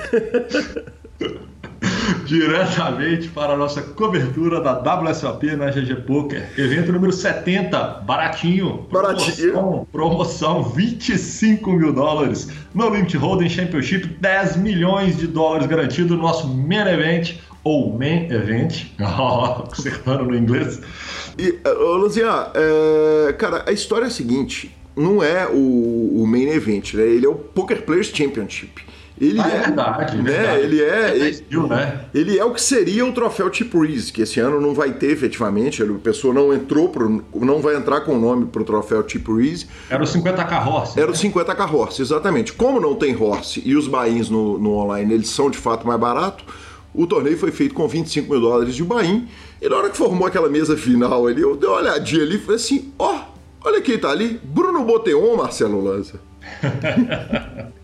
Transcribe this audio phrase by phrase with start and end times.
[2.25, 6.48] diretamente para a nossa cobertura da WSOP na GG Poker.
[6.56, 8.86] Evento número 70, baratinho.
[8.91, 9.53] Baratinho.
[9.53, 12.48] Promoção, promoção 25 mil dólares.
[12.75, 18.30] No Limit Holding Championship, 10 milhões de dólares garantido no nosso Main Event, ou Main
[18.30, 18.86] Event,
[19.70, 20.80] acertando no inglês.
[21.39, 26.48] E, uh, Luzian, é, cara, a história é a seguinte, não é o, o Main
[26.48, 27.05] Event, né?
[27.05, 28.83] Ele é o Poker Players Championship.
[29.22, 30.22] Ele ah, é, é verdade, né?
[30.33, 30.60] Verdade.
[30.62, 32.05] Ele é, ele, né?
[32.12, 35.12] ele, é o que seria o troféu Chip Reese, que esse ano não vai ter
[35.12, 35.80] efetivamente.
[35.80, 39.33] A pessoa não entrou, pro, não vai entrar com o nome para o troféu Chip
[39.33, 39.68] Reese.
[39.88, 40.98] Era o 50k Horse.
[40.98, 41.16] Era né?
[41.16, 42.52] o 50k Horse, exatamente.
[42.52, 46.00] Como não tem Horse e os bains no, no online eles são de fato mais
[46.00, 46.44] baratos,
[46.92, 49.28] o torneio foi feito com 25 mil dólares de bain.
[49.60, 52.40] E na hora que formou aquela mesa final ali, eu dei uma olhadinha ali e
[52.40, 56.18] falei assim: ó, oh, olha quem tá ali, Bruno Boteon, Marcelo Lanza.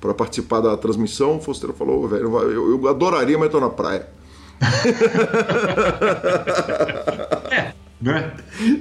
[0.00, 1.36] para participar da transmissão.
[1.36, 4.08] O Fosteira falou: velho, eu, eu adoraria, mas estou na praia.
[7.50, 8.32] é, né?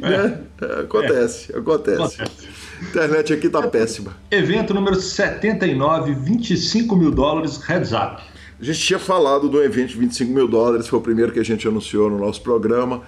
[0.01, 0.38] É.
[0.63, 2.21] É, acontece, acontece.
[2.21, 2.47] acontece.
[2.81, 4.15] A internet aqui tá péssima.
[4.31, 8.21] Evento número 79, 25 mil dólares, heads up.
[8.59, 11.44] A gente tinha falado do evento de 25 mil dólares, foi o primeiro que a
[11.44, 13.01] gente anunciou no nosso programa.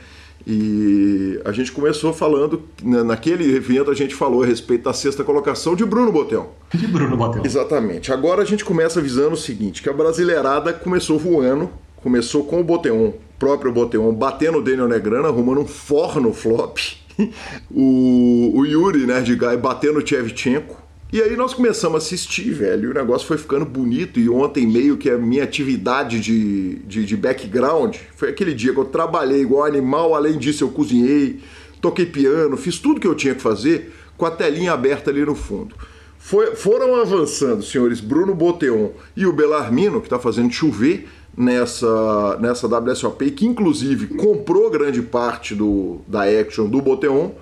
[0.46, 5.24] E a gente começou falando, né, naquele evento a gente falou a respeito da sexta
[5.24, 6.54] colocação de Bruno Botel.
[6.74, 7.46] De Bruno Botel.
[7.46, 8.12] Exatamente.
[8.12, 12.64] Agora a gente começa avisando o seguinte, que a brasileirada começou voando, começou com o
[12.64, 16.78] Boteon, próprio Boteon, batendo o Daniel Negrana, arrumando um forno flop.
[17.72, 20.83] o, o Yuri, né, de Guy, batendo o Tchevchenko.
[21.14, 24.20] E aí nós começamos a assistir, velho, e o negócio foi ficando bonito.
[24.20, 28.80] E ontem, meio que a minha atividade de, de, de background foi aquele dia que
[28.80, 30.16] eu trabalhei igual animal.
[30.16, 31.40] Além disso, eu cozinhei,
[31.80, 35.36] toquei piano, fiz tudo que eu tinha que fazer com a telinha aberta ali no
[35.36, 35.76] fundo.
[36.18, 41.08] Foi, foram avançando, senhores Bruno Boteon e o Belarmino, que está fazendo chover
[41.38, 47.34] nessa, nessa WSOP, que inclusive comprou grande parte do, da action do Boteon.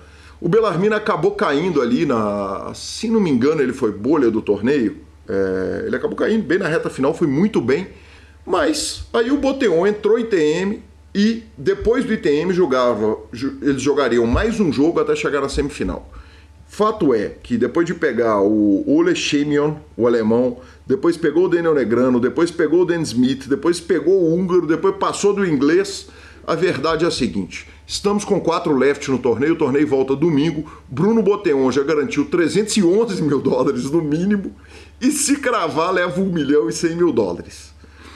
[0.41, 2.71] O Belarmino acabou caindo ali na.
[2.73, 4.97] Se não me engano, ele foi bolha do torneio.
[5.29, 7.88] É, ele acabou caindo bem na reta final, foi muito bem.
[8.43, 10.81] Mas aí o Boteon entrou ITM
[11.13, 13.17] e depois do ITM jogava,
[13.61, 16.11] eles jogariam mais um jogo até chegar na semifinal.
[16.67, 21.75] Fato é que depois de pegar o Ole Schemion, o alemão, depois pegou o Daniel
[21.75, 26.07] Negrano, depois pegou o Dan Smith, depois pegou o húngaro, depois passou do inglês,
[26.47, 30.71] a verdade é a seguinte: estamos com quatro left no torneio, o torneio volta domingo.
[30.88, 34.55] Bruno Boteon já garantiu 311 mil dólares no mínimo,
[35.01, 37.73] e se cravar, leva 1 milhão e 100 mil dólares.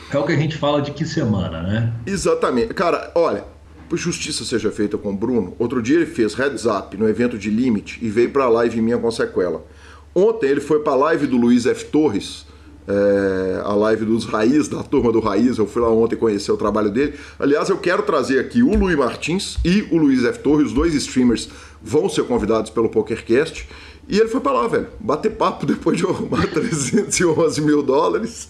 [0.09, 1.93] É o que a gente fala de que semana, né?
[2.07, 2.73] Exatamente.
[2.73, 3.43] Cara, olha,
[3.91, 5.53] justiça seja feita com o Bruno.
[5.59, 8.81] Outro dia ele fez heads up no evento de Limite e veio para a live
[8.81, 9.65] minha com sequela.
[10.13, 11.85] Ontem ele foi para a live do Luiz F.
[11.85, 12.44] Torres,
[12.87, 15.57] é, a live dos Raiz, da turma do Raiz.
[15.57, 17.13] Eu fui lá ontem conhecer o trabalho dele.
[17.39, 20.39] Aliás, eu quero trazer aqui o Luiz Martins e o Luiz F.
[20.39, 21.49] Torres, os dois streamers
[21.81, 23.67] vão ser convidados pelo PokerCast.
[24.07, 28.49] E ele foi para lá, velho, bater papo depois de arrumar 311 mil dólares.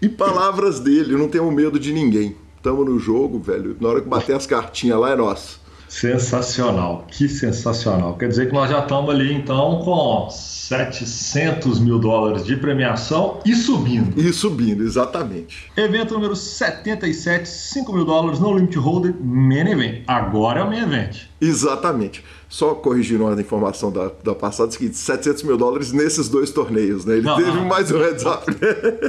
[0.00, 2.36] E palavras dele, não tenho medo de ninguém
[2.66, 3.76] estamos no jogo, velho.
[3.80, 5.58] Na hora que bater as cartinhas lá é nossa.
[5.88, 8.16] Sensacional, que sensacional.
[8.16, 13.54] Quer dizer que nós já estamos ali então com 700 mil dólares de premiação e
[13.54, 14.20] subindo.
[14.20, 15.70] E subindo, exatamente.
[15.76, 20.02] Evento número 77, 5 mil dólares no Limit Holder, Main Event.
[20.06, 21.18] Agora é o Main Event.
[21.40, 22.24] Exatamente.
[22.48, 27.14] Só corrigindo uma informação da, da passada, seguinte, 700 mil dólares nesses dois torneios, né?
[27.14, 28.44] Ele não, teve mais um heads up.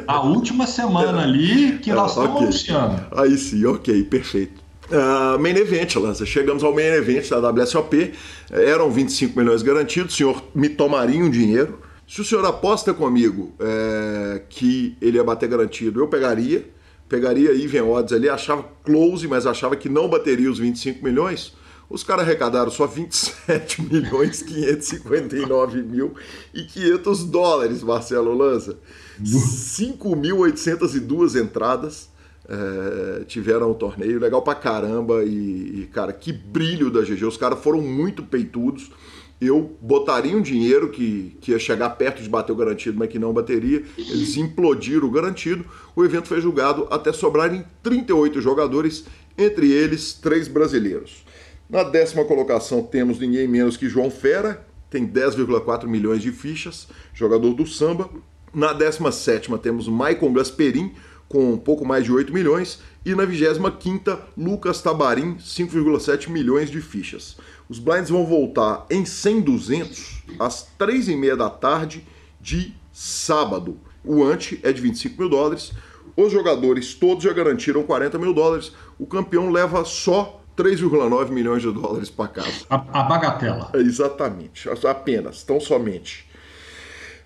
[0.08, 2.44] A última semana ali que nós estamos okay.
[2.44, 3.06] anunciando.
[3.16, 4.67] Aí sim, ok, perfeito.
[4.90, 6.26] Uh, main Event, Lança.
[6.26, 8.14] Chegamos ao Main Event da WSOP.
[8.50, 10.14] Eram 25 milhões garantidos.
[10.14, 11.80] O senhor me tomaria um dinheiro.
[12.08, 16.66] Se o senhor aposta comigo é, que ele ia bater garantido, eu pegaria.
[17.10, 18.30] Pegaria even odds ali.
[18.30, 21.54] Achava close, mas achava que não bateria os 25 milhões.
[21.90, 26.16] Os caras arrecadaram só 27 milhões 559 mil
[26.54, 28.78] e 500 dólares, Marcelo Lança.
[29.22, 32.10] 5.802 entradas
[32.50, 35.24] é, tiveram o torneio, legal pra caramba.
[35.24, 37.26] E, e, cara, que brilho da GG.
[37.26, 38.92] Os caras foram muito peitudos.
[39.40, 43.20] Eu botaria um dinheiro que, que ia chegar perto de bater o garantido, mas que
[43.20, 43.84] não bateria.
[43.98, 45.64] Eles implodiram o garantido.
[45.96, 49.06] O evento foi julgado até sobrarem 38 jogadores,
[49.38, 51.24] entre eles três brasileiros.
[51.70, 57.54] Na décima colocação temos ninguém menos que João Fera, tem 10,4 milhões de fichas, jogador
[57.54, 58.10] do samba.
[58.54, 60.94] Na décima sétima temos Maicon Gasperin,
[61.28, 62.80] com um pouco mais de 8 milhões.
[63.06, 67.38] E na 25 Lucas Tabarim, 5,7 milhões de fichas.
[67.70, 72.08] Os blinds vão voltar em 100 200 às 3h30 da tarde
[72.40, 73.78] de sábado.
[74.04, 75.72] O ante é de 25 mil dólares.
[76.16, 78.72] Os jogadores todos já garantiram 40 mil dólares.
[78.98, 82.66] O campeão leva só 3,9 milhões de dólares para casa.
[82.70, 83.70] A, a bagatela.
[83.76, 86.27] Exatamente, apenas, tão somente.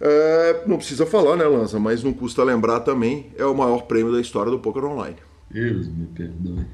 [0.03, 1.79] É, não precisa falar, né, Lanza?
[1.79, 5.15] Mas não custa lembrar também, é o maior prêmio da história do Poker Online.
[5.51, 6.65] Deus me perdoe.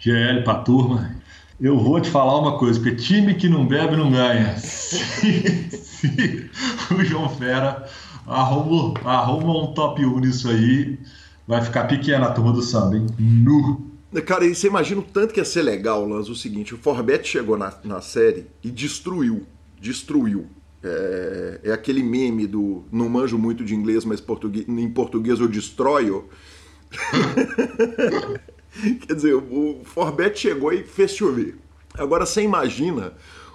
[0.00, 1.14] GL pra turma.
[1.60, 4.56] Eu vou te falar uma coisa, porque time que não bebe não ganha.
[4.58, 6.50] Se, se
[6.90, 7.86] o João Fera
[8.26, 10.98] arruma, arruma um top 1 nisso aí,
[11.46, 13.06] vai ficar pequena a turma do samba, hein?
[13.18, 13.90] Nu!
[14.24, 17.28] Cara, e você imagina o tanto que ia ser legal, Lanz, o seguinte, o Forbet
[17.28, 19.46] chegou na, na série e destruiu,
[19.78, 20.46] destruiu.
[20.82, 25.48] É, é, aquele meme do não manjo muito de inglês, mas português, em português eu
[25.48, 26.24] destroio.
[29.06, 31.56] Quer dizer, o Forbet chegou e fez chover.
[31.94, 33.12] Agora você imagina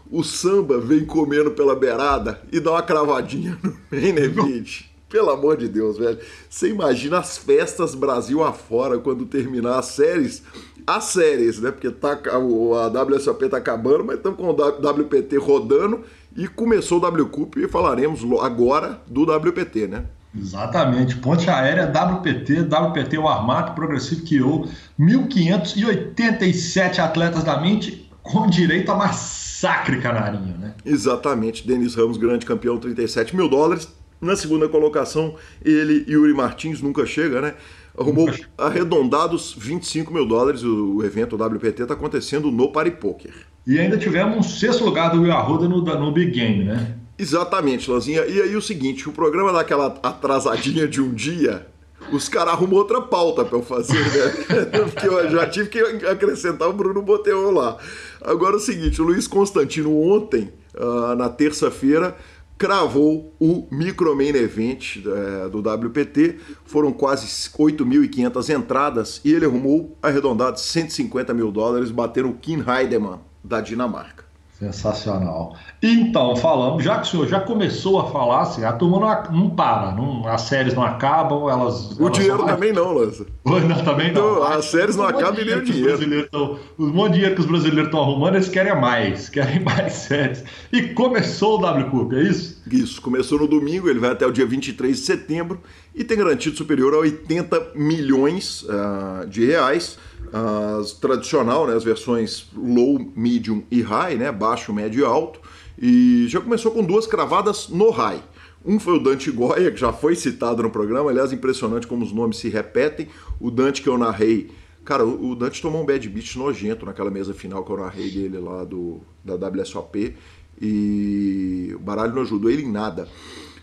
[0.09, 3.75] o samba vem comendo pela beirada e dá uma cravadinha no
[4.43, 4.65] main.
[5.09, 6.19] Pelo amor de Deus, velho.
[6.49, 10.43] Você imagina as festas Brasil afora quando terminar as séries.
[10.85, 11.71] As séries, né?
[11.71, 16.03] Porque tá, a WSOP tá acabando, mas estamos com o WPT rodando
[16.35, 20.05] e começou o WCUP e falaremos agora do WPT, né?
[20.37, 21.15] Exatamente.
[21.15, 24.67] Ponte Aérea, WPT, WPT, o Armato Progressivo que eu,
[24.99, 30.73] 1.587 atletas da mente com direito a massacre canarinho, né?
[30.85, 31.65] Exatamente.
[31.65, 33.87] Denis Ramos, grande campeão, 37 mil dólares.
[34.19, 37.53] Na segunda colocação, ele, Yuri Martins, nunca chega, né?
[37.97, 40.63] Arrumou arredondados 25 mil dólares.
[40.63, 43.33] O evento WPT está acontecendo no Pari Poker.
[43.67, 46.95] E ainda tivemos um sexto lugar do Will Arruda no, Big Game, né?
[47.17, 48.23] Exatamente, Lanzinha.
[48.25, 51.65] E aí o seguinte, o programa daquela atrasadinha de um dia,
[52.11, 54.65] os caras arrumou outra pauta para eu fazer, né?
[54.93, 57.77] Porque eu já tive que acrescentar o Bruno Boteon lá.
[58.21, 62.15] Agora é o seguinte, o Luiz Constantino ontem, uh, na terça-feira,
[62.59, 66.37] cravou o Micro Main Event é, do WPT.
[66.65, 73.19] Foram quase 8.500 entradas e ele arrumou arredondado 150 mil dólares, batendo o Kim Heidemann
[73.45, 74.25] da Dinamarca.
[74.57, 75.53] Sensacional.
[75.83, 78.99] Então, falamos, já que o senhor já começou a falar, assim, a turma
[79.29, 81.91] não, não para, não, as séries não acabam, elas.
[81.99, 83.25] O elas dinheiro também não, Lança.
[83.45, 84.35] Não, também não.
[84.35, 86.29] não as séries não acabam e nem o dinheiro.
[86.31, 89.91] Tão, o monte de dinheiro que os brasileiros estão arrumando, eles querem mais, querem mais
[89.91, 90.43] séries.
[90.71, 92.54] E começou o W Cup, é isso?
[92.71, 95.61] Isso, começou no domingo, ele vai até o dia 23 de setembro
[95.93, 99.97] e tem garantido superior a 80 milhões uh, de reais
[100.31, 105.39] as tradicional, né, as versões low, medium e high, né, baixo, médio e alto.
[105.79, 108.21] E já começou com duas cravadas no high.
[108.65, 112.11] Um foi o Dante Goya, que já foi citado no programa, aliás, impressionante como os
[112.11, 113.07] nomes se repetem.
[113.39, 114.49] O Dante que eu narrei,
[114.83, 118.39] cara, o Dante tomou um bad beat nojento naquela mesa final que eu narrei dele
[118.39, 120.15] lá do, da WSOP
[120.61, 123.07] e o baralho não ajudou ele em nada.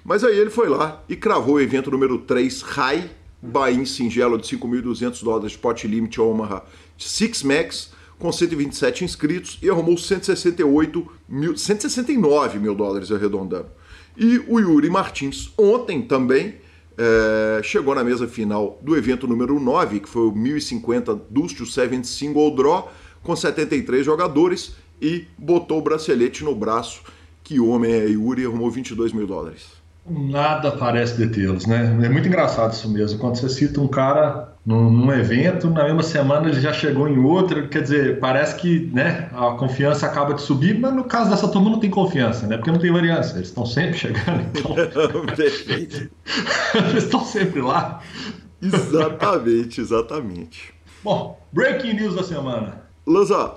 [0.04, 4.56] Mas aí ele foi lá e cravou o evento número 3 high buy-in singelo de
[4.56, 6.62] 5.200 dólares de pot limit Omaha
[6.96, 13.66] Six Max com 127 inscritos e arrumou 168 mil, 169 mil dólares arredondando.
[14.16, 16.54] E o Yuri Martins ontem também
[16.96, 21.66] é, chegou na mesa final do evento número 9, que foi o 1050 Dust to
[21.66, 27.02] Seven Single Draw, com 73 jogadores e botou o bracelete no braço.
[27.42, 29.82] Que homem é Yuri, arrumou 22 mil dólares.
[30.08, 31.96] Nada parece detê-los, né?
[32.02, 33.18] É muito engraçado isso mesmo.
[33.18, 37.18] Quando você cita um cara num, num, evento, na mesma semana ele já chegou em
[37.18, 41.46] outro, quer dizer, parece que né, a confiança acaba de subir, mas no caso dessa
[41.46, 42.56] turma não tem confiança, né?
[42.56, 44.42] Porque não tem variância, eles estão sempre chegando.
[44.56, 45.26] Então...
[45.36, 46.10] Perfeito.
[46.90, 48.00] eles estão sempre lá.
[48.60, 50.74] Exatamente, exatamente.
[51.02, 52.81] Bom, breaking news da semana.
[53.06, 53.48] Lanza,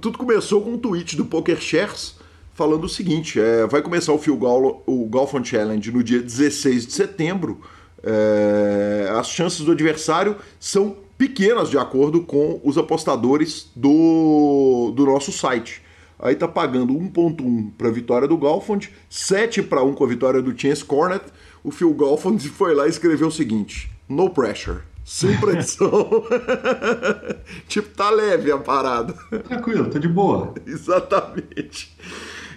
[0.00, 2.14] tudo começou com um tweet do Poker Shares
[2.54, 6.86] falando o seguinte: é, vai começar o Phil Gall, o Golfon Challenge no dia 16
[6.86, 7.60] de setembro.
[8.04, 15.32] É, as chances do adversário são pequenas de acordo com os apostadores do, do nosso
[15.32, 15.82] site.
[16.18, 20.40] Aí tá pagando 1.1 para a vitória do Golfond, 7 para 1 com a vitória
[20.40, 21.24] do Chance Cornet.
[21.64, 24.91] O Phil Golfond foi lá e escreveu o seguinte: No pressure.
[25.12, 26.24] Sem pressão.
[27.68, 29.12] tipo, tá leve a parada.
[29.46, 30.54] Tranquilo, tá de boa.
[30.66, 31.94] Exatamente.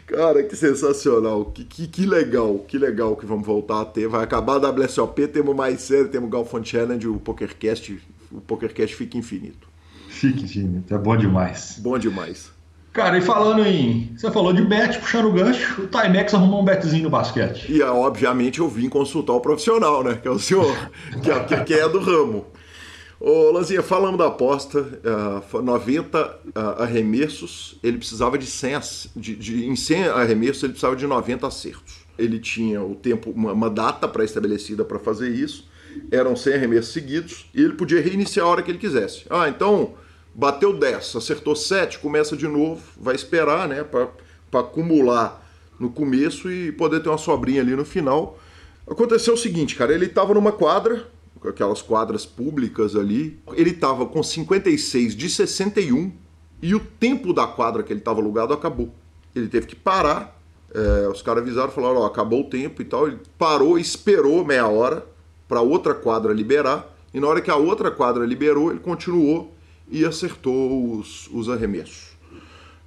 [0.07, 1.43] Cara, que sensacional.
[1.51, 4.07] Que, que, que, legal, que legal que vamos voltar a ter.
[4.07, 8.95] Vai acabar a WSOP, temos mais série, temos o Galfond Challenge, o PokerCast, o PokerCast
[8.95, 9.67] fica infinito.
[10.07, 11.77] Fica infinito, é bom demais.
[11.79, 12.54] Bom demais.
[12.95, 14.09] Cara, e falando em.
[14.15, 17.69] Você falou de bet, puxando o gancho, o Timex arrumou um betzinho no basquete.
[17.69, 20.17] E obviamente eu vim consultar o profissional, né?
[20.21, 20.73] Que é o senhor,
[21.21, 22.45] que, é, que é do ramo.
[23.19, 28.79] Ô, Lanzinha, falando da aposta, uh, 90 uh, arremessos, ele precisava de 100,
[29.13, 31.95] de, de, em 100 arremessos ele precisava de 90 acertos.
[32.17, 35.67] Ele tinha o tempo, uma, uma data pré-estabelecida para fazer isso,
[36.09, 39.25] eram 100 arremessos seguidos, e ele podia reiniciar a hora que ele quisesse.
[39.29, 39.95] Ah, então,
[40.35, 45.41] bateu 10, acertou 7, começa de novo, vai esperar, né, para acumular
[45.79, 48.37] no começo e poder ter uma sobrinha ali no final.
[48.85, 51.07] Aconteceu o seguinte, cara, ele estava numa quadra,
[51.47, 53.39] aquelas quadras públicas ali.
[53.53, 56.11] Ele estava com 56 de 61
[56.61, 58.93] e o tempo da quadra que ele estava alugado acabou.
[59.35, 60.39] Ele teve que parar.
[60.73, 63.07] É, os caras avisaram, falaram: ó, acabou o tempo e tal.
[63.07, 65.05] Ele parou, esperou meia hora
[65.47, 66.93] para outra quadra liberar.
[67.13, 69.54] E na hora que a outra quadra liberou, ele continuou
[69.89, 72.15] e acertou os, os arremessos.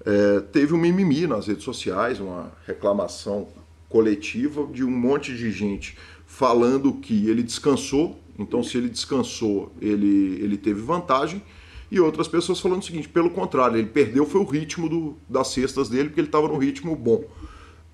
[0.04, 3.48] É, teve um mimimi nas redes sociais, uma reclamação
[3.88, 10.38] coletiva de um monte de gente falando que ele descansou então, se ele descansou, ele,
[10.40, 11.42] ele teve vantagem.
[11.90, 15.48] E outras pessoas falando o seguinte: pelo contrário, ele perdeu foi o ritmo do, das
[15.48, 17.24] cestas dele, porque ele estava num ritmo bom.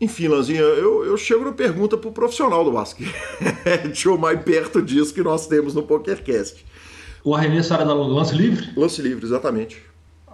[0.01, 3.15] Enfim, Lanzinha, eu, eu chego na pergunta para o profissional do basquete,
[4.09, 6.67] ou mais perto disso que nós temos no PokerCast.
[7.25, 8.71] O arremesso era da lance livre?
[8.77, 9.83] Lance livre, exatamente.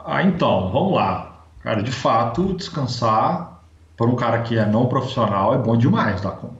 [0.04, 1.44] Ah, então, vamos lá.
[1.62, 3.62] Cara, de fato, descansar
[3.96, 6.56] para um cara que é não profissional é bom demais da conta.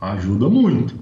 [0.00, 0.94] Ajuda muito.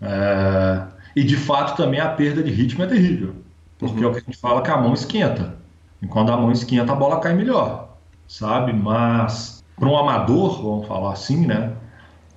[0.00, 0.82] É...
[1.14, 3.34] E de fato também a perda de ritmo é terrível.
[3.78, 4.04] Porque uhum.
[4.04, 5.56] é o que a gente fala que a mão esquenta.
[6.02, 7.96] E quando a mão esquenta, a bola cai melhor.
[8.26, 8.72] Sabe?
[8.72, 11.72] Mas para um amador, vamos falar assim, né?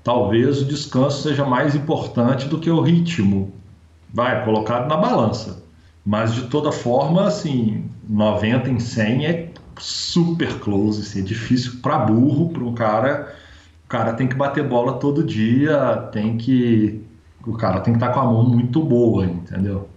[0.04, 3.54] Talvez o descanso seja mais importante do que o ritmo.
[4.14, 5.64] Vai, colocado na balança.
[6.08, 12.00] Mas de toda forma, assim, 90 em 100 é super close, assim, é difícil para
[12.00, 13.36] burro, para um cara.
[13.84, 17.04] O cara tem que bater bola todo dia, tem que.
[17.46, 19.90] O cara tem que estar tá com a mão muito boa, entendeu?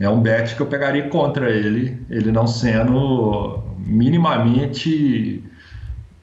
[0.00, 5.40] É um bet que eu pegaria contra ele, ele não sendo minimamente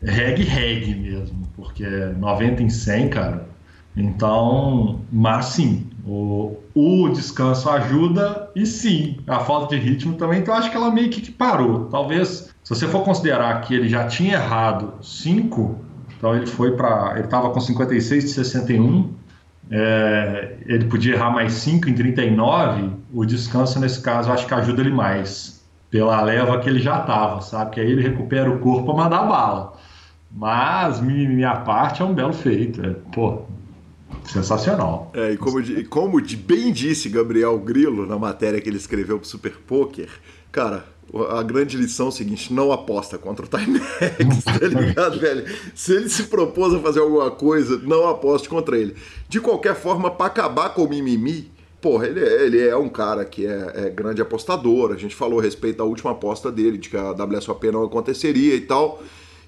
[0.03, 3.47] reg-reg mesmo, porque 90 em 100, cara.
[3.95, 10.53] Então, mas sim, o, o descanso ajuda e sim, a falta de ritmo também, então
[10.53, 11.85] acho que ela meio que parou.
[11.85, 15.75] Talvez, se você for considerar que ele já tinha errado 5,
[16.17, 17.13] então ele foi para.
[17.15, 19.13] Ele estava com 56 de 61,
[19.69, 24.81] é, ele podia errar mais 5 em 39, o descanso nesse caso acho que ajuda
[24.81, 27.71] ele mais, pela leva que ele já estava, sabe?
[27.71, 29.73] Que aí ele recupera o corpo para mandar bala.
[30.33, 32.85] Mas, minha parte, é um belo feito.
[32.85, 33.43] É, pô,
[34.25, 35.11] sensacional.
[35.13, 39.19] É, e como, de, como de bem disse Gabriel Grilo na matéria que ele escreveu
[39.19, 40.09] pro Super Poker,
[40.51, 40.85] cara,
[41.29, 45.45] a grande lição é o seguinte: não aposta contra o Timex, tá ligado, velho?
[45.75, 48.95] Se ele se propôs a fazer alguma coisa, não aposte contra ele.
[49.27, 51.51] De qualquer forma, para acabar com o mimimi,
[51.81, 54.91] porra, ele é, ele é um cara que é, é, grande apostador.
[54.91, 58.55] A gente falou a respeito da última aposta dele, de que a WSOP não aconteceria
[58.55, 59.03] e tal.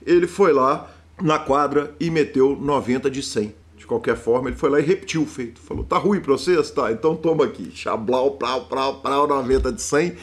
[0.05, 4.69] Ele foi lá na quadra e meteu 90 de 100 de qualquer forma, ele foi
[4.69, 5.59] lá e repetiu o feito.
[5.59, 6.71] Falou, tá ruim pra vocês?
[6.71, 7.69] Tá, então toma aqui.
[7.75, 10.13] Chablau, prau, prau, prau, 90 de 100.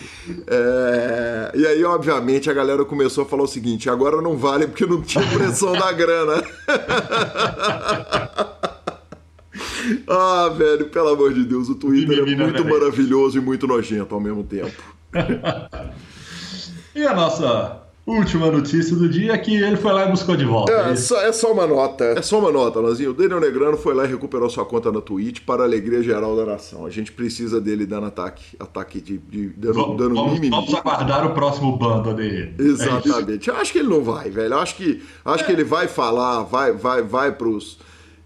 [0.47, 1.53] É...
[1.55, 5.03] E aí, obviamente, a galera começou a falar o seguinte, agora não vale porque não
[5.03, 6.43] tinha pressão da grana.
[10.09, 14.21] ah, velho, pelo amor de Deus, o Twitter é muito maravilhoso e muito nojento ao
[14.23, 14.83] mesmo tempo.
[16.97, 20.45] e a nossa Última notícia do dia é que ele foi lá e buscou de
[20.45, 20.73] volta.
[20.73, 22.05] É, é, só, é só uma nota.
[22.05, 23.11] É só uma nota, Lanzinho.
[23.11, 26.35] O Daniel Negrano foi lá e recuperou sua conta na Twitch para a alegria geral
[26.35, 26.87] da nação.
[26.87, 30.51] A gente precisa dele dando ataque, ataque de, de dando, vamos, dando vamos, mimimi.
[30.51, 32.55] Vamos aguardar o próximo bando dele.
[32.59, 33.51] Exatamente.
[33.51, 34.55] É Eu acho que ele não vai, velho.
[34.55, 35.47] Eu acho que, acho é.
[35.47, 37.79] que ele vai falar, vai, vai, vai pros.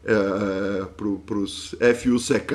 [0.07, 2.55] É, pro, pros FUCK,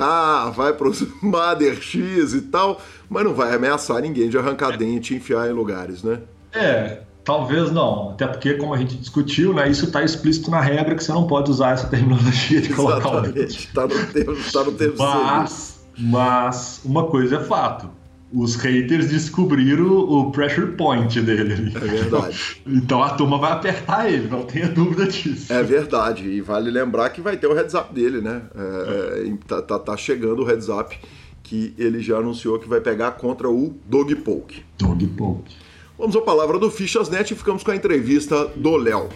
[0.55, 5.17] vai pros Mother X e tal, mas não vai ameaçar ninguém de arrancar dente e
[5.17, 6.21] enfiar em lugares, né?
[6.53, 10.95] É, Talvez não, até porque, como a gente discutiu, né, isso está explícito na regra
[10.95, 14.71] que você não pode usar essa terminologia de colocar o Está no termo, tá no
[14.71, 17.87] termo mas, mas uma coisa é fato.
[18.33, 21.71] Os haters descobriram o pressure point dele.
[21.75, 22.61] É verdade.
[22.65, 25.53] Então a turma vai apertar ele, não tenha dúvida disso.
[25.53, 26.27] É verdade.
[26.27, 28.41] E vale lembrar que vai ter o heads up dele, né?
[28.55, 29.37] É, é.
[29.47, 30.97] Tá, tá, tá chegando o heads up
[31.43, 34.63] que ele já anunciou que vai pegar contra o Dog Poke.
[34.79, 35.68] Dog Poke.
[35.99, 39.09] Vamos à palavra do Fichasnet e ficamos com a entrevista do Léo.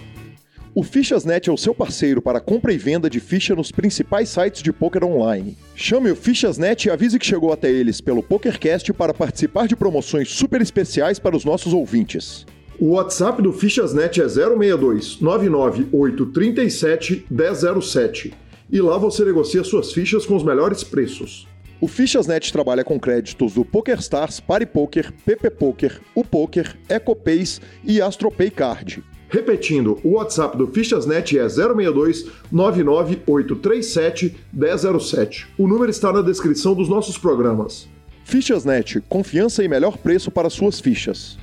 [0.75, 4.61] O Fichasnet é o seu parceiro para compra e venda de ficha nos principais sites
[4.61, 5.57] de poker online.
[5.75, 10.29] Chame o Fichasnet e avise que chegou até eles pelo PokerCast para participar de promoções
[10.29, 12.45] super especiais para os nossos ouvintes.
[12.77, 18.33] O WhatsApp do Fichasnet é 062 99837 1007
[18.69, 21.47] e lá você negocia suas fichas com os melhores preços.
[21.83, 28.49] O Fichasnet trabalha com créditos do PokerStars, PariPoker, PP Poker, o Poker, EcoPays e AstroPay
[28.51, 29.03] Card.
[29.27, 35.47] Repetindo, o WhatsApp do Fichasnet é 062 99837 1007.
[35.57, 37.89] O número está na descrição dos nossos programas.
[38.23, 41.37] Fichasnet, confiança e melhor preço para suas fichas.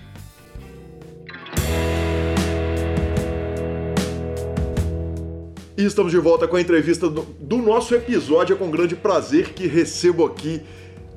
[5.81, 8.55] E estamos de volta com a entrevista do, do, nosso episódio.
[8.55, 10.61] É com grande prazer que recebo aqui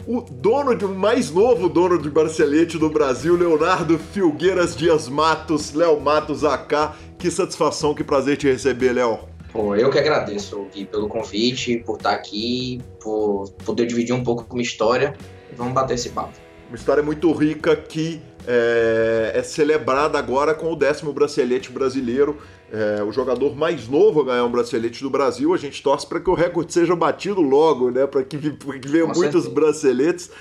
[0.08, 6.00] o dono de mais novo dono de Barcelete do Brasil, Leonardo Filgueiras Dias Matos, Léo
[6.00, 6.96] Matos AK.
[7.20, 9.20] Que satisfação, que prazer te receber, Léo.
[9.52, 14.46] Bom, eu que agradeço, Gui, pelo convite, por estar aqui, por poder dividir um pouco
[14.46, 15.14] com minha história.
[15.58, 16.32] Vamos bater esse papo.
[16.70, 22.38] Uma história muito rica que é, é celebrada agora com o décimo bracelete brasileiro.
[22.74, 25.54] É, o jogador mais novo a ganhar um bracelete do Brasil.
[25.54, 28.08] A gente torce para que o recorde seja batido logo, né?
[28.08, 30.32] Para que, que venham muitos braceletes.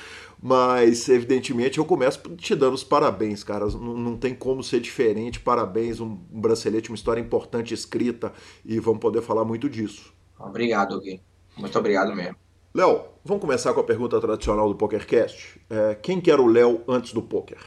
[0.43, 3.67] Mas, evidentemente, eu começo te dando os parabéns, cara.
[3.67, 5.39] Não, não tem como ser diferente.
[5.39, 8.33] Parabéns, um, um, bracelete, uma história importante escrita.
[8.65, 10.11] E vamos poder falar muito disso.
[10.41, 11.21] Obrigado, Gui.
[11.55, 12.37] Muito obrigado mesmo.
[12.75, 15.61] Léo, vamos começar com a pergunta tradicional do PokerCast.
[15.69, 17.59] É, quem que era o Léo antes do poker?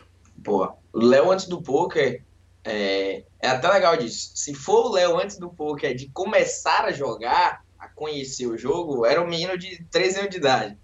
[0.43, 2.23] Pô, o Léo antes do poker
[2.63, 4.31] é, é até legal disso.
[4.34, 9.05] Se for o Léo antes do poker de começar a jogar, a conhecer o jogo,
[9.05, 10.77] era um menino de 13 anos de idade.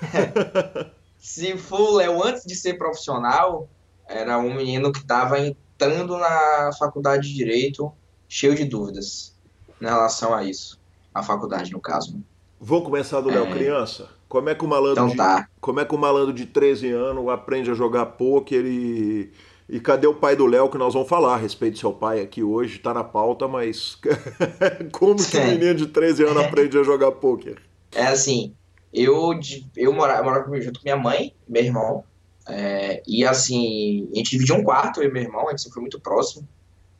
[1.18, 3.68] Se for o Léo antes de ser profissional,
[4.06, 7.90] era um menino que estava entrando na faculdade de Direito,
[8.28, 9.34] cheio de dúvidas
[9.80, 10.78] em relação a isso.
[11.12, 12.22] A faculdade, no caso.
[12.60, 13.52] Vamos começar do Léo é...
[13.52, 14.08] criança?
[14.28, 15.40] Como é que o malandro então, tá.
[15.40, 19.32] de, como é que o malandro de 13 anos aprende a jogar poker e
[19.68, 22.20] E cadê o pai do Léo que nós vamos falar a respeito do seu pai
[22.20, 22.78] aqui hoje?
[22.78, 23.98] Tá na pauta, mas
[24.92, 27.62] como que um menino de 13 anos aprende a jogar pôquer?
[27.92, 28.54] É assim,
[28.92, 29.32] eu,
[29.76, 32.04] eu morava, junto com minha mãe e meu irmão.
[32.46, 35.74] É, e assim, a gente dividia um quarto, eu e meu irmão, a gente sempre
[35.74, 36.46] foi muito próximo.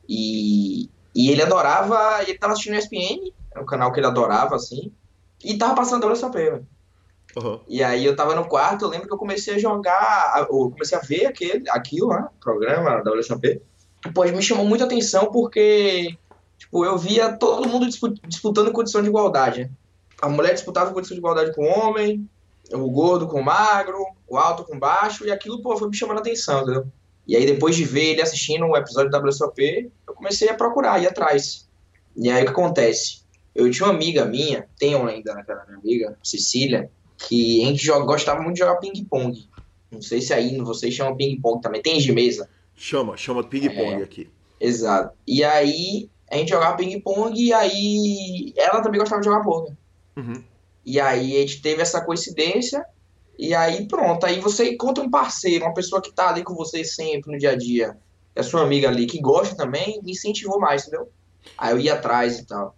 [0.09, 4.55] E, e ele adorava, ele tava assistindo o ESPN, era um canal que ele adorava,
[4.55, 4.91] assim,
[5.43, 6.67] e tava passando a WSOP, velho.
[7.35, 7.59] Uhum.
[7.67, 10.97] E aí eu tava no quarto, eu lembro que eu comecei a jogar, eu comecei
[10.97, 13.61] a ver aquele, aquilo, né, programa da WSOP.
[14.03, 16.15] Depois me chamou muita atenção porque,
[16.57, 17.87] tipo, eu via todo mundo
[18.27, 19.69] disputando condição de igualdade.
[20.21, 22.29] A mulher disputava condição de igualdade com o homem,
[22.71, 25.95] o gordo com o magro, o alto com o baixo, e aquilo, pô, foi me
[25.95, 26.87] chamando a atenção, entendeu?
[27.27, 31.01] E aí depois de ver ele assistindo um episódio da WSOP, eu comecei a procurar,
[31.01, 31.67] ir atrás.
[32.15, 33.25] E aí o que acontece?
[33.53, 37.83] Eu tinha uma amiga minha, tenho ainda naquela né, minha amiga, Cecília, que a gente
[37.83, 39.47] joga, gostava muito de jogar ping-pong.
[39.91, 41.81] Não sei se aí vocês chamam ping-pong também.
[41.81, 42.49] Tem de mesa?
[42.75, 44.29] Chama, chama ping-pong é, aqui.
[44.59, 45.15] Exato.
[45.25, 49.75] E aí a gente jogava ping-pong e aí ela também gostava de jogar poker.
[50.17, 50.43] Uhum.
[50.85, 52.85] E aí a gente teve essa coincidência
[53.37, 54.25] e aí pronto.
[54.25, 57.51] Aí você encontra um parceiro, uma pessoa que tá ali com você sempre no dia
[57.51, 57.97] a dia.
[58.35, 61.09] É sua amiga ali que gosta também, me incentivou mais, entendeu?
[61.57, 62.75] Aí eu ia atrás e tal.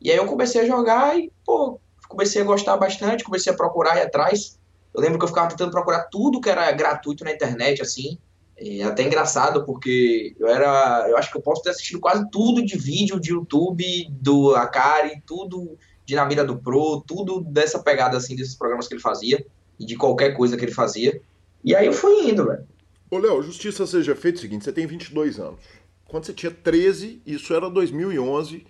[0.00, 3.96] E aí eu comecei a jogar e, pô, comecei a gostar bastante, comecei a procurar
[3.96, 4.58] e atrás.
[4.92, 8.18] Eu lembro que eu ficava tentando procurar tudo que era gratuito na internet, assim.
[8.56, 11.06] É até engraçado, porque eu era.
[11.08, 15.22] Eu acho que eu posso ter assistido quase tudo de vídeo de YouTube, do Akari,
[15.24, 19.46] tudo de Na Mira do Pro, tudo dessa pegada, assim, desses programas que ele fazia,
[19.78, 21.22] e de qualquer coisa que ele fazia.
[21.64, 22.66] E aí eu fui indo, velho.
[23.10, 25.60] Ô, Léo, justiça seja feita o seguinte: você tem 22 anos.
[26.06, 28.66] Quando você tinha 13, isso era 2011.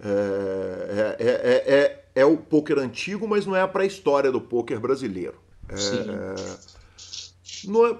[0.00, 4.80] É, é, é, é, é o poker antigo, mas não é a pré-história do poker
[4.80, 5.34] brasileiro.
[5.68, 6.34] É,
[7.66, 7.96] não, é,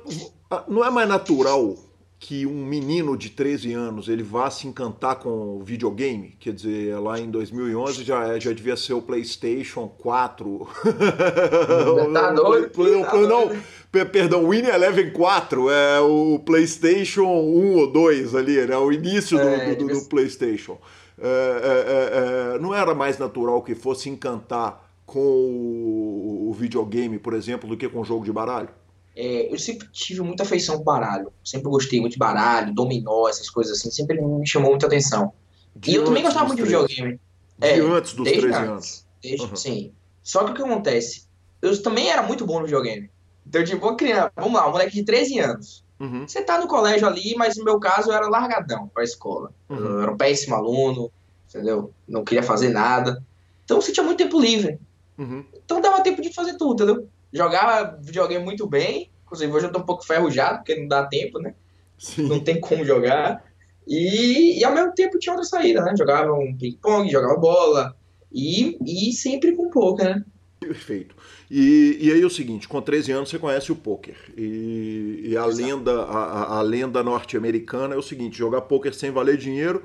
[0.69, 1.77] não é mais natural
[2.21, 6.99] que um menino de 13 anos ele vá se encantar com o videogame, quer dizer,
[6.99, 10.69] lá em 2011 já, já devia ser o PlayStation 4.
[12.13, 12.71] Tá doido?
[12.71, 13.51] Tá não,
[14.07, 18.77] perdão, o Win Eleven 4 é o PlayStation 1 ou 2 ali, né?
[18.77, 20.79] O início do, é, do, do, do PlayStation.
[21.21, 27.69] É, é, é, não era mais natural que fosse encantar com o, videogame, por exemplo,
[27.69, 28.69] do que com o jogo de baralho?
[29.17, 31.33] É, eu sempre tive muita afeição por baralho.
[31.45, 33.91] Sempre gostei muito de baralho, dominó, essas coisas assim.
[33.91, 35.33] Sempre me chamou muita atenção.
[35.75, 37.21] De e eu também gostava muito de videogame.
[37.59, 39.07] De é, antes dos 13 anos.
[39.23, 39.57] Desde, uhum.
[39.57, 39.93] Sim.
[40.23, 41.27] Só que o que acontece?
[41.63, 43.11] Eu também era muito bom no videogame.
[43.47, 45.85] Então, tipo, uma criança, vamos lá, um moleque de 13 anos.
[46.01, 46.27] Uhum.
[46.27, 49.53] Você tá no colégio ali, mas no meu caso eu era largadão pra escola.
[49.69, 49.77] Uhum.
[49.77, 51.11] Eu era um péssimo aluno,
[51.49, 51.93] entendeu?
[52.07, 53.23] Não queria fazer nada.
[53.65, 54.79] Então você tinha muito tempo livre.
[55.19, 55.45] Uhum.
[55.55, 57.09] Então dava tempo de fazer tudo, entendeu?
[57.33, 59.11] Jogava videogame muito bem.
[59.25, 61.55] Inclusive hoje eu tô um pouco ferrujado, porque não dá tempo, né?
[61.99, 62.29] Sim.
[62.29, 63.45] Não tem como jogar.
[63.87, 65.95] E, e ao mesmo tempo tinha outra saída, né?
[65.97, 67.97] Jogava um ping-pong, jogava bola.
[68.33, 70.23] E, e sempre com pouco, né?
[70.69, 71.17] Perfeito.
[71.51, 74.17] E, e aí é o seguinte, com 13 anos você conhece o poker.
[74.37, 79.39] E, e a lenda, a, a lenda norte-americana é o seguinte, jogar poker sem valer
[79.39, 79.83] dinheiro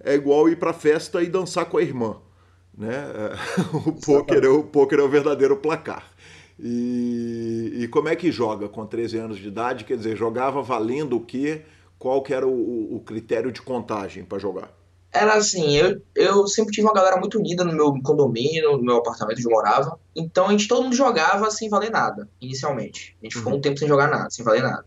[0.00, 2.16] é igual ir para festa e dançar com a irmã.
[2.76, 3.04] Né?
[3.86, 6.10] O, poker é, o poker é o verdadeiro placar.
[6.58, 9.84] E, e, como é que joga com 13 anos de idade?
[9.84, 11.62] Quer dizer, jogava valendo o quê?
[11.98, 14.72] Qual que era o, o critério de contagem para jogar?
[15.14, 18.96] Era assim, eu, eu sempre tive uma galera muito unida no meu condomínio, no meu
[18.96, 19.98] apartamento onde eu morava.
[20.14, 23.16] Então a gente todo mundo jogava sem valer nada, inicialmente.
[23.22, 23.58] A gente ficou uhum.
[23.58, 24.84] um tempo sem jogar nada, sem valer nada.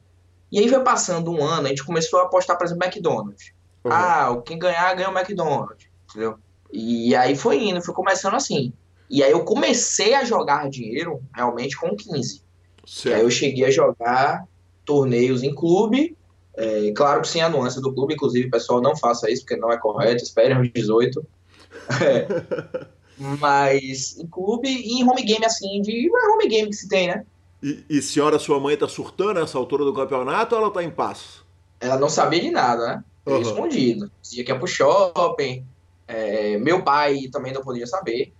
[0.51, 3.53] E aí foi passando um ano, a gente começou a apostar, por exemplo, McDonald's.
[3.85, 3.91] Uhum.
[3.91, 6.37] Ah, quem ganhar, ganha o McDonald's, entendeu?
[6.73, 8.73] E aí foi indo, foi começando assim.
[9.09, 12.43] E aí eu comecei a jogar dinheiro realmente com 15.
[12.85, 13.15] Certo.
[13.15, 14.43] Aí eu cheguei a jogar
[14.83, 16.16] torneios em clube
[16.57, 19.71] é, claro que sem a nuance do clube, inclusive, pessoal, não faça isso, porque não
[19.71, 21.25] é correto, esperem os 18.
[22.03, 22.27] É.
[23.17, 27.07] Mas em clube e em home game, assim, de é home game que se tem,
[27.07, 27.25] né?
[27.61, 30.89] E, e senhora, sua mãe tá surtando nessa altura do campeonato ou ela tá em
[30.89, 31.43] paz?
[31.79, 33.03] Ela não sabia de nada, né?
[33.25, 33.41] Uhum.
[33.41, 34.11] Escondido.
[34.21, 35.63] Dizia que ia pro shopping.
[36.07, 38.33] É, meu pai também não podia saber.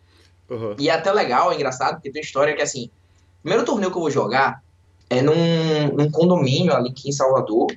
[0.50, 0.76] Uhum.
[0.80, 2.86] E é até legal, é engraçado, porque tem história que, assim,
[3.40, 4.64] o primeiro torneio que eu vou jogar
[5.10, 7.68] é num, num condomínio ali aqui em Salvador.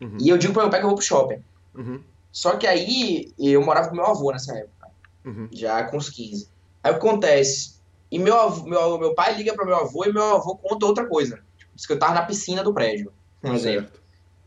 [0.00, 0.16] Uhum.
[0.20, 1.42] E eu digo pro meu pai que eu vou pro shopping.
[1.74, 2.00] Uhum.
[2.30, 4.88] Só que aí eu morava com meu avô nessa época,
[5.24, 5.48] uhum.
[5.52, 6.48] já com uns 15.
[6.82, 7.78] Aí o que acontece?
[8.10, 11.06] E meu, avô, meu, meu pai liga pro meu avô e meu avô conta outra
[11.06, 11.42] coisa.
[11.56, 13.98] Tipo, diz que eu tava na piscina do prédio, por exemplo.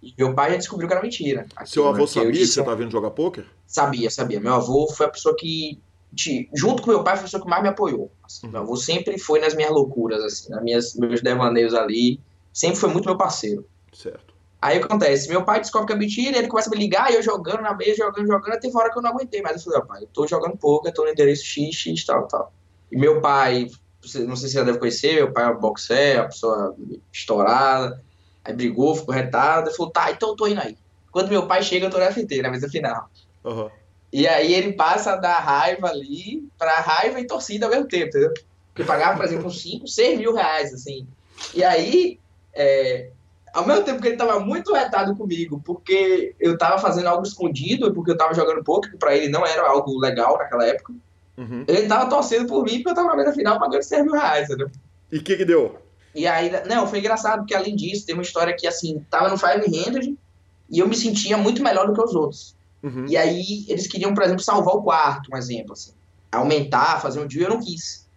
[0.02, 1.46] E meu pai já descobriu que era mentira.
[1.56, 3.46] Aquilo, Seu avô sabia que você tava vindo jogar poker?
[3.68, 4.40] Sabia, sabia.
[4.40, 5.80] Meu avô foi a pessoa que,
[6.54, 8.12] junto com meu pai, foi a pessoa que mais me apoiou.
[8.24, 8.54] Assim, uhum.
[8.54, 12.20] Meu avô sempre foi nas minhas loucuras, assim, nas minhas meus devaneios ali.
[12.52, 13.66] Sempre foi muito meu parceiro.
[13.94, 14.31] Certo.
[14.62, 15.28] Aí acontece?
[15.28, 17.74] Meu pai descobre que é mentira, ele começa a me ligar, e eu jogando na
[17.74, 19.58] mesa, jogando, jogando, até fora que eu não aguentei mais.
[19.58, 22.28] Eu falei, ó, pai, eu tô jogando pouco, eu tô no endereço X, X, tal,
[22.28, 22.54] tal.
[22.91, 23.71] E meu pai,
[24.04, 26.76] não sei se você já deve conhecer, meu pai é um boxer, uma pessoa
[27.12, 28.04] estourada.
[28.43, 30.78] Aí brigou, ficou retado, falou, tá, então eu tô indo aí.
[31.12, 33.10] Quando meu pai chega, eu tô na FT, na mesa final.
[33.43, 33.71] Aham.
[34.13, 38.34] E aí ele passa da raiva ali pra raiva e torcida ao mesmo tempo, entendeu?
[38.67, 41.08] Porque pagava, por exemplo, uns 5, 6 mil reais, assim.
[41.54, 42.19] E aí,
[42.54, 43.10] é,
[43.54, 47.94] ao mesmo tempo que ele tava muito retado comigo, porque eu tava fazendo algo escondido,
[47.94, 50.94] porque eu tava jogando pouco, que pra ele não era algo legal naquela época,
[51.38, 51.64] Uhum.
[51.68, 54.46] ele tava torcendo por mim, porque eu tava na mesa final pagando 6 mil reais,
[54.46, 54.70] entendeu?
[55.12, 55.78] E o que que deu?
[56.14, 59.38] E aí, não, foi engraçado, porque além disso, tem uma história que, assim, tava no
[59.40, 60.14] 500
[60.70, 62.56] e eu me sentia muito melhor do que os outros.
[62.84, 63.06] Uhum.
[63.08, 65.92] E aí, eles queriam, por exemplo, salvar o quarto, um exemplo, assim.
[66.32, 68.08] Aumentar, fazer um deal, eu não quis.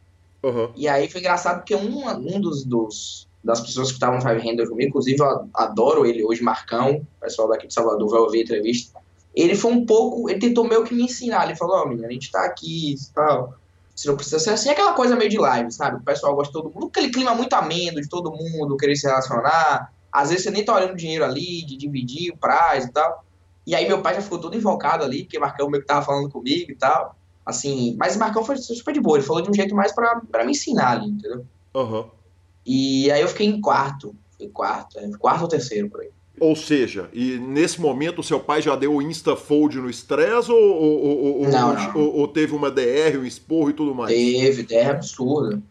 [0.44, 0.70] Aham.
[0.76, 4.88] E aí foi engraçado porque um, um dos, dos das pessoas que estavam 500 comigo,
[4.88, 8.98] inclusive eu adoro ele hoje, Marcão, o pessoal daqui de Salvador vai ouvir a entrevista.
[9.34, 11.44] Ele foi um pouco, ele tentou meio que me ensinar.
[11.44, 13.54] Ele falou: Ó, menina, a gente tá aqui e tal.
[13.94, 15.98] Você não precisa ser assim, aquela coisa meio de live, sabe?
[15.98, 19.06] O pessoal gosta de todo mundo, aquele clima muito ameno de todo mundo, querer se
[19.06, 19.92] relacionar.
[20.10, 23.24] Às vezes você nem tá olhando dinheiro ali, de dividir o prazo e tal.
[23.66, 26.30] E aí meu pai já ficou todo invocado ali, porque Marcão meio que tava falando
[26.30, 27.14] comigo e tal.
[27.44, 30.44] Assim, mas o Marcão foi super de boa, ele falou de um jeito mais pra
[30.44, 31.44] me ensinar ali, entendeu?
[31.74, 32.06] Aham.
[32.66, 36.08] E aí eu fiquei em quarto, fui quarto, é, quarto ou terceiro por aí.
[36.40, 40.58] Ou seja, e nesse momento o seu pai já deu o insta-fold no stress ou,
[40.58, 41.96] ou, ou, Não, não.
[41.96, 44.12] ou- teve uma DR, um esporro e tudo mais?
[44.12, 45.62] Teve, terra absurda.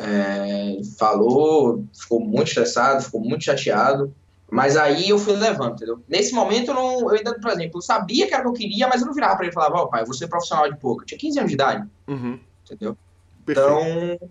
[0.00, 4.12] É, falou, ficou muito estressado, ficou muito chateado.
[4.50, 6.02] Mas aí eu fui levando, entendeu?
[6.08, 7.00] Nesse momento eu não.
[7.00, 9.14] Eu ainda, por exemplo, eu sabia que era o que eu queria, mas eu não
[9.14, 11.02] virava pra ele e falava, ó, pai, eu vou ser profissional de poker.
[11.02, 12.38] Eu tinha 15 anos de idade, Uhum.
[12.64, 12.96] entendeu?
[13.44, 13.70] Perfeito.
[13.70, 14.28] Então,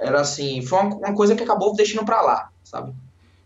[0.00, 2.92] era assim, foi uma, uma coisa que acabou deixando pra lá, sabe?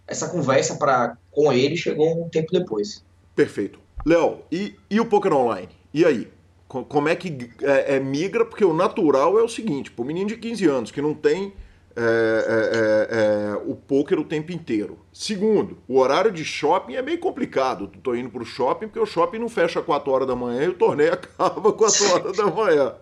[0.06, 3.04] Essa conversa pra, com ele chegou um tempo depois.
[3.34, 3.78] Perfeito.
[4.06, 5.68] Léo, e, e o poker online?
[5.92, 6.28] E aí?
[6.68, 8.44] Co- Como é que é, é, migra?
[8.44, 11.54] Porque o natural é o seguinte: pro menino de 15 anos que não tem
[11.96, 14.98] é, é, é, é, o poker o tempo inteiro.
[15.12, 17.86] Segundo, o horário de shopping é meio complicado.
[17.88, 20.68] Tu tô indo pro shopping porque o shopping não fecha 4 horas da manhã e
[20.68, 22.94] o torneio acaba 4 horas da manhã.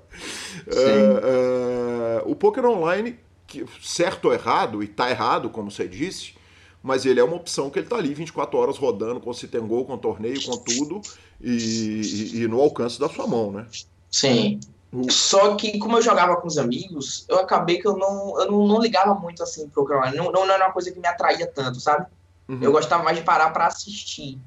[0.68, 3.18] É, o poker online,
[3.52, 6.34] que, certo ou errado, e tá errado, como você disse,
[6.82, 9.66] mas ele é uma opção que ele tá ali 24 horas rodando com sit and
[9.66, 11.00] go, com torneio, com tudo,
[11.40, 11.50] e,
[12.34, 13.66] e- e no alcance da sua mão, né?
[14.10, 14.58] Sim.
[14.92, 18.50] O- Só que, como eu jogava com os amigos, eu acabei que eu não, eu
[18.50, 20.16] não, não ligava muito assim pro online.
[20.16, 22.06] Não, não, não era uma coisa que me atraía tanto, sabe?
[22.48, 22.58] Uhum.
[22.60, 24.38] Eu gostava mais de parar pra assistir.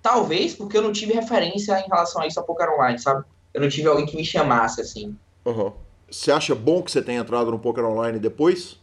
[0.00, 3.24] Talvez porque eu não tive referência em relação a isso a poker online, sabe?
[3.54, 5.16] Eu não tive alguém que me chamasse assim.
[5.44, 5.72] Uhum.
[6.12, 8.78] Você acha bom que você tenha entrado no poker online depois?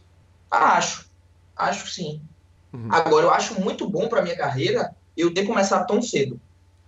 [0.50, 1.08] Ah, acho.
[1.56, 2.20] Acho que sim.
[2.72, 2.88] Uhum.
[2.90, 6.40] Agora, eu acho muito bom pra minha carreira eu ter começado tão cedo.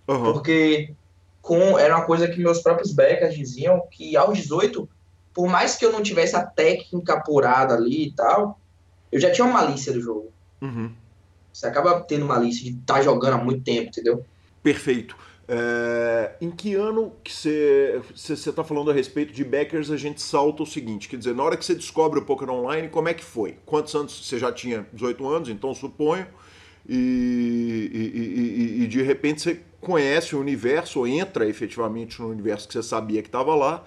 [0.05, 0.33] Uhum.
[0.33, 0.93] Porque
[1.41, 4.87] com, era uma coisa que meus próprios backers diziam que aos 18,
[5.33, 8.59] por mais que eu não tivesse a técnica apurada ali e tal,
[9.11, 10.29] eu já tinha uma malícia do jogo.
[10.61, 10.91] Uhum.
[11.53, 14.25] Você acaba tendo malícia de estar jogando há muito tempo, entendeu?
[14.61, 15.15] Perfeito.
[15.47, 18.01] É, em que ano que você
[18.33, 21.57] está falando a respeito de backers, a gente salta o seguinte, quer dizer, na hora
[21.57, 23.57] que você descobre o poker online, como é que foi?
[23.65, 24.87] Quantos anos você já tinha?
[24.93, 26.25] 18 anos, então suponho,
[26.87, 32.65] e, e- e- e- de repente você conhece o universo, ou entra efetivamente no universo
[32.67, 33.85] que você sabia que estava lá,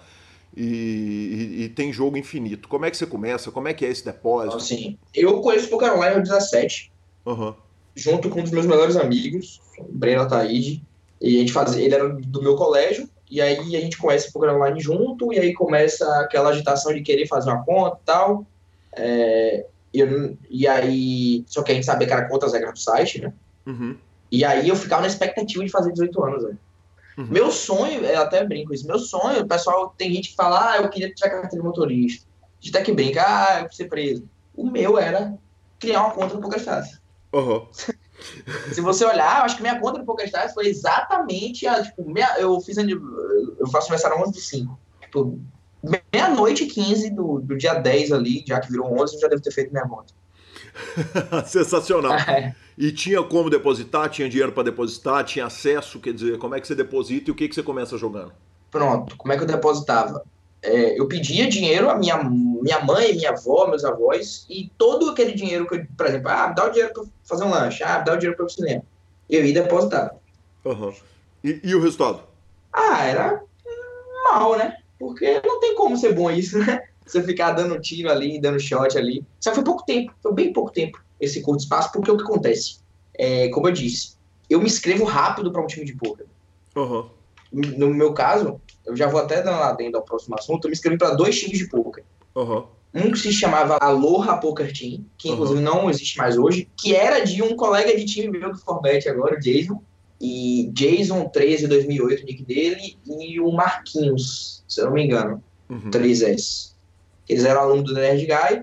[0.57, 2.69] e, tem jogo infinito.
[2.69, 3.51] Como é que você começa?
[3.51, 4.57] Como é que é esse Então, depósito?
[4.57, 6.91] assim, eu conheço Poker Online aos 17,
[7.27, 7.55] Aham.
[7.95, 10.83] junto com um dos meus melhores amigos, o Breno Ataíde,
[11.21, 14.33] e a gente fazia, ele era do meu colégio, e aí a gente conhece o
[14.33, 18.47] Poker Online junto, e aí começa aquela agitação de querer fazer uma conta e tal.
[18.93, 22.79] É, eu- e aí, só que a gente sabia que era contra as regras do
[22.79, 23.33] site, né?
[23.67, 23.97] Uhum.
[24.31, 26.59] E aí eu ficava na expectativa de fazer 18 anos, velho.
[27.19, 27.27] Uhum.
[27.31, 30.77] Meu sonho, eu até brinco isso, meu sonho, o pessoal, tem gente que fala, ah,
[30.77, 32.27] eu queria tirar carteira de motorista.
[32.43, 34.29] A gente até que brinca, ah, eu quero ser preso.
[34.55, 35.37] O meu era
[35.79, 37.01] criar uma conta no PokerStars.
[37.33, 37.67] Aham.
[38.73, 42.39] Se você olhar, eu acho que minha conta no PokerStars foi exatamente a, tipo, meia,
[42.39, 44.79] eu fiz, eu faço aniversário 11 de 5.
[45.01, 45.41] Tipo,
[46.13, 49.43] meia-noite e 15 do, do dia 10 ali, já que virou 11, eu já devo
[49.43, 50.13] ter feito minha conta.
[51.47, 52.13] Sensacional.
[52.13, 52.55] É.
[52.77, 54.11] E tinha como depositar?
[54.11, 55.25] Tinha dinheiro para depositar?
[55.25, 55.99] Tinha acesso?
[55.99, 58.33] Quer dizer, como é que você deposita e o que, que você começa jogando?
[58.71, 60.23] Pronto, como é que eu depositava?
[60.67, 65.33] É, eu pedia dinheiro à minha, minha mãe, minha avó, meus avós, e todo aquele
[65.33, 68.15] dinheiro que eu, por exemplo, ah, dá o dinheiro para fazer um lanche, ah, dá
[68.15, 68.83] o dinheiro para ir pro cinema.
[69.29, 70.15] Eu ia depositar.
[70.65, 70.93] Aham.
[71.45, 72.23] E, e o resultado?
[72.73, 73.41] Ah, era
[74.25, 74.77] mal, né?
[74.99, 76.81] Porque não tem como ser bom isso, né?
[77.07, 79.25] Você ficar dando tiro ali, dando shot ali.
[79.41, 82.25] Só que foi pouco tempo, foi bem pouco tempo esse curto espaço, porque o que
[82.25, 82.87] acontece?
[83.19, 84.17] é, como eu disse,
[84.49, 86.27] eu me inscrevo rápido para um time de poker.
[86.77, 87.11] Aham.
[87.53, 90.75] No meu caso, eu já vou até dando lá dentro ao próximo assunto, eu me
[90.75, 92.05] inscrevi para dois times de poker.
[92.37, 92.65] Aham.
[92.95, 97.21] Um que se chamava Aloha Poker Team, que inclusive não existe mais hoje, que era
[97.21, 99.83] de um colega de time meu do Forbet agora, o Jason.
[100.19, 105.43] E Jason 13 2008, o nick dele, e o Marquinhos, se eu não me engano,
[105.69, 105.91] Uhum.
[105.91, 106.73] 3S.
[107.29, 108.63] Eles eram alunos do Nerd Guy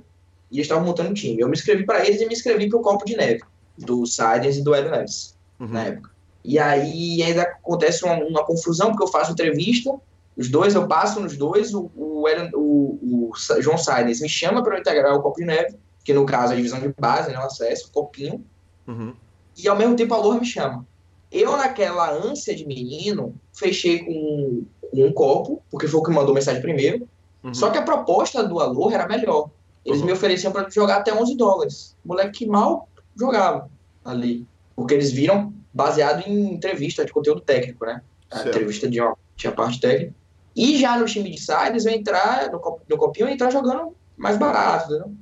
[0.50, 1.40] e eles estavam montando um time.
[1.40, 3.42] Eu me inscrevi para eles e me inscrevi para o Copo de Neve,
[3.78, 5.68] do Sidens e do Hélio Neves, Uhum.
[5.68, 6.10] na época.
[6.44, 9.94] E aí ainda acontece uma, uma confusão, porque eu faço entrevista,
[10.38, 13.36] os dois, eu passo nos dois, o, o, Hélio- o- o
[13.78, 16.58] Sidens me chama para eu integrar o Copo de Neve, que no caso é a
[16.58, 18.44] divisão de base, né, o acesso, o copinho,
[18.88, 19.14] Uhum.
[19.58, 20.86] e ao mesmo tempo a Aloha me chama.
[21.32, 26.34] Eu, naquela ânsia de menino, fechei com, com um copo, porque foi o que mandou
[26.36, 27.08] mensagem primeiro.
[27.44, 27.54] Uhum.
[27.54, 29.50] Só que a proposta do Aloha era melhor.
[29.86, 30.06] Eles Uhum.
[30.06, 31.96] me ofereciam para jogar até 11 dólares.
[32.06, 33.70] Moleque que mal jogava
[34.06, 34.46] ali.
[34.76, 38.02] Porque eles viram baseado em entrevista de conteúdo técnico, né?
[38.30, 38.50] A Certo.
[38.50, 40.14] entrevista de uma, tinha parte técnica.
[40.56, 44.86] E já no time de sides, eu entrar no, no copinho, entrar jogando mais barato,
[44.94, 45.14] entendeu?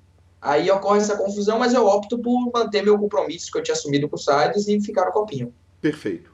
[0.41, 4.09] Aí ocorre essa confusão, mas eu opto por manter meu compromisso que eu tinha assumido
[4.09, 5.53] com o sides e ficar no copinho.
[5.79, 6.31] Perfeito.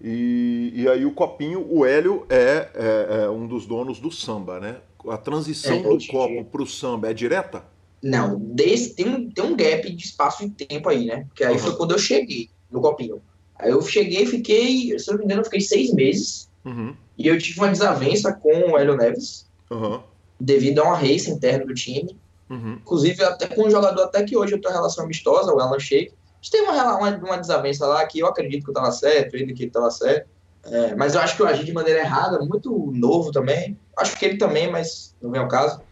[0.00, 4.58] E, e aí o Copinho, o Hélio é, é- é um dos donos do samba,
[4.58, 4.76] né?
[5.08, 6.44] A transição É, do copo dia.
[6.44, 7.64] pro samba é direta?
[8.02, 11.24] Não, desse, tem, um- tem um gap de espaço de tempo aí, né?
[11.28, 11.58] Porque aí Uhum.
[11.58, 13.20] foi quando eu cheguei no copinho.
[13.58, 16.48] Aí eu cheguei, fiquei, se não me engano, eu fiquei seis meses.
[16.64, 16.94] Uhum.
[17.20, 20.00] E eu tive uma desavença com o Hélio Neves, Uhum.
[20.40, 22.18] devido a uma race interna do time.
[22.48, 22.78] Uhum.
[22.80, 25.78] Inclusive, até com um jogador até que hoje eu tenho uma relação amistosa, o Alan
[25.78, 26.12] Sheik.
[26.12, 29.34] A gente tem uma, uma, uma desavença lá que eu acredito que eu tava certo,
[29.34, 30.30] ele que ele tava certo.
[30.64, 33.78] É, mas eu acho que eu agi de maneira errada, muito novo também.
[33.98, 35.82] Acho que ele também, mas não vem ao caso.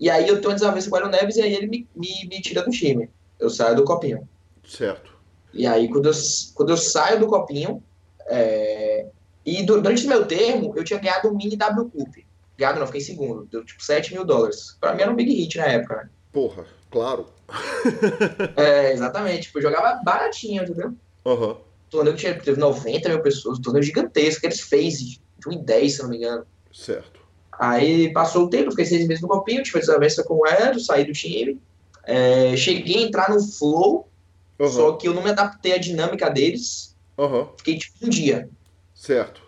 [0.00, 2.28] E aí eu tenho uma desavença com o Hélio Neves e aí ele me, me,
[2.30, 3.10] me tira do time.
[3.38, 4.26] Eu saio do copinho.
[4.66, 5.12] Certo.
[5.52, 6.12] E aí, quando eu,
[6.54, 7.82] quando eu saio do copinho,
[8.26, 9.06] é,
[9.56, 12.14] e du- durante o meu termo, eu tinha ganhado um mini W Cup.
[12.56, 13.46] Ganhado não, fiquei em segundo.
[13.50, 14.76] Deu tipo 7 mil dólares.
[14.80, 16.10] Pra mim era um big hit na época, né?
[16.32, 17.26] Porra, claro.
[18.56, 19.42] É, exatamente.
[19.42, 20.92] Tipo, eu jogava baratinho, entendeu?
[21.24, 21.52] Aham.
[21.52, 25.00] O torneio que tinha, teve 90 mil pessoas, um torneio gigantesco, aqueles phases,
[25.38, 26.44] de 1 em 10, se não me engano.
[26.72, 27.20] Certo.
[27.58, 31.04] Aí passou o tempo, fiquei seis meses no copinho, tive desavença com o Edo, saí
[31.04, 31.60] do time.
[32.04, 34.08] É, cheguei a entrar no flow,
[34.70, 34.98] só Aham.
[34.98, 36.94] que eu não me adaptei à dinâmica deles.
[37.18, 37.48] Aham.
[37.56, 38.48] Fiquei tipo um dia.
[38.98, 39.40] Certo.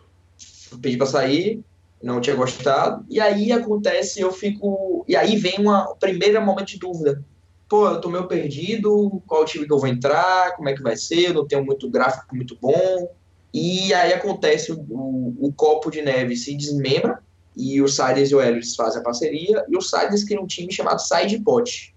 [0.81, 1.61] pedi pra sair,
[2.01, 3.05] não tinha gostado.
[3.11, 5.05] E aí acontece, eu fico.
[5.09, 7.23] E aí vem uma, o primeiro momento de dúvida.
[7.69, 10.97] Pô, eu tô meio perdido, qual time que eu vou entrar, como é que vai
[10.97, 13.13] ser, eu não tenho muito gráfico muito bom.
[13.53, 17.21] E aí acontece, o, o, o copo de neve se desmembra,
[17.57, 20.73] e o Sides e o Helios fazem a parceria, e o Sides cria um time
[20.73, 21.95] chamado Side Pot.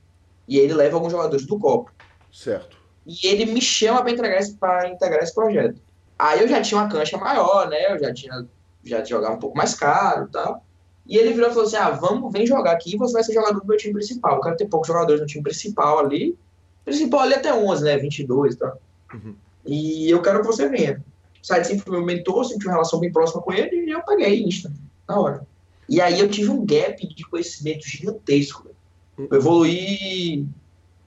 [0.48, 1.92] E ele leva alguns jogadores do copo.
[2.32, 2.76] Certo.
[3.06, 5.80] E ele me chama para integrar, esse- pra integrar esse projeto.
[6.17, 7.93] Aí eu já tinha uma cancha maior, né?
[7.93, 8.45] Eu já tinha
[8.84, 10.63] já jogava um pouco mais caro e tal.
[11.06, 13.34] E ele virou e falou assim: ah, vamos, vem jogar aqui e você vai ser
[13.34, 14.36] jogador do meu time principal.
[14.36, 16.38] Eu quero ter poucos jogadores no time principal ali.
[16.86, 17.97] Principal ali até 11, né?
[17.97, 18.82] 22 e tal.
[19.13, 19.36] Uhum.
[19.65, 21.04] E eu quero que você venha.
[21.41, 23.89] O Said sempre foi meu mentor, sempre tive uma relação bem próxima com ele e
[23.89, 24.71] eu peguei Insta,
[25.08, 25.47] na hora.
[25.88, 28.69] E aí eu tive um gap de conhecimento gigantesco.
[29.17, 30.47] Eu evoluí.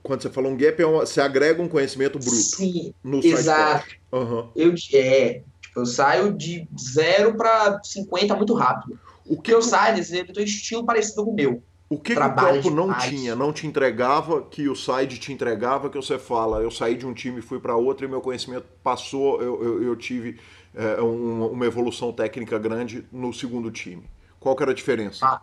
[0.06, 3.86] Quando você fala um gap, é uma- você agrega um conhecimento bruto Sim, no exato.
[4.12, 4.50] Aham.
[4.54, 8.98] Eu, é, tipo, eu saio de 0 para 50 muito rápido.
[9.26, 11.62] O que, eu saio desse ele tem um estilo parecido com o meu.
[11.88, 13.04] o que, que o copo não demais.
[13.04, 17.06] tinha, não te entregava, que o site te entregava, que você fala, eu saí de
[17.06, 20.38] um time e fui para outro e meu conhecimento passou, eu, eu, eu tive
[20.74, 24.02] é, um- uma evolução técnica grande no segundo time.
[24.38, 25.24] Qual que era a diferença?
[25.26, 25.40] Ah.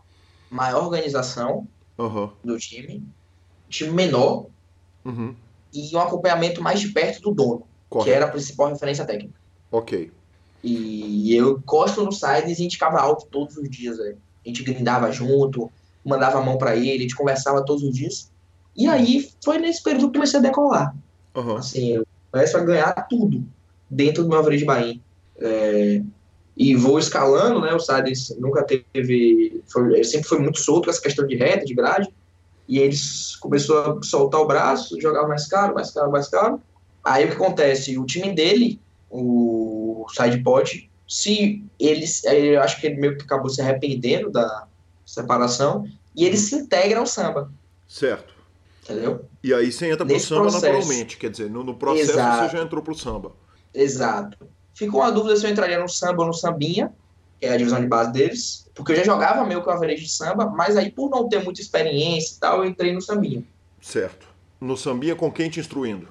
[0.50, 2.32] Maior organização Aham.
[2.44, 3.04] do time,
[3.74, 4.46] time menor
[5.06, 5.36] Uhum.
[5.74, 8.16] e um acompanhamento mais de perto do dono, que Correto.
[8.16, 9.34] era a principal referência técnica.
[9.72, 10.12] Ok.
[10.64, 14.18] E eu encosto no site e a gente ficava alto todos os dias, velho.
[14.46, 15.70] A gente grindava junto,
[16.06, 18.32] mandava a mão pra ele, a gente conversava todos os dias.
[18.76, 20.96] E aí foi nesse período que eu comecei a decolar.
[21.36, 21.58] Aham.
[21.58, 23.44] Assim, eu começo a ganhar tudo
[23.90, 25.02] dentro do meu average buy
[25.38, 26.02] é,
[26.56, 27.74] E vou escalando, né?
[27.74, 29.62] O Sades nunca teve.
[29.68, 32.08] Foi, sempre foi muito solto com essa questão de reta, de grade.
[32.68, 36.62] E eles começou a soltar o braço, jogar mais caro, mais caro, mais caro.
[37.04, 37.98] Aí o que acontece?
[37.98, 42.24] O time dele, o Sidepod, se eles.
[42.24, 44.68] Eu acho que ele meio que acabou se arrependendo da
[45.06, 45.86] separação.
[46.16, 47.52] E ele se integra ao samba,
[47.88, 48.34] Certo.
[48.84, 49.26] entendeu?
[49.44, 50.66] E aí você entra pro Nesse samba processo.
[50.68, 52.50] naturalmente, quer dizer, no, no processo Exato.
[52.52, 53.32] você já entrou pro samba.
[53.74, 54.38] Exato.
[54.76, 56.94] Ficou uma dúvida se eu entraria no samba ou no sambinha,
[57.44, 60.02] que é a divisão de base deles, porque eu já jogava meio que o average
[60.04, 63.44] de samba, mas aí por não ter muita experiência e tal, eu entrei no sambinha.
[63.82, 64.26] Certo.
[64.62, 66.08] No sambinha com quem te instruindo?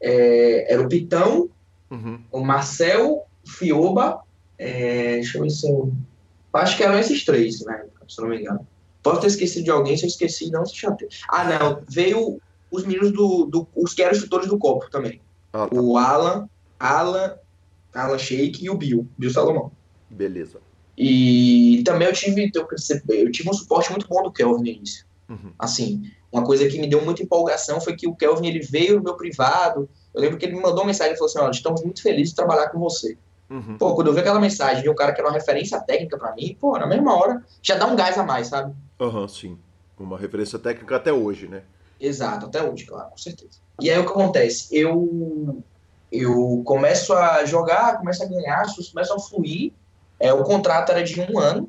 [0.00, 1.48] é, era o Pitão,
[1.90, 2.20] Uhum.
[2.30, 4.20] o Marcel, o Fioba,
[4.58, 5.92] é, deixa eu ver se eu...
[6.52, 7.84] Acho que eram esses três, né?
[8.08, 8.66] Se não me engano.
[9.02, 11.10] Posso ter esquecido de alguém, se eu esqueci, não se chateia.
[11.28, 13.66] Ah, não, veio os meninos do, do...
[13.74, 15.20] Os que eram instrutores do copo também.
[15.52, 15.76] Ah, tá.
[15.76, 17.34] O Alan, Alan,
[17.94, 19.72] Alan Sheik e o Bill, Bill Salomão.
[20.08, 20.60] Beleza.
[20.96, 25.04] E também eu tive, eu, tive um suporte muito bom do Kelvin no início.
[25.28, 25.52] Uhum.
[25.58, 29.02] Assim, uma coisa que me deu muita empolgação foi que o Kelvin ele veio no
[29.02, 29.88] meu privado.
[30.14, 32.30] Eu lembro que ele me mandou uma mensagem e falou assim: Olha, estamos muito felizes
[32.30, 33.18] de trabalhar com você.
[33.50, 33.76] Uhum.
[33.78, 36.34] Pô, quando eu vi aquela mensagem de um cara que era uma referência técnica pra
[36.34, 38.74] mim, pô, na mesma hora já dá um gás a mais, sabe?
[39.00, 39.58] Aham, sim.
[39.98, 41.62] Uma referência técnica até hoje, né?
[41.98, 43.58] Exato, até hoje, claro, com certeza.
[43.80, 44.76] E aí o que acontece?
[44.76, 45.62] Eu
[46.10, 49.72] eu começo a jogar, começo a ganhar, as coisas começam a fluir.
[50.18, 51.68] É, o contrato era de um ano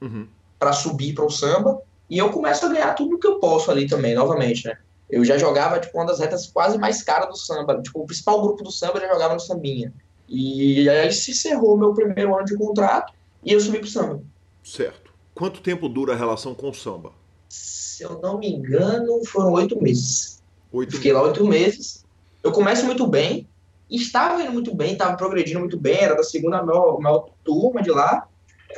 [0.00, 0.28] Uhum.
[0.58, 3.86] para subir para o samba e eu começo a ganhar tudo que eu posso ali
[3.88, 4.78] também, novamente, né?
[5.10, 8.40] Eu já jogava tipo uma das retas quase mais caras do samba, tipo o principal
[8.40, 9.92] grupo do samba já jogava no sambinha.
[10.28, 14.20] E aí se encerrou meu primeiro ano de contrato e eu subi pro samba.
[14.62, 15.10] Certo.
[15.34, 17.12] Quanto tempo dura a relação com o samba?
[17.48, 20.42] Se eu não me engano, foram oito meses.
[20.72, 22.04] Oito Fiquei lá oito meses.
[22.42, 23.48] Eu começo muito bem,
[23.96, 27.90] estava indo muito bem, estava progredindo muito bem, era da segunda maior, maior turma de
[27.90, 28.26] lá.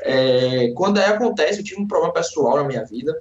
[0.03, 3.21] É, quando aí acontece, eu tive um problema pessoal na minha vida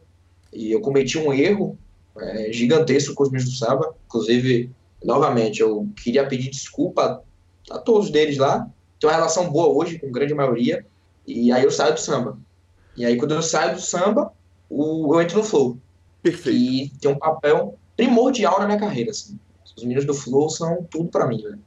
[0.54, 1.78] e eu cometi um erro
[2.18, 3.96] é, gigantesco com os meus do samba.
[4.06, 4.72] Inclusive,
[5.04, 7.24] novamente, eu queria pedir desculpa
[7.72, 8.68] a, a todos deles lá.
[9.00, 10.86] Tenho uma relação boa hoje com a grande maioria.
[11.26, 12.38] E aí eu saio do samba.
[12.96, 14.32] E aí, quando eu saio do samba,
[14.70, 15.78] o, eu entro no flow
[16.22, 16.92] Perfeito.
[16.92, 19.12] que tem um papel primordial na minha carreira.
[19.12, 19.40] Assim.
[19.76, 21.60] Os meninos do Flow são tudo pra mim, velho.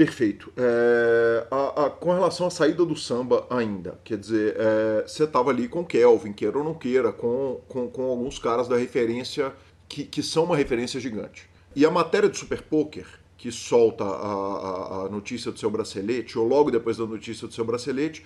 [0.00, 0.50] Perfeito.
[0.56, 5.50] É, a- a- com relação à saída do samba ainda, quer dizer, é, você estava
[5.50, 9.52] ali com Kelvin, queira ou não queira, com, com, com alguns caras da referência
[9.86, 11.50] que, que são uma referência gigante.
[11.76, 16.48] E a matéria do Super Poker, que solta a, a- notícia do seu bracelete, ou
[16.48, 18.24] logo depois da notícia do seu bracelete,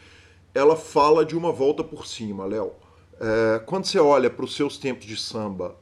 [0.55, 2.71] ela fala de uma volta por cima, Léo.
[3.21, 5.75] É, quando você olha para os seus tempos de samba,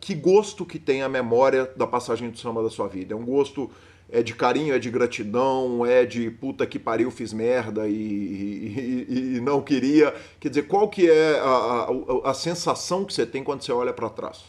[0.00, 3.14] que gosto que tem a memória da passagem do samba da sua vida?
[3.14, 3.70] É um gosto
[4.10, 9.36] é de carinho, é de gratidão, é de puta que pariu, fiz merda e, e-
[9.36, 10.14] e- não queria.
[10.40, 11.88] Quer dizer, qual que é a,
[12.24, 14.44] a- a sensação que você tem quando você olha para trás?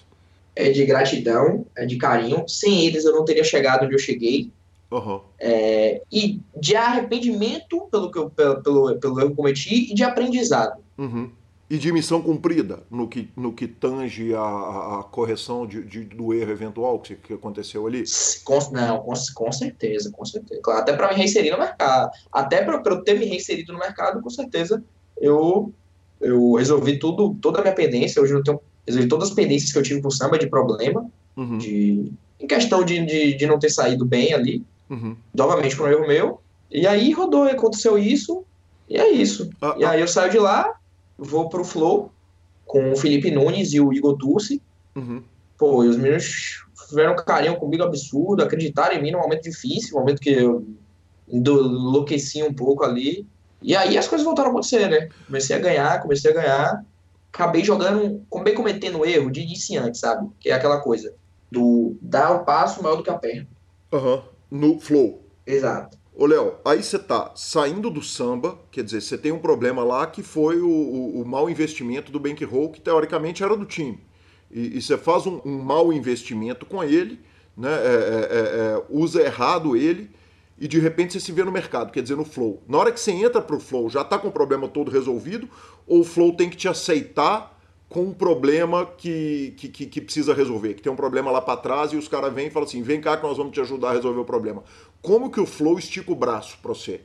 [0.55, 2.47] É de gratidão, é de carinho.
[2.47, 4.51] Sem eles eu não teria chegado onde eu cheguei.
[4.91, 5.22] Aham.
[5.39, 9.93] É, e de arrependimento pelo, que eu, pelo, pelo, pelo erro que eu cometi e
[9.93, 10.82] de aprendizado.
[10.97, 11.30] Uhum.
[11.70, 16.34] E de missão cumprida no que, no que tange a, a- correção de, de- do
[16.34, 18.03] erro eventual que, que aconteceu ali?
[18.43, 20.59] Com, não, com, com certeza, com certeza.
[20.63, 22.09] Claro, até para me reinserir no mercado.
[22.32, 24.84] Até para eu ter me reinserido no mercado, com certeza,
[25.22, 25.72] eu,
[26.20, 28.22] eu resolvi tudo, toda a minha pendência.
[28.22, 31.05] Hoje eu tenho resolvi todas as pendências que eu tive com o samba de problema,
[31.38, 31.57] Uhum.
[31.59, 34.63] de, em questão de, de, de não ter saído bem ali.
[34.89, 35.15] Uhum.
[35.36, 36.41] novamente por um erro meu.
[36.72, 38.43] E aí rodou, aconteceu isso,
[38.89, 39.49] e é isso.
[39.61, 40.67] Ah, E aí eu saio de lá,
[41.20, 42.11] vou pro Flow
[42.65, 44.61] com o Felipe Nunes e o Igor Dulce.
[44.95, 45.24] Uhum.
[45.57, 49.97] Pô, e os meninos tiveram um carinho comigo absurdo, acreditaram em mim num momento difícil,
[49.97, 50.65] um momento que eu
[51.28, 53.28] enlouqueci um pouco ali.
[53.61, 55.09] E aí as coisas voltaram a acontecer, né?
[55.28, 56.86] Comecei a ganhar, comecei a ganhar.
[57.32, 60.30] Acabei jogando, acabei cometendo erro de iniciante, sabe?
[60.39, 61.13] Que é aquela coisa
[61.51, 63.47] do dar o passo maior do que a perna.
[63.91, 64.24] Aham.
[64.49, 65.22] No flow.
[65.45, 65.99] Exato.
[66.22, 70.05] Ô, Léo, aí você tá saindo do samba, quer dizer, você tem um problema lá
[70.05, 74.03] que foi o, o, o mau investimento do bankroll, que teoricamente era do time.
[74.51, 77.22] E, e você faz um, um mau investimento com ele,
[77.55, 80.11] né, é, é, é, usa errado ele,
[80.59, 82.61] e de repente você se vê no mercado, quer dizer, no flow.
[82.67, 85.47] Na hora que você entra pro flow, já tá com o problema todo resolvido,
[85.88, 87.57] ou o flow tem que te aceitar
[87.89, 91.59] com um problema que, que, que, que precisa resolver, que tem um problema lá para
[91.59, 93.89] trás e os caras vêm e falam assim, vem cá que nós vamos te ajudar
[93.89, 94.63] a resolver o problema.
[95.01, 97.01] Como que o flow estica o braço para você?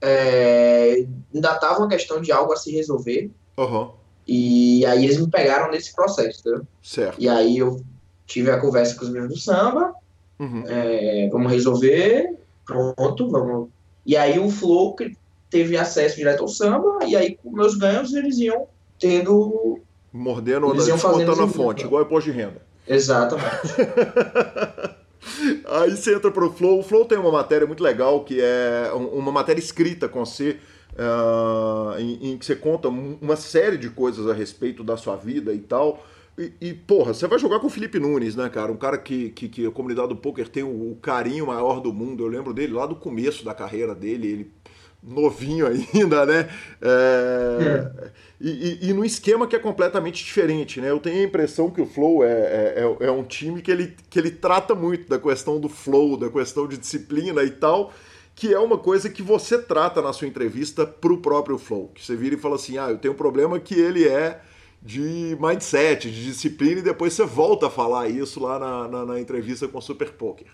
[0.00, 1.04] É,
[1.34, 3.30] ainda tava uma questão de algo a se resolver.
[3.58, 3.90] Aham,
[4.26, 6.66] E aí eles me pegaram nesse processo, entendeu?
[6.82, 7.20] certo.
[7.20, 7.80] E aí eu
[8.26, 9.94] tive a conversa com os meninos do samba,
[10.40, 10.64] Uhum.
[10.66, 13.68] é, vamos resolver, pronto, vamos.
[14.04, 14.96] E aí o Flow
[15.50, 18.66] teve acesso direto ao samba, e aí com meus ganhos eles iam
[18.98, 19.78] tendo.
[20.12, 21.86] Mordendo ou descontando a fonte, né?
[21.86, 22.62] igual imposto de renda.
[22.86, 23.46] Exatamente.
[25.66, 26.80] Aí você entra pro Flow.
[26.80, 30.58] O Flow tem uma matéria muito legal que é um- uma matéria escrita com você,
[30.98, 35.16] ah, em, em que você conta um- uma série de coisas a respeito da sua
[35.16, 36.04] vida e tal.
[36.38, 38.72] E, e, porra, você vai jogar com o Felipe Nunes, né, cara?
[38.72, 41.92] Um cara que, que, que a comunidade do poker tem o, o, carinho maior do
[41.92, 42.24] mundo.
[42.24, 44.50] Eu lembro dele lá do começo da carreira dele, ele
[45.02, 46.48] novinho ainda, né?
[46.80, 47.86] É...
[47.98, 48.10] É.
[48.44, 50.90] E, e, e, no esquema que é completamente diferente, né?
[50.90, 53.94] Eu tenho a impressão que o Flow é, é, é, é um time que ele,
[54.10, 57.92] que ele trata muito da questão do flow, da questão de disciplina e tal
[58.34, 61.90] que é uma coisa que você trata na sua entrevista para o próprio Flow.
[61.94, 64.40] Que você vira e fala assim: ah, eu tenho um problema que ele é
[64.80, 69.20] de mindset, de disciplina, e depois você volta a falar isso lá na, na, na,
[69.20, 70.48] entrevista com o Super Poker.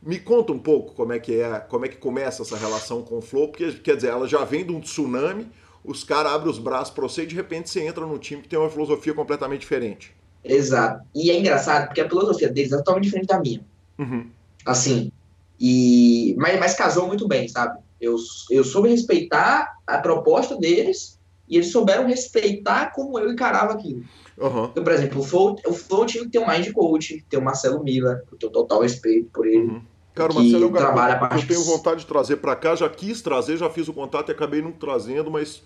[0.00, 3.18] Me conta um pouco como é que é, como é que começa essa relação com
[3.18, 5.48] o Flow, porque quer dizer, ela já vem de um tsunami,
[5.84, 8.48] os caras abrem os braços para você e de repente você entra num time que
[8.48, 10.14] tem uma filosofia completamente diferente.
[10.42, 11.04] Exato.
[11.14, 13.64] E é engraçado porque a filosofia deles é totalmente diferente da minha.
[13.98, 14.26] Uhum.
[14.64, 15.12] Assim,
[15.60, 17.78] e mas, mas casou muito bem, sabe?
[18.00, 18.16] Eu,
[18.50, 21.18] eu soube respeitar a proposta deles
[21.48, 24.04] e eles souberam respeitar como eu encarava aquilo.
[24.38, 24.64] Uhum.
[24.64, 27.42] Então, por exemplo, o Flow, o Flow tinha que ter um mind coach, ter o
[27.42, 29.64] Marcelo Mila, eu tenho total respeito por ele.
[29.64, 29.82] Uhum.
[30.14, 32.88] Cara, o Marcelo é um cara que eu tenho vontade de trazer para cá, já
[32.88, 35.62] quis trazer, já fiz o contato e acabei não trazendo, mas,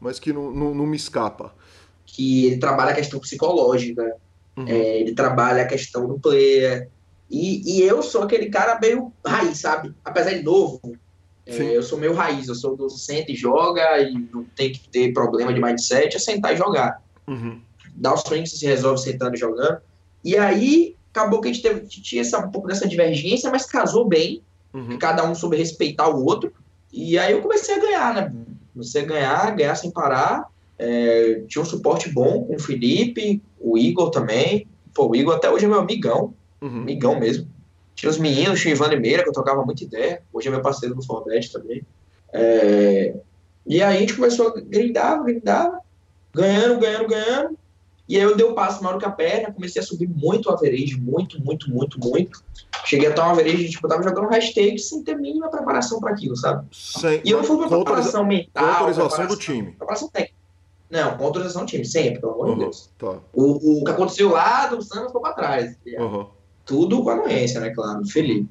[0.00, 1.54] mas que não, não, não me escapa.
[2.06, 4.16] Que ele trabalha a questão psicológica,
[4.56, 4.66] uhum.
[4.66, 6.88] é, ele trabalha a questão do player,
[7.30, 9.94] e, e eu sou aquele cara meio raiz, sabe?
[10.04, 10.80] Apesar de novo,
[11.46, 14.88] é, eu sou meio raiz, eu sou do senta e joga e não tem que
[14.88, 17.02] ter problema de mindset, é sentar e jogar.
[17.26, 17.60] Uhum.
[17.94, 19.80] Dar os swing se resolve sentando e jogando.
[20.22, 24.06] E aí, acabou que a gente teve, tinha essa, um pouco dessa divergência, mas casou
[24.06, 24.42] bem.
[24.72, 24.98] Uhum.
[24.98, 26.52] Cada um soube respeitar o outro.
[26.92, 28.32] E aí eu comecei a ganhar, né?
[28.72, 30.46] Comecei a ganhar, ganhar sem parar.
[30.78, 34.66] É, tinha um suporte bom com o Felipe, o Igor também.
[34.94, 36.84] Pô, o Igor até hoje é meu amigão uhum.
[36.84, 37.48] migão mesmo.
[37.94, 40.62] Tinha os meninos, tinha o Ivan Limeira, que eu trocava muita ideia, hoje é meu
[40.62, 41.84] parceiro do Forbet também.
[42.32, 43.14] É...
[43.66, 45.80] E aí a gente começou a grindar, grindar,
[46.32, 47.58] ganhando, ganhando, ganhando.
[48.08, 50.48] E aí eu dei o um passo maior que a perna, comecei a subir muito
[50.48, 52.42] o average, muito, muito, muito, muito.
[52.84, 56.10] Cheguei a estar um average, tipo, eu tava jogando hashtag sem ter mínima preparação para
[56.10, 56.66] aquilo, sabe?
[56.72, 58.64] Sem, e eu não fui uma preparação mental.
[58.64, 59.72] Com autorização do time.
[59.72, 60.42] Preparação técnica.
[60.90, 62.90] Não, com autorização do time, sempre, pelo amor de uhum, Deus.
[62.98, 63.18] Tá.
[63.32, 65.74] O, o que aconteceu lá do Santos ficou pra trás.
[65.86, 66.26] Uhum.
[66.66, 68.48] Tudo com a anuência, né, claro, Felipe.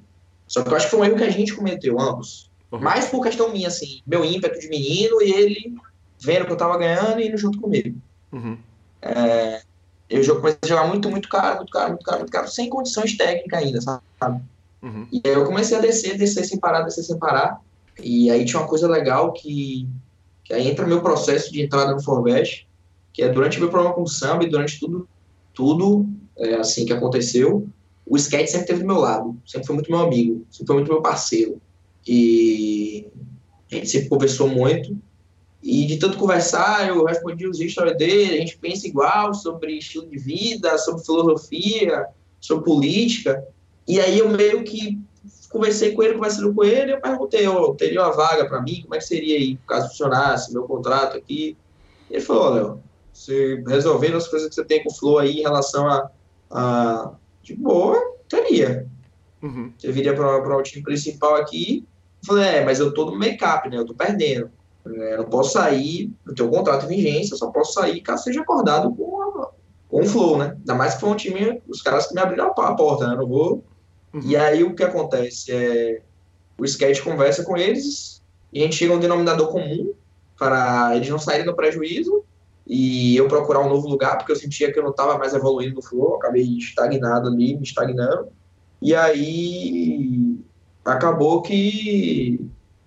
[0.48, 2.50] Só que eu acho que foi um erro que a gente cometeu, ambos.
[2.72, 2.80] Uhum.
[2.80, 5.76] Mais por questão minha, assim, meu ímpeto de menino e ele
[6.20, 8.00] vendo que eu tava ganhando e indo junto comigo.
[8.32, 8.58] Uhum.
[9.02, 9.62] É,
[10.10, 13.16] eu comecei a jogar muito, muito caro, muito caro, muito caro, muito caro, sem condições
[13.16, 14.42] técnicas ainda, sabe?
[14.82, 15.08] Uhum.
[15.12, 17.62] E aí eu comecei a descer, descer sem parar, descer sem parar.
[18.00, 19.88] E aí tinha uma coisa legal que,
[20.44, 22.68] que aí entra meu processo de entrada no Forbest,
[23.14, 25.08] que é durante meu programa com o samba e durante tudo,
[25.54, 26.06] tudo
[26.38, 27.68] é, assim que aconteceu,
[28.06, 30.92] o skate sempre teve do meu lado, sempre foi muito meu amigo, sempre foi muito
[30.92, 31.62] meu parceiro.
[32.06, 33.08] E
[33.72, 34.98] a gente sempre conversou muito.
[35.64, 40.08] E de tanto conversar, eu respondi os stories dele, a gente pensa igual sobre estilo
[40.08, 42.08] de vida, sobre filosofia,
[42.40, 43.46] sobre política.
[43.88, 45.00] E aí eu meio que
[45.50, 48.96] conversei com ele, conversando com ele, eu perguntei, oh, teria uma vaga para mim, como
[48.96, 51.58] é que seria aí, caso funcionasse meu contrato aqui?
[52.10, 52.78] Ele falou, olha,
[53.14, 56.10] você resolvendo as coisas que você tem com o Flow aí em relação a,
[56.50, 57.12] a
[57.44, 58.00] de boa,
[58.30, 58.88] teria.
[59.42, 59.74] Uhum.
[59.78, 61.86] Você viria para o time principal aqui.
[62.22, 63.78] Eu falei, é, mas eu tô no make-up, né?
[63.78, 64.50] Eu tô perdendo.
[64.86, 68.02] É, eu não posso sair, eu tenho um contrato de vigência, eu só posso sair
[68.02, 69.50] caso seja acordado com, a,
[69.90, 70.56] com o Flow, né?
[70.58, 73.14] Ainda mais que foi um time, os caras que me abriram a porta, né?
[73.14, 73.64] Eu não vou.
[74.14, 74.22] Uhum.
[74.24, 75.52] E aí o que acontece?
[75.52, 76.02] É,
[76.58, 78.22] o sketch conversa com eles
[78.52, 79.94] e a gente chega a um denominador comum
[80.38, 82.24] para eles não saírem do prejuízo
[82.68, 85.76] e eu procurar um novo lugar, porque eu sentia que eu não estava mais evoluindo
[85.76, 88.30] no flow, acabei estagnado ali, me estagnando.
[88.82, 90.38] E aí
[90.84, 92.44] acabou que,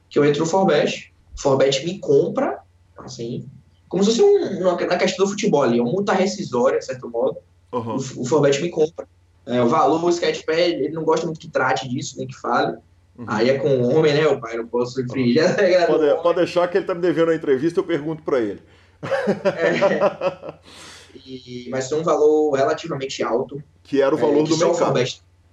[0.09, 1.14] que eu entro no Forbet.
[1.37, 2.61] O Forbet me compra,
[2.99, 3.47] assim,
[3.89, 7.09] como se fosse um, na questão do futebol ali, é uma multa rescisória, de certo
[7.09, 7.39] modo.
[7.73, 7.97] Uhum.
[7.97, 9.07] O, o Forbet me compra.
[9.47, 12.77] É, o valor, o Sketchpad, ele não gosta muito que trate disso, nem que fale.
[13.17, 13.27] Uhum.
[13.29, 14.57] Aí é com o homem, né, o pai?
[14.57, 15.45] Não posso infringir.
[15.45, 15.87] Uhum.
[15.87, 18.61] Pode, pode deixar que ele tá me devendo a entrevista, eu pergunto para ele.
[19.03, 20.55] É.
[21.25, 23.63] E, mas foi um valor relativamente alto.
[23.83, 25.01] Que era o valor é, do mercado.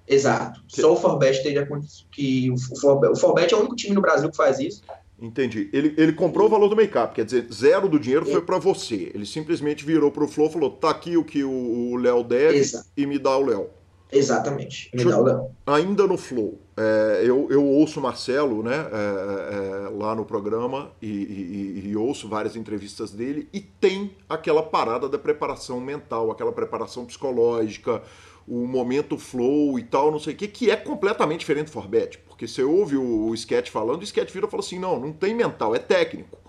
[0.08, 0.64] exato.
[0.68, 0.82] Que...
[0.82, 1.68] Só o Forbet teria
[2.12, 4.82] que o Forbet, o Forbet é o único time no Brasil que faz isso.
[5.22, 5.70] Entendi.
[5.72, 9.12] Ele, ele comprou o valor do make-up, quer dizer, zero do dinheiro foi para você.
[9.14, 12.88] Ele simplesmente virou pro Flow e falou: tá aqui o que o Léo deve Exato.
[12.98, 13.70] e me dá o Léo.
[14.12, 14.90] Exatamente.
[14.94, 15.52] Me dá o Léo.
[15.66, 20.92] Ainda no Flow, é, eu, eu ouço o Marcelo né, é, é, lá no programa
[21.02, 26.52] e, e, e, ouço várias entrevistas dele e tem aquela parada da preparação mental, aquela
[26.52, 28.02] preparação psicológica,
[28.48, 32.20] o momento flow e tal, não sei o que, que é completamente diferente do Forbet.
[32.42, 35.14] Porque você ouve o, o sketch falando, o sketch vira e fala assim: não, não
[35.14, 36.39] tem mental, é técnico.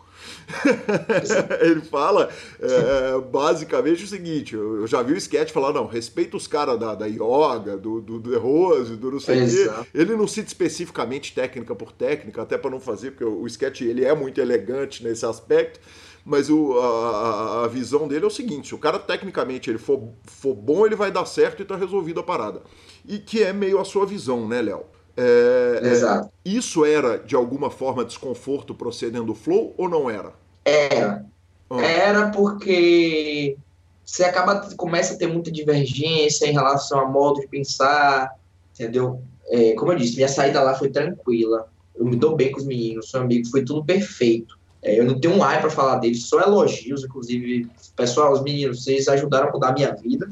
[1.60, 6.46] ele fala é, basicamente o seguinte: eu já vi o sketch falar, não, respeita os
[6.46, 9.70] caras da, da yoga, do, do The Rose, do não sei o quê.
[9.92, 14.02] Ele não cita especificamente técnica por técnica, até para não fazer, porque o, sketch ele
[14.02, 15.78] é muito elegante nesse aspecto.
[16.24, 20.08] Mas o, a, a, visão dele é o seguinte: se o cara tecnicamente ele for,
[20.24, 22.62] for bom, ele vai dar certo e tá resolvida a parada.
[23.06, 24.86] E que é meio a sua visão, né, Léo?
[25.16, 26.30] É, é Exato.
[26.44, 30.32] É, isso era, de alguma forma, desconforto procedendo do flow ou não era?
[30.64, 31.24] Era.
[31.70, 31.82] Ah.
[31.82, 33.56] Era porque
[34.04, 38.30] você acaba, começa a ter muita divergência em relação a modo de pensar,
[38.74, 39.22] entendeu?
[39.48, 41.68] É, como eu disse, minha saída lá foi tranquila.
[41.94, 44.58] Eu me dou bem com os meninos, sou amigo, foi tudo perfeito.
[44.82, 47.68] É, eu não tenho um ai para falar deles, só elogios, inclusive.
[47.94, 50.28] Pessoal, os meninos, vocês ajudaram a mudar a minha vida.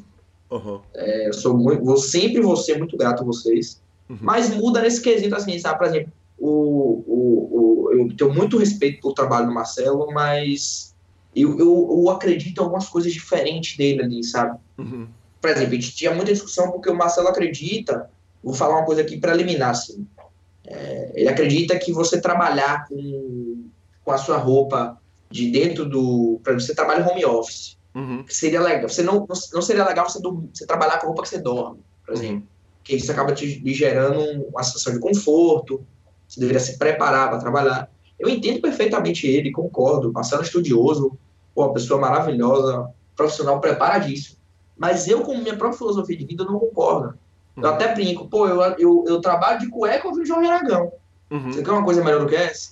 [0.51, 0.81] Uhum.
[0.95, 3.81] É, eu sou muito, vou, sempre vou ser muito grato a vocês.
[4.11, 4.19] Uhum.
[4.21, 5.79] Mas muda nesse quesito, assim, sabe?
[5.79, 10.95] Por exemplo, o, o, o, eu tenho muito respeito pelo trabalho do Marcelo, mas
[11.35, 14.59] eu, eu, eu acredito em algumas coisas diferentes dele ali, sabe?
[14.77, 15.07] Uhum.
[15.41, 18.11] Por exemplo, a gente tinha muita discussão porque o Marcelo acredita,
[18.45, 20.07] vou falar uma coisa aqui para eliminar, assim.
[20.67, 23.71] É, ele acredita que você trabalhar com
[24.11, 25.01] com a sua roupa
[25.31, 26.41] de dentro do.
[26.43, 27.79] Para você trabalha home office.
[27.95, 28.25] Uhum.
[28.29, 28.89] Seria legal.
[28.89, 32.15] Você não, não seria legal você, você trabalhar com a roupa que você dorme, por
[32.15, 32.37] exemplo.
[32.37, 32.43] Uhum.
[32.81, 35.85] Porque isso acaba te, gerando uma sensação de conforto.
[36.27, 37.91] Você deveria se preparar para trabalhar.
[38.19, 40.13] Eu entendo perfeitamente ele, concordo.
[40.13, 41.17] Marcelo estudioso,
[41.55, 44.37] pô, uma pessoa maravilhosa, profissional preparadíssimo.
[44.77, 47.19] Mas eu, com minha própria filosofia de vida, não concordo.
[47.57, 47.69] Eu uhum.
[47.69, 50.93] até brinco, pô, eu, eu, eu trabalho de cueca ouvindo João Aragão.
[51.31, 51.53] Uhum.
[51.53, 52.71] Você quer uma coisa melhor do que essa?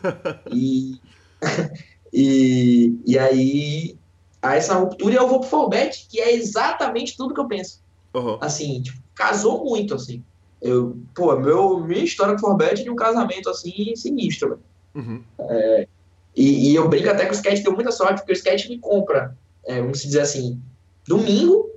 [0.52, 1.00] e,
[2.12, 3.98] e, e aí,
[4.40, 7.80] a essa ruptura eu vou pro Forbet, que é exatamente tudo que eu penso.
[8.14, 8.38] Uhum.
[8.40, 10.22] Assim, tipo, casou muito, assim.
[10.62, 14.60] Eu, pô, meu, minha história com o Forbet é de um casamento, assim, sinistro,
[14.94, 15.22] uhum.
[15.40, 15.88] é,
[16.34, 18.78] e, e, eu brinco até que o sketch deu muita sorte, porque o sketch me
[18.78, 20.60] compra, é, vamos dizer assim,
[21.06, 21.68] domingo,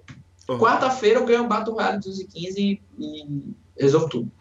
[0.47, 0.59] uhum.
[0.59, 4.31] quarta-feira eu ganho um Battle Royale 215 e, e resolvo tudo.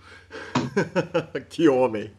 [1.48, 2.10] que homem.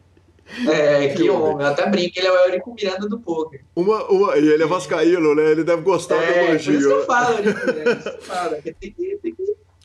[0.68, 1.52] É, que, que homem.
[1.54, 1.66] homem.
[1.66, 3.64] Eu até brinco, ele é o Eurico Miranda do poker.
[3.74, 5.50] Uma, uma, e ele é vascaíno, né?
[5.50, 6.72] Ele deve gostar é, do elogio.
[6.72, 8.18] Por isso que eu falo, Eurico Miranda.
[8.20, 9.41] fala, tem que, tem que,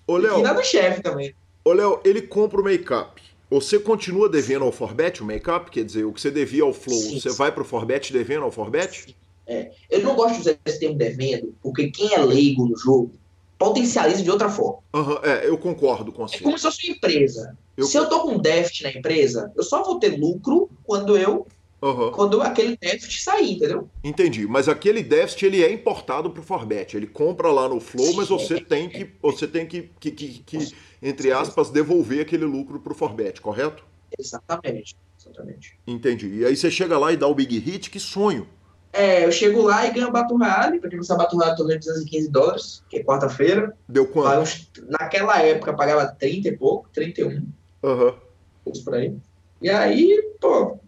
[0.08, 1.36] Ô, Léo, que ir no chefe também.
[1.64, 3.22] Ô, Léo, ele compra o make-up.
[3.50, 5.70] Você continua devendo ao Forbet o make-up?
[5.70, 7.36] Quer dizer, o que você devia ao Flow, sim, você sim.
[7.36, 9.16] vai pro Forbet devendo ao Forbet?
[9.46, 9.72] É.
[9.90, 13.12] Eu não gosto de usar esse termo devendo, porque quem é leigo no jogo
[13.58, 14.80] potencializa de outra forma.
[14.94, 16.38] Uhum, é, eu concordo com você.
[16.38, 17.58] É como se fosse uma empresa.
[17.76, 17.86] Eu...
[17.86, 21.48] Se eu tô com déficit na empresa, eu só vou ter lucro quando eu
[21.82, 22.12] Uhum.
[22.12, 23.88] Quando aquele déficit sair, entendeu?
[24.04, 24.48] Entendi.
[24.48, 26.98] Mas aquele déficit ele é importado para o Forbet.
[26.98, 30.76] Ele compra lá no Flow, mas você tem que, você tem que, que, que, que
[31.02, 33.84] entre aspas, devolver aquele lucro para o Forbet, correto?
[34.18, 34.96] Exatamente.
[35.20, 35.78] Exatamente.
[35.86, 36.40] Entendi.
[36.40, 38.48] E aí você chega lá e dá o Big Hit, que sonho.
[38.94, 42.84] É, eu chego lá e ganho Battle Royale, pra quem não sabe, de 215 dólares,
[42.90, 43.76] que é quarta-feira.
[43.88, 44.42] Deu quanto?
[44.42, 47.46] Uns, naquela época pagava 30 e pouco, 31.
[47.84, 48.16] Aham.
[48.66, 48.74] Uhum.
[48.84, 49.14] Por aí.
[49.62, 50.80] E aí, pô,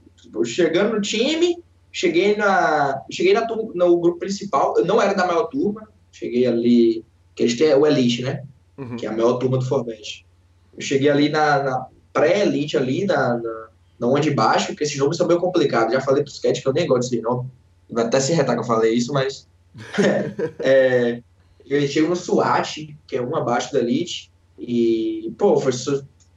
[0.45, 1.61] chegando no time,
[1.91, 3.01] cheguei na.
[3.11, 7.05] Cheguei na, no grupo principal, eu não era da maior turma, cheguei ali.
[7.36, 8.43] Que eles têm o Elite, né?
[8.77, 8.97] Uhum.
[8.97, 10.25] Que é a maior turma do Forbet.
[10.75, 13.67] Eu cheguei ali na, na pré-elite ali, na, na,
[13.99, 15.93] na onde de baixo, porque esses nomes são meio complicados.
[15.93, 17.49] Já falei pro sketch que eu nem gosto desse nome.
[17.89, 19.47] Vai até se retar que eu falei isso, mas.
[20.59, 21.21] é,
[21.65, 25.71] eu chego no SWAT, que é um abaixo da Elite, e, pô, foi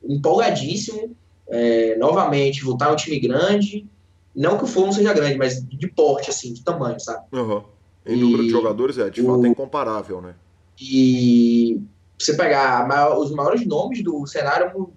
[0.05, 1.16] empolgadíssimo.
[1.55, 3.86] É, novamente, voltar a um time grande.
[4.34, 7.26] Não que o Fulham seja grande, mas de porte, assim, de tamanho, sabe?
[7.30, 7.62] Uhum.
[8.07, 10.34] Em e número de jogadores, é, de o, fato, é incomparável, né?
[10.80, 11.78] E
[12.18, 14.90] você pegar maior, os maiores nomes do cenário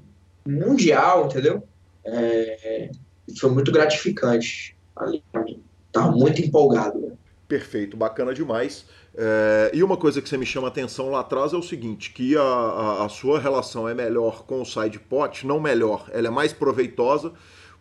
[0.48, 1.64] mundial, entendeu?
[2.06, 2.90] É,
[3.38, 5.62] foi muito gratificante ali pra mim.
[5.92, 7.00] Tá muito empolgado.
[7.00, 7.12] Né?
[7.48, 8.86] Perfeito, bacana demais.
[9.18, 12.36] É, e uma coisa que você me chama atenção lá atrás é o seguinte, que
[12.36, 16.30] a, a, a sua relação é melhor com o side pot, não melhor, ela é
[16.30, 17.32] mais proveitosa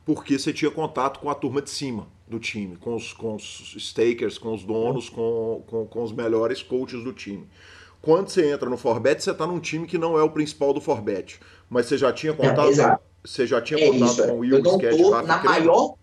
[0.04, 3.74] porque você tinha contato com a turma de cima do time, com os, com os
[3.78, 7.48] stakers, com os donos, com, com, com os melhores coaches do time.
[8.00, 10.80] Quando você entra no Forbet, você está num time que não é o principal do
[10.80, 14.38] Forbet, mas você já tinha contato, é, você já tinha é contato isso, com o
[14.40, 15.94] Will Sketch, na maior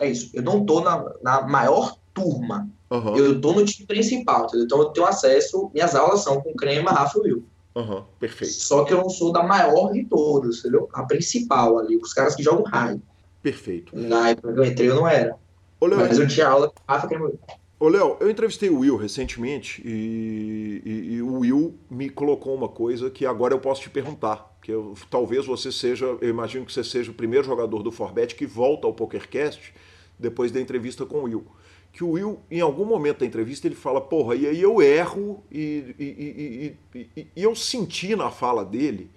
[0.00, 0.30] é isso.
[0.32, 2.68] Eu não tô na, na maior turma.
[2.90, 3.16] Uhum.
[3.16, 4.64] Eu tô no time principal, entendeu?
[4.64, 7.44] Então eu tenho acesso, minhas aulas são com Crema, Rafa e Will.
[7.74, 8.54] Uhum, perfeito.
[8.54, 10.88] Só que eu não sou da maior de todas, entendeu?
[10.92, 13.00] A principal ali, os caras que jogam raio.
[13.42, 13.96] Perfeito.
[13.96, 15.36] Na época que eu entrei, eu não era.
[15.80, 17.38] Ô, Léo, Mas eu tinha aula com Rafa Crema Will.
[17.78, 22.68] Ô, Léo, eu entrevistei o Will recentemente e, e, e, o Will me colocou uma
[22.68, 24.54] coisa que agora eu posso te perguntar.
[24.60, 28.34] Que eu, talvez você seja, eu imagino que você seja o primeiro jogador do Forbet
[28.34, 29.72] que volta ao PokerCast
[30.18, 31.46] depois da entrevista com o Will.
[31.92, 35.42] Que o Will, em algum momento da entrevista, ele fala, porra, e aí eu erro,
[35.50, 39.10] e, e, e, e eu senti na fala dele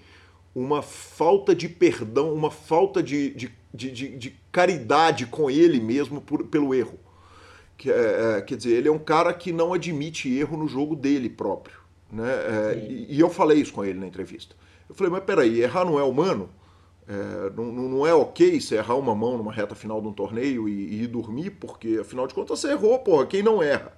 [0.56, 6.46] uma falta de perdão, uma falta de, de, de, de caridade com ele mesmo por,
[6.46, 7.00] pelo erro.
[7.78, 10.96] Que, é, é, quer dizer, ele é um cara que não admite erro no jogo
[10.96, 11.78] dele próprio.
[12.12, 12.30] Né?
[12.30, 14.56] É, e, e, eu falei isso com ele na entrevista.
[14.88, 16.50] Eu falei, mas peraí, errar não é humano?
[17.08, 20.70] É, não, não, é ok você errar uma mão numa reta final de um torneio
[20.70, 23.98] e, e ir dormir, porque afinal de contas você errou, porra, quem não erra?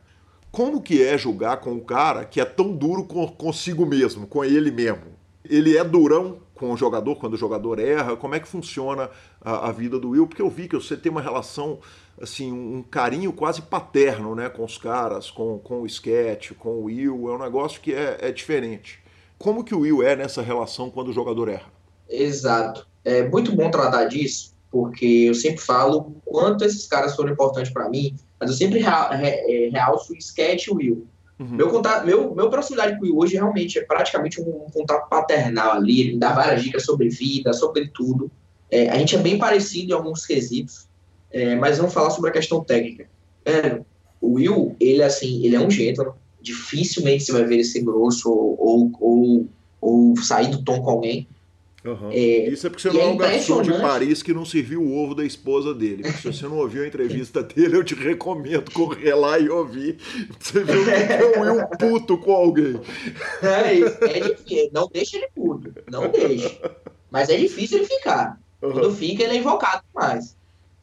[0.51, 4.43] Como que é julgar com o cara que é tão duro com, consigo mesmo, com
[4.43, 5.13] ele mesmo?
[5.47, 8.15] Ele é durão com o jogador quando o jogador erra?
[8.15, 9.09] Como é que funciona
[9.41, 10.25] a, a, vida do Will?
[10.25, 11.79] Porque eu vi que você tem uma relação,
[12.19, 16.83] assim, um carinho quase paterno, né, com os caras, com, com o sketch, com o
[16.85, 17.29] Will.
[17.29, 19.03] É um negócio que é, é diferente.
[19.37, 21.71] Como que o Will é nessa relação quando o jogador erra?
[22.09, 22.87] Exato.
[23.05, 27.87] É muito bom tratar disso, porque eu sempre falo quanto esses caras foram importantes para
[27.87, 31.07] mim, mas eu sempre é, realço o sketch e o Will.
[31.39, 31.47] Uhum.
[31.47, 35.07] Meu, contato, meu, meu proximidade com o Will hoje realmente é praticamente um, um contato
[35.07, 38.31] paternal ali, ele me dá várias dicas sobre vida, sobre tudo.
[38.71, 40.87] É, a gente é bem parecido em alguns quesitos,
[41.31, 43.07] é, mas vamos falar sobre a questão técnica.
[43.45, 43.81] É,
[44.19, 48.31] o Will, ele assim, ele é um gênero, dificilmente você vai ver ele ser grosso
[48.31, 49.47] ou, ou, ou,
[49.81, 51.27] ou sair do tom com alguém.
[51.85, 52.09] Uhum.
[52.11, 54.81] É, Isso é porque você não é, é um garçom de Paris que não serviu
[54.81, 56.01] o ovo da esposa dele.
[56.01, 59.97] Porque se você não ouviu a entrevista dele, eu te recomendo correr lá e ouvir.
[60.39, 62.79] Você viu que é um Will puto com alguém.
[63.43, 63.97] É isso.
[64.03, 64.69] É difícil.
[64.73, 65.73] Não deixa ele puto.
[65.91, 66.59] Não deixa.
[67.11, 68.41] Mas é difícil ele ficar.
[68.61, 68.71] Uhum.
[68.71, 70.35] Quando fica, ele é invocado demais.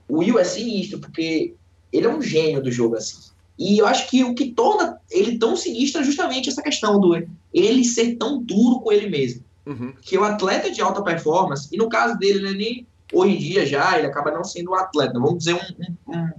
[0.08, 1.54] O Will é sinistro, porque
[1.92, 3.32] ele é um gênio do jogo, assim.
[3.58, 7.14] E eu acho que o que torna ele tão sinistro é justamente essa questão do
[7.52, 9.44] ele ser tão duro com ele mesmo.
[9.64, 9.92] Uhum.
[10.00, 13.66] Que o atleta de alta performance, e no caso dele, ele nem hoje em dia
[13.66, 16.30] já, ele acaba não sendo um atleta, vamos dizer, um, um,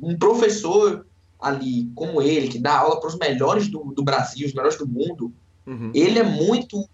[0.00, 1.06] um professor
[1.38, 4.88] ali como ele, que dá aula para os melhores do, do, Brasil, os melhores do
[4.88, 5.32] mundo,
[5.66, 5.92] uhum.
[5.94, 6.88] ele é muito,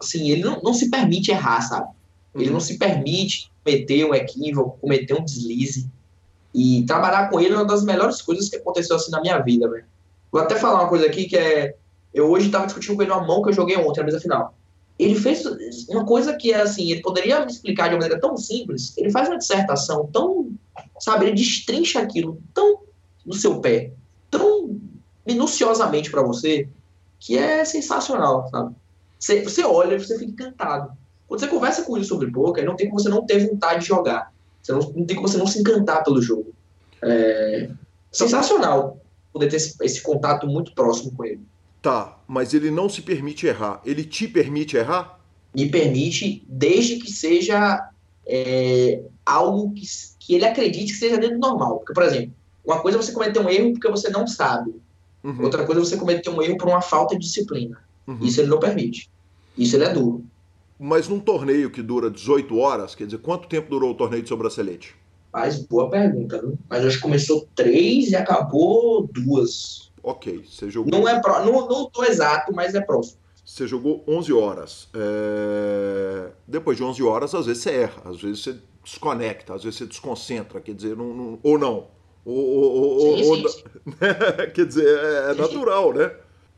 [0.00, 1.88] assim, ele não, não se permite errar, sabe?
[2.34, 2.40] Uhum.
[2.40, 5.88] Ele não se permite cometer um equívoco, cometer um deslize.
[6.54, 9.68] E trabalhar com ele é uma das melhores coisas que aconteceu assim na minha vida,
[9.68, 9.84] velho.
[10.30, 11.74] Vou até falar uma coisa aqui que é.
[12.12, 14.54] Eu hoje estava discutindo com ele uma mão que eu joguei ontem na mesa final
[14.98, 15.44] ele fez
[15.88, 19.10] uma coisa que é assim, ele poderia me explicar de uma maneira tão simples, ele
[19.10, 20.52] faz uma dissertação tão,
[21.00, 22.80] sabe, ele destrincha aquilo tão
[23.26, 23.92] no seu pé,
[24.30, 24.78] tão
[25.26, 26.68] minuciosamente para você,
[27.18, 28.74] que é sensacional, sabe?
[29.18, 30.92] Você, você olha e você fica encantado.
[31.26, 33.86] Quando você conversa com ele sobre poker, não tem como você não ter vontade de
[33.86, 34.32] jogar.
[34.62, 36.52] Você não, não tem como você não se encantar pelo jogo.
[37.02, 37.70] É
[38.14, 38.98] sensacional
[39.32, 41.40] poder ter esse, esse contato muito próximo com ele.
[41.84, 43.82] Tá, mas ele não se permite errar.
[43.84, 45.20] Ele te permite errar?
[45.54, 47.90] Me permite, desde que seja
[48.26, 49.84] é, algo que,
[50.18, 51.80] que ele acredite que seja dentro do normal.
[51.80, 52.32] Porque, por exemplo,
[52.64, 54.74] uma coisa é você cometer um erro porque você não sabe.
[55.22, 55.42] Uhum.
[55.42, 57.78] Outra coisa é você cometer um erro por uma falta de disciplina.
[58.06, 58.16] Uhum.
[58.22, 59.10] Isso ele não permite.
[59.54, 60.24] Isso ele é duro.
[60.80, 64.30] Mas num torneio que dura 18 horas, quer dizer, quanto tempo durou o torneio de
[64.30, 64.94] sobrancelete?
[65.30, 66.58] Faz boa pergunta, viu?
[66.66, 69.83] Mas acho que começou três e acabou duas.
[70.04, 70.92] Ok, você jogou.
[70.92, 71.42] Não é pro...
[71.46, 73.18] não, não tô exato, mas é próximo.
[73.42, 74.88] Você jogou 11 horas.
[74.94, 76.30] É...
[76.46, 79.86] Depois de 11 horas, às vezes você erra, às vezes você desconecta, às vezes você
[79.86, 81.38] desconcentra, quer dizer, não, não...
[81.42, 81.86] ou não.
[82.22, 83.62] Ou, ou, sim, ou, sim, sim.
[84.54, 86.10] quer dizer, é, é natural, né?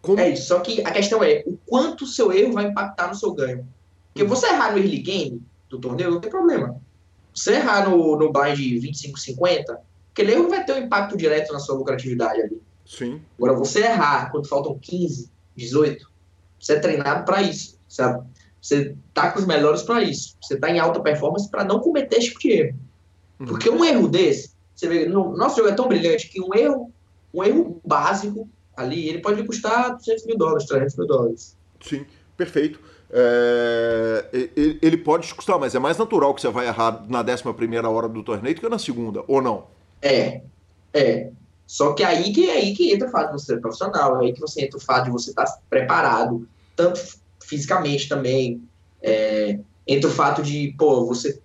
[0.03, 0.21] Como...
[0.21, 3.15] É isso, só que a questão é o quanto o seu erro vai impactar no
[3.15, 3.67] seu ganho.
[4.13, 4.29] Porque hum.
[4.29, 6.81] você errar no early game do torneio, não tem problema.
[7.35, 9.77] Você errar no, no blind 25-50,
[10.13, 12.61] aquele erro vai ter um impacto direto na sua lucratividade ali.
[12.87, 13.21] Sim.
[13.37, 16.09] Agora, você errar quando faltam 15, 18,
[16.59, 18.25] você é treinado para isso, sabe?
[18.63, 20.37] Você tá com os melhores para isso.
[20.41, 22.79] Você tá em alta performance para não cometer esse tipo de erro.
[23.39, 23.47] Uhum.
[23.47, 26.93] Porque um erro desse, você vê, no, nosso jogo é tão brilhante que um erro,
[27.35, 31.57] um erro básico ali, ele pode custar 200 mil dólares, 300 mil dólares.
[31.81, 32.05] Sim,
[32.37, 32.79] perfeito.
[33.11, 37.21] É, ele, ele, pode te custar, mas é mais natural que você vai errar na
[37.21, 39.67] 11 primeira hora do torneio do que na segunda, ou não?
[40.03, 40.43] É,
[40.93, 41.31] é.
[41.67, 44.41] Só que aí que, aí que entra o fato de você ser profissional, aí que
[44.41, 47.01] você entra o fato de você estar preparado, tanto
[47.43, 48.63] fisicamente também,
[49.03, 51.41] é, entra o fato de, pô, você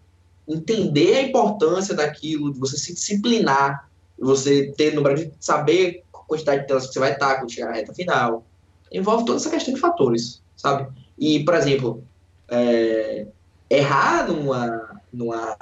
[0.48, 6.62] entender a importância daquilo, de você se disciplinar, você ter número de saber a quantidade
[6.62, 8.46] de telas que você vai estar quando chegar na reta final.
[8.92, 10.88] Envolve toda essa questão de fatores, sabe?
[11.18, 12.04] E, por exemplo,
[12.48, 13.26] é,
[13.70, 15.58] errar numa, numa,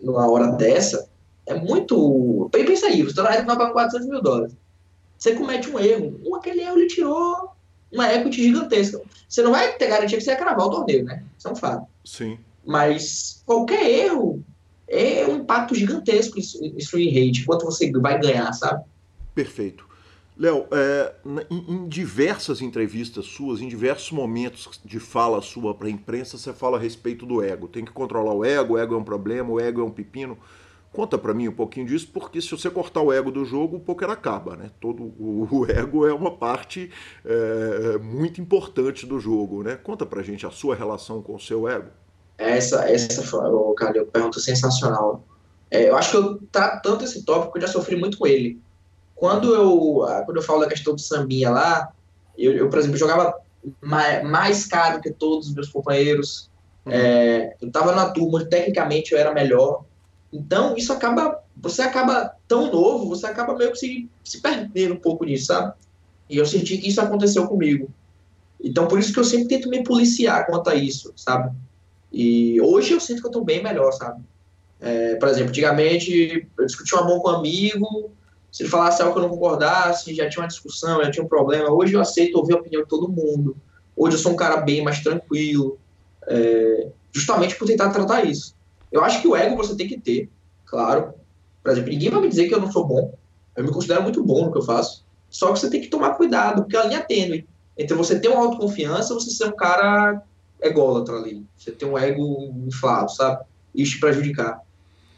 [0.00, 1.08] numa hora dessa
[1.48, 2.48] é muito.
[2.52, 4.54] Pensa aí, você vai pagar 400 mil dólares.
[5.18, 6.20] Você comete um erro.
[6.24, 7.50] Um, aquele erro ele tirou
[7.92, 9.00] uma equity gigantesca.
[9.28, 11.24] Você não vai ter garantia que você vai cravar o torneio, né?
[11.36, 11.86] Isso é um fato.
[12.04, 12.38] Sim.
[12.64, 14.44] Mas qualquer erro
[14.86, 18.84] é um impacto gigantesco isso, isso em rate, quanto você vai ganhar, sabe?
[19.34, 19.88] Perfeito.
[20.38, 21.14] Léo, é,
[21.50, 26.52] em, em, diversas entrevistas suas, em diversos momentos de fala sua para a imprensa, você
[26.52, 27.66] fala a respeito do ego.
[27.66, 30.38] Tem que controlar o ego, o ego é um problema, o ego é um pepino.
[30.92, 33.80] Conta para mim um pouquinho disso, porque se você cortar o ego do jogo, o
[33.80, 34.70] poker acaba, né?
[34.80, 36.90] Todo o, o ego é uma parte
[37.24, 39.76] é, muito importante do jogo, né?
[39.76, 41.90] Conta pra gente a sua relação com o seu ego.
[42.38, 43.40] Essa, essa foi,
[43.76, 45.24] cara, eu pergunta sensacional.
[45.70, 48.26] É, eu acho que eu trato tanto esse tópico que eu já sofri muito com
[48.26, 48.60] ele.
[49.14, 51.92] Quando eu, ah, quando eu falo da questão do sambinha lá,
[52.36, 53.34] eu, eu por exemplo, jogava
[53.80, 56.48] mais, mais caro que todos os meus companheiros.
[56.86, 56.92] Uhum.
[56.92, 59.84] É, eu estava na turma, tecnicamente eu era melhor.
[60.32, 61.42] Então, isso acaba.
[61.56, 65.74] Você acaba tão novo, você acaba meio que se, se perdendo um pouco nisso, sabe?
[66.30, 67.90] E eu senti que isso aconteceu comigo.
[68.62, 71.54] Então, por isso que eu sempre tento me policiar quanto a isso, sabe?
[72.12, 74.22] E hoje eu sinto que eu estou bem melhor, sabe?
[74.80, 78.10] É, por exemplo, antigamente eu discuti uma mão com um amigo,
[78.50, 81.28] se ele falasse algo que eu não concordasse, já tinha uma discussão, já tinha um
[81.28, 81.70] problema.
[81.70, 83.56] Hoje eu aceito ouvir a opinião de todo mundo.
[83.96, 85.78] Hoje eu sou um cara bem mais tranquilo,
[86.26, 88.54] é, justamente por tentar tratar isso.
[88.90, 90.30] Eu acho que o ego você tem que ter,
[90.64, 91.14] claro.
[91.62, 93.14] Por exemplo, ninguém vai me dizer que eu não sou bom.
[93.56, 95.04] Eu me considero muito bom no que eu faço.
[95.28, 98.28] Só que você tem que tomar cuidado, porque a linha é tênue entre você ter
[98.28, 100.22] uma autoconfiança você ser um cara
[100.60, 101.44] ególatra ali.
[101.56, 103.44] Você ter um ego inflado, sabe?
[103.74, 104.60] Isso te prejudicar.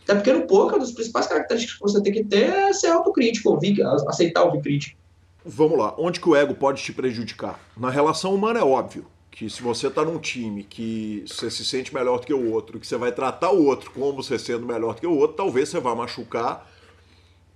[0.02, 2.88] Até porque no poker, uma das principais características que você tem que ter é ser
[2.88, 4.96] autocrítico, ouvir, aceitar ouvir crítica.
[5.44, 7.58] Vamos lá, onde que o ego pode te prejudicar?
[7.76, 11.94] Na relação humana é óbvio que se você está num time que você se sente
[11.94, 14.94] melhor do que o outro, que você vai tratar o outro como você sendo melhor
[14.94, 16.68] do que o outro, talvez você vá machucar,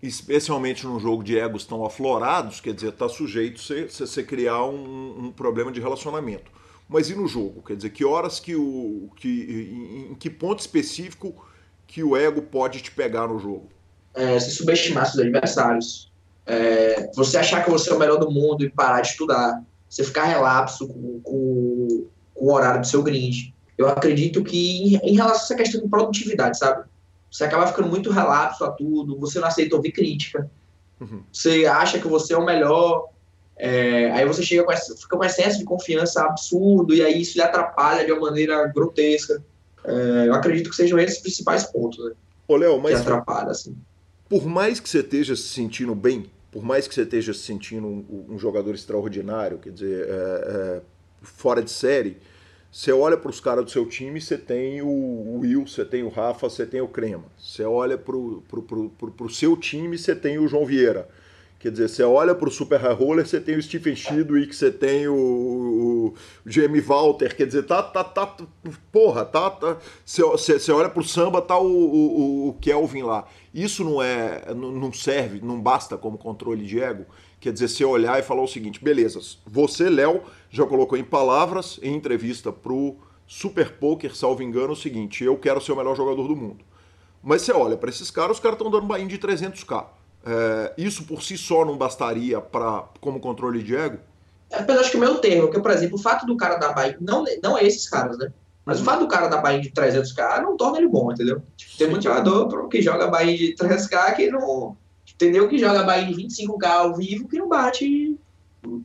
[0.01, 5.27] especialmente num jogo de egos tão aflorados, quer dizer, está sujeito você, você criar um,
[5.27, 6.51] um, problema de relacionamento.
[6.89, 7.62] Mas e no jogo?
[7.62, 9.11] Quer dizer, que horas que o.
[9.16, 11.35] Que, em, em que ponto específico
[11.87, 13.70] que o ego pode te pegar no jogo?
[14.14, 16.12] É, se subestimar seus adversários.
[16.47, 19.62] É, você achar que você é o melhor do mundo e parar de estudar.
[19.95, 23.53] Você ficar relapso com, com, com o horário do seu grind.
[23.78, 26.84] Eu acredito que em, em relação a essa questão de produtividade, sabe?
[27.30, 30.51] Você acaba ficando muito relapso a tudo, você não aceita ouvir crítica.
[31.01, 31.22] Uhum.
[31.32, 33.09] Você acha que você é o melhor,
[33.57, 37.42] é, aí você chega com fica com excesso de confiança absurdo, e aí isso lhe
[37.42, 39.45] atrapalha de uma maneira grotesca.
[39.84, 42.14] É, eu acredito que sejam esses os principais pontos, né?
[42.49, 42.97] Ô, Léo, mas.
[42.97, 43.76] Que atrapalha, assim.
[44.28, 47.84] Por mais que você esteja se sentindo bem, por mais que você esteja se sentindo
[47.84, 50.82] um, um jogador extraordinário, quer dizer, é, é,
[51.20, 52.16] fora de série,
[52.70, 56.09] você olha para os caras do seu time, você tem o Will, você tem o
[56.09, 57.24] Rafa, você tem o Crema.
[57.36, 61.09] Você olha para o seu time, você tem o João Vieira.
[61.64, 64.70] Quer dizer, você olha para o Super High Roller, você tem o Stephen Chidwick, você
[64.70, 68.36] tem o, o Jamie Walter, quer dizer, tá, tá, tá,
[68.92, 73.26] porra, tá, tá você, você olha para o samba, tá o, o, o, Kelvin lá.
[73.54, 77.06] Isso não é, não serve, não basta como controle de ego.
[77.40, 81.80] Quer dizer, você olhar e falar o seguinte, beleza, você, Léo, já colocou em palavras,
[81.82, 86.28] em entrevista pro Super Poker, salvo engano, o seguinte, eu quero ser o melhor jogador
[86.28, 86.62] do mundo.
[87.22, 90.03] Mas você olha para esses caras, os caras estão dando bain de 300k.
[90.27, 93.99] É, isso por si só não bastaria para como controle de ego?
[94.51, 96.72] É, eu acho que o meu termo, que por exemplo, o fato do cara dar
[96.72, 98.33] buy, não, não é esses caras, né?
[98.64, 101.43] Mas o fato do cara dar buy de 300k não torna ele bom, entendeu?
[101.57, 104.77] Tipo, tem muito jogador que joga buy de 300k que não.
[105.14, 105.49] Entendeu?
[105.49, 108.18] Que joga buy de 25k ao vivo que não bate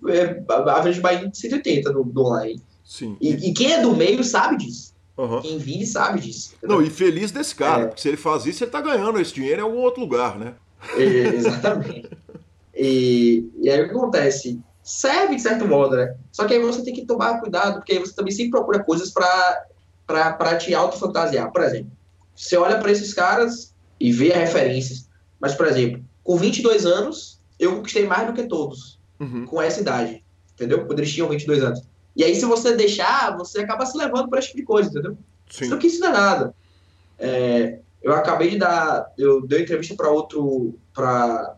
[0.10, 2.62] é, a vez de buy de 180 do, do online.
[2.84, 3.16] Sim.
[3.22, 4.94] E, e, quem é do meio sabe disso.
[5.18, 5.42] Uhum.
[5.42, 6.56] Quem vive sabe disso.
[6.58, 6.78] Entendeu?
[6.78, 7.86] Não, e feliz desse cara, é.
[7.88, 10.54] porque se ele faz isso, ele tá ganhando esse dinheiro em algum outro lugar, né?
[10.95, 11.01] É,
[11.36, 12.09] exatamente.
[12.75, 14.59] E, e aí o que acontece?
[14.82, 16.15] Serve de certo modo, né?
[16.32, 19.11] Só que aí você tem que tomar cuidado, porque aí você também sempre procura coisas
[19.11, 21.51] para te autofantasiar.
[21.51, 21.91] Por exemplo,
[22.36, 25.09] você olha para esses caras e vê referências.
[25.39, 29.45] Mas, por exemplo, com 22 anos, eu conquistei mais do que todos uhum.
[29.45, 30.23] com essa idade.
[30.53, 30.86] Entendeu?
[30.86, 31.82] Quando eles tinham 22 anos.
[32.15, 35.17] E aí, se você deixar, você acaba se levando para esse tipo de coisa, entendeu?
[35.49, 35.65] Sim.
[35.65, 36.55] Isso aqui isso não é nada.
[37.17, 41.58] É, eu acabei de dar, eu dei entrevista para outro, para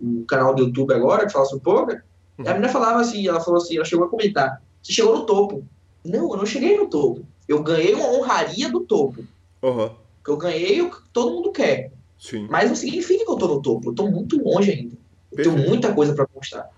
[0.00, 2.04] um canal do YouTube agora, que fala sobre poker,
[2.38, 2.44] uhum.
[2.44, 5.26] e a menina falava assim, ela falou assim, ela chegou a comentar, você chegou no
[5.26, 5.64] topo.
[6.04, 7.26] Não, eu não cheguei no topo.
[7.48, 9.24] Eu ganhei uma honraria do topo.
[9.60, 9.90] Uhum.
[10.24, 11.90] Que eu ganhei o que todo mundo quer.
[12.18, 12.46] Sim.
[12.48, 13.90] Mas não significa que eu tô no topo.
[13.90, 14.96] Eu tô muito longe ainda.
[15.32, 16.70] Eu tenho muita coisa para mostrar.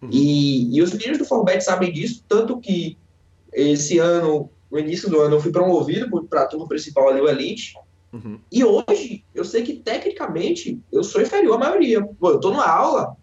[0.00, 0.08] Uhum.
[0.12, 2.96] E, e os meninos do Forbet sabem disso, tanto que
[3.52, 7.28] esse ano, no início do ano, eu fui promovido para a turma principal ali, o
[7.28, 7.74] Elite.
[8.12, 8.38] Uhum.
[8.50, 12.02] E hoje, eu sei que tecnicamente eu sou inferior à maioria.
[12.18, 13.16] Pô, eu tô numa aula,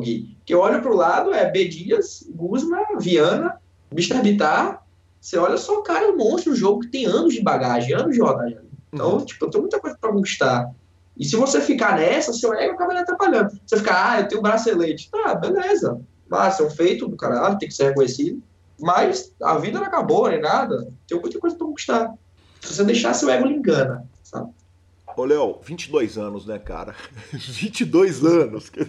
[0.00, 1.68] Gui, que eu olho pro lado, é B.
[1.68, 3.60] Dias, Guzma, Viana,
[3.92, 4.20] Mr.
[4.22, 4.84] Bitar.
[5.20, 8.20] Você olha só, cara, um monstro, um jogo que tem anos de bagagem, anos de
[8.20, 8.58] rodagem.
[8.92, 9.24] Então, uhum.
[9.24, 10.70] tipo, eu tenho muita coisa para conquistar.
[11.16, 13.58] E se você ficar nessa, seu ego acaba lhe atrapalhando.
[13.64, 15.10] Você ficar, ah, eu tenho um bracelete.
[15.10, 16.00] Tá, beleza.
[16.28, 18.42] Mas é um feito do caralho, tem que ser reconhecido.
[18.80, 20.88] Mas a vida não acabou, nem nada.
[21.06, 22.14] Tem muita coisa para conquistar.
[22.60, 24.08] Se você deixar, seu ego lhe engana?
[25.16, 26.94] Ô, Léo, 22 anos, né, cara?
[27.32, 28.70] 22 anos.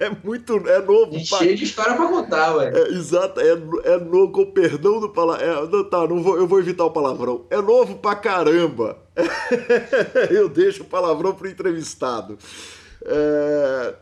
[0.00, 0.56] É muito.
[0.68, 1.16] É novo.
[1.16, 2.72] E cheio de história pra contar, ué.
[2.74, 3.50] É, exato, é,
[3.84, 5.46] é novo, com perdão do palavrão.
[5.46, 7.44] É, não, tá, não vou, eu vou evitar o palavrão.
[7.50, 8.98] É novo pra caramba.
[10.30, 12.38] eu deixo o palavrão pro entrevistado.
[13.04, 13.94] É,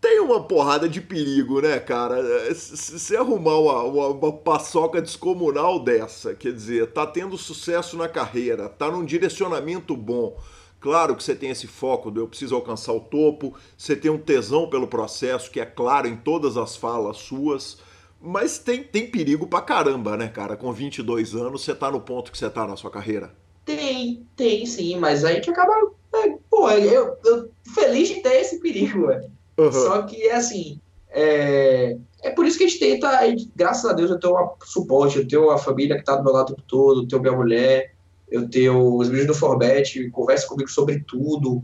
[0.00, 2.54] tem uma porrada de perigo, né, cara?
[2.54, 8.68] Se arrumar uma, uma, uma, paçoca descomunal dessa, quer dizer, tá tendo sucesso na carreira,
[8.68, 10.38] tá num direcionamento bom
[10.80, 14.18] Claro que você tem esse foco do eu preciso alcançar o topo, você tem um
[14.18, 17.78] tesão pelo processo, que é claro em todas as falas suas,
[18.20, 20.56] mas tem, tem perigo pra caramba, né, cara?
[20.56, 23.34] Com 22 anos, você tá no ponto que você tá na sua carreira?
[23.64, 25.72] Tem, tem sim, mas a gente acaba.
[26.14, 29.30] É, pô, eu, eu feliz de ter esse perigo, velho.
[29.58, 29.72] Uhum.
[29.72, 30.80] Só que é assim.
[31.10, 34.34] É, é por isso que a gente tenta, a gente, graças a Deus, eu tenho
[34.34, 37.36] um suporte, eu tenho a família que tá do meu lado todo, eu tenho minha
[37.36, 37.94] mulher,
[38.30, 41.62] eu tenho os meninos do Forbet, conversa comigo sobre tudo,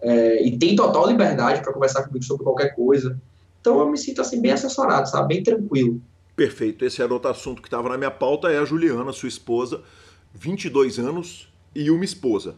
[0.00, 3.20] é, e tem total liberdade para conversar comigo sobre qualquer coisa.
[3.60, 5.34] Então eu me sinto assim bem assessorado, sabe?
[5.34, 6.00] Bem tranquilo.
[6.34, 6.84] Perfeito.
[6.84, 9.82] Esse era outro assunto que estava na minha pauta, é a Juliana, sua esposa,
[10.34, 12.54] 22 anos e uma esposa.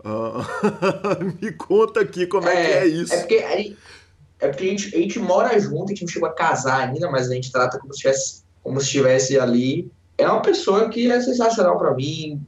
[0.00, 0.42] Uh,
[1.40, 3.14] me conta aqui como é, é, que é isso.
[3.14, 6.32] É porque, é porque a, gente, a gente mora junto, a gente não chegou a
[6.32, 9.90] casar ainda, mas a gente trata como se estivesse, como se estivesse ali.
[10.16, 12.40] É uma pessoa que é sensacional para mim,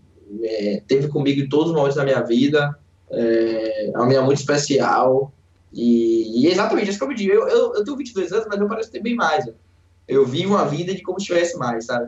[0.43, 2.79] é, teve comigo em todos os momentos da minha vida,
[3.11, 5.33] é, é uma menina muito especial,
[5.73, 7.33] e, e, é exatamente isso que eu me digo.
[7.33, 9.49] Eu, eu, eu tenho 22 anos, mas eu pareço ter bem mais.
[10.09, 12.07] Eu vivo uma vida de como se tivesse mais, sabe?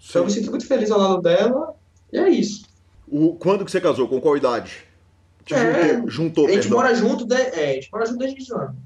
[0.00, 0.08] Sim.
[0.08, 1.74] Então eu me sinto muito feliz ao lado dela,
[2.12, 2.64] e é isso.
[3.06, 4.08] O, quando que você casou?
[4.08, 4.84] Com qual idade?
[5.44, 6.78] Te é, juntou, juntou, a gente perdão.
[6.78, 8.76] mora junto, de, é, a gente mora junto desde o ano.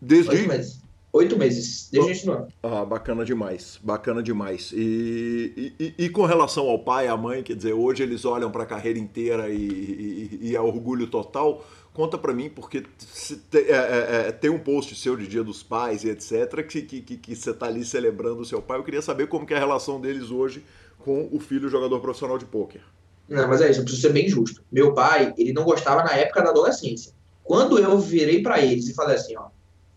[0.00, 0.30] Desde?
[0.30, 0.81] Oito meses.
[1.12, 2.48] Oito meses, desde o início do ano.
[2.62, 4.72] Ah, bacana demais, bacana demais.
[4.72, 8.50] E, e, e, com relação ao pai e à mãe, quer dizer, hoje eles olham
[8.50, 11.62] para a carreira inteira e, e, e é orgulho total.
[11.92, 15.62] Conta para mim, porque te, é, é, é, tem um post seu de Dia dos
[15.62, 18.78] Pais e etc, que, que, que, que você está ali celebrando o seu pai.
[18.78, 20.64] Eu queria saber como que é a relação deles hoje
[20.98, 22.80] com o filho jogador profissional de pôquer.
[23.28, 24.62] Não, mas é isso, eu preciso ser bem justo.
[24.72, 27.12] Meu pai, ele não gostava na época da adolescência.
[27.44, 29.48] Quando eu virei para eles e falei assim, ó,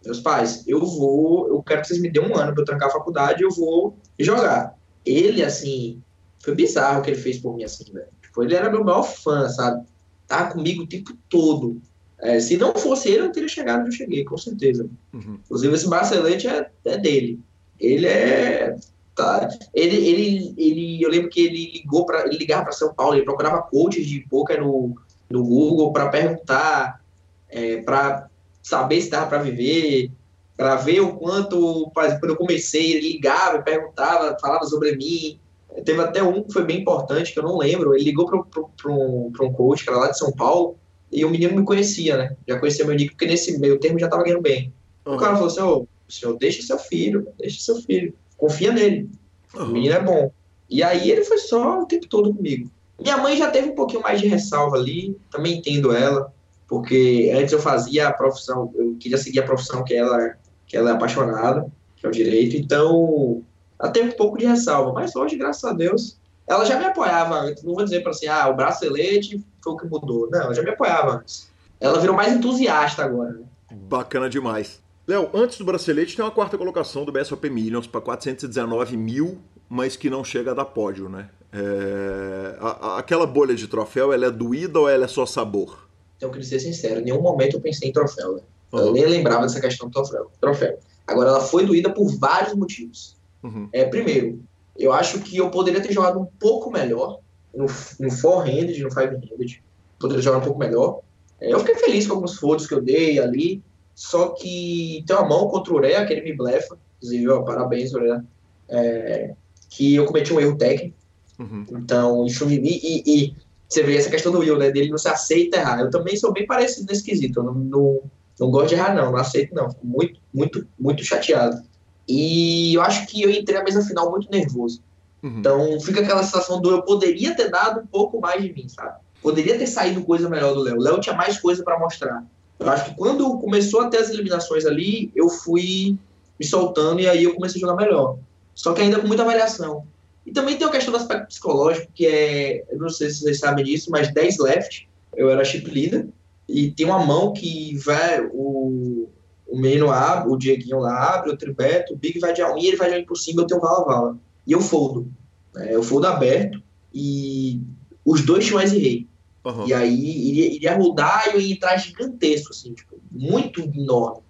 [0.06, 2.89] meus pais, eu vou, eu quero que vocês me dêem um ano para eu trancar
[2.89, 4.78] a faculdade, eu vou jogar.
[5.06, 6.01] Ele, assim,
[6.39, 8.08] foi bizarro o que ele fez por mim, assim, velho.
[8.22, 9.86] Tipo, ele era meu maior fã, sabe?
[10.28, 11.82] Tá comigo o tempo todo.
[12.20, 14.89] É, se não fosse ele, eu não teria chegado onde eu cheguei, com certeza.
[15.14, 15.39] Uhum.
[15.43, 17.39] Inclusive, esse bracelete é, é dele.
[17.80, 18.76] Ele é.
[19.16, 23.16] Tá, ele, ele, ele, eu lembro que ele ligou para ele ligava para São Paulo,
[23.16, 24.93] ele procurava coaches de poker no,
[25.30, 27.01] no Google para perguntar,
[27.47, 28.30] é, para
[28.66, 30.11] saber se dava para viver,
[30.57, 35.39] para ver o quanto, quando eu comecei, ele ligava, perguntava, falava sobre mim.
[35.84, 37.93] Teve até um que foi bem importante, que eu não lembro.
[37.93, 40.78] Ele ligou para um, um coach, que era lá de São Paulo,
[41.11, 42.36] e o menino me conhecia, né?
[42.47, 44.74] Já conhecia meu nick, porque nesse meio termo já estava ganhando bem.
[45.05, 45.16] Uhum.
[45.16, 49.07] O cara falou assim: Ô, senhor, deixa seu filho, deixa seu filho, confia nele.
[49.53, 49.63] Uhum.
[49.63, 50.32] O menino é bom.
[50.68, 52.72] E aí ele foi só o tempo todo comigo.
[52.99, 56.34] Minha mãe já teve um pouquinho mais de ressalva ali, também entendo ela
[56.68, 60.36] porque antes eu fazia a profissão, eu queria seguir a profissão que ela,
[60.66, 63.43] que ela é apaixonada, que é o direito, então
[63.78, 67.74] até um pouco de ressalva, mas hoje, graças a Deus, ela já me apoiava não
[67.74, 70.70] vou dizer para assim, ah, o bracelete foi o que mudou, não, ela já me
[70.70, 71.49] apoiava antes.
[71.80, 73.43] Ela virou mais entusiasta agora, né?
[73.72, 74.80] Bacana demais.
[75.07, 79.38] Léo, antes do bracelete tem uma quarta colocação do BSOP Millions para 419 mil,
[79.70, 81.30] mas que não chega a dar pódio, né?
[81.51, 82.55] É...
[82.59, 85.85] A, a, aquela bolha de troféu, ela é doída ou ela é só sabor?
[86.18, 88.36] Então, eu queria ser sincero, em nenhum momento eu pensei em troféu.
[88.36, 88.41] Né?
[88.74, 90.32] Eu nem lembrava dessa questão do troféu.
[90.39, 90.80] troféu.
[91.05, 93.16] Agora, ela foi doída por vários motivos.
[93.43, 93.70] Uhum.
[93.72, 94.41] É, primeiro,
[94.78, 97.20] eu acho que eu poderia ter jogado um pouco melhor
[97.53, 97.66] no,
[97.99, 99.63] no four-handed, no five-handed.
[99.99, 101.01] Poderia jogar um pouco melhor.
[101.39, 103.61] É, eu fiquei feliz com alguns fotos que eu dei ali,
[103.93, 106.78] só que tem uma mão contra o Urea, que ele me blefa.
[106.97, 108.24] Inclusive, ó, parabéns, Urea.
[108.68, 109.34] É,
[109.70, 110.97] que eu cometi um erro técnico.
[111.39, 111.66] Uhum.
[111.72, 112.55] Então, isso me.
[112.57, 113.36] E, e,
[113.68, 114.72] você vê essa questão do Will, né?
[114.72, 115.82] Dele não se aceita errar.
[115.82, 117.39] Eu também sou bem parecido nesse quesito.
[117.39, 118.01] Eu não, não,
[118.39, 119.11] não gosto de errar, não.
[119.11, 119.70] Não aceito, não.
[119.70, 121.61] Fico muito, muito, muito chateado.
[122.07, 124.82] E eu acho que eu entrei na mesa final muito nervoso.
[125.24, 125.39] Uhum.
[125.39, 128.99] Então fica aquela sensação do eu poderia ter dado um pouco mais de mim, sabe?
[129.22, 130.76] Poderia ter saído coisa melhor do Léo.
[130.76, 132.24] O Léo tinha mais coisa para mostrar.
[132.59, 135.97] Eu acho que quando começou a ter as eliminações ali, eu fui
[136.39, 138.18] me soltando e aí eu comecei a jogar melhor.
[138.53, 139.86] Só que ainda com muita variação.
[140.26, 143.39] E também tem a questão do aspecto psicológico, que é, eu não sei se vocês
[143.39, 146.07] sabem disso, mas 10 left eu era chip leader,
[146.47, 149.09] e tem uma mão que vai, o,
[149.47, 152.78] o menino abre, o Dieguinho lá abre, o Tribeto, o Big vai de alminha, ele
[152.78, 154.17] vai de alminha por cima, eu tenho vala-vala.
[154.45, 155.11] E eu foldo.
[155.53, 155.73] Né?
[155.73, 156.61] Eu foldo aberto,
[156.93, 157.61] e
[158.03, 159.07] os dois tinham Ice Rei.
[159.45, 159.67] Uhum.
[159.67, 164.24] E aí iria, iria rodar e eu ia entrar gigantesco, assim, tipo, muito enorme.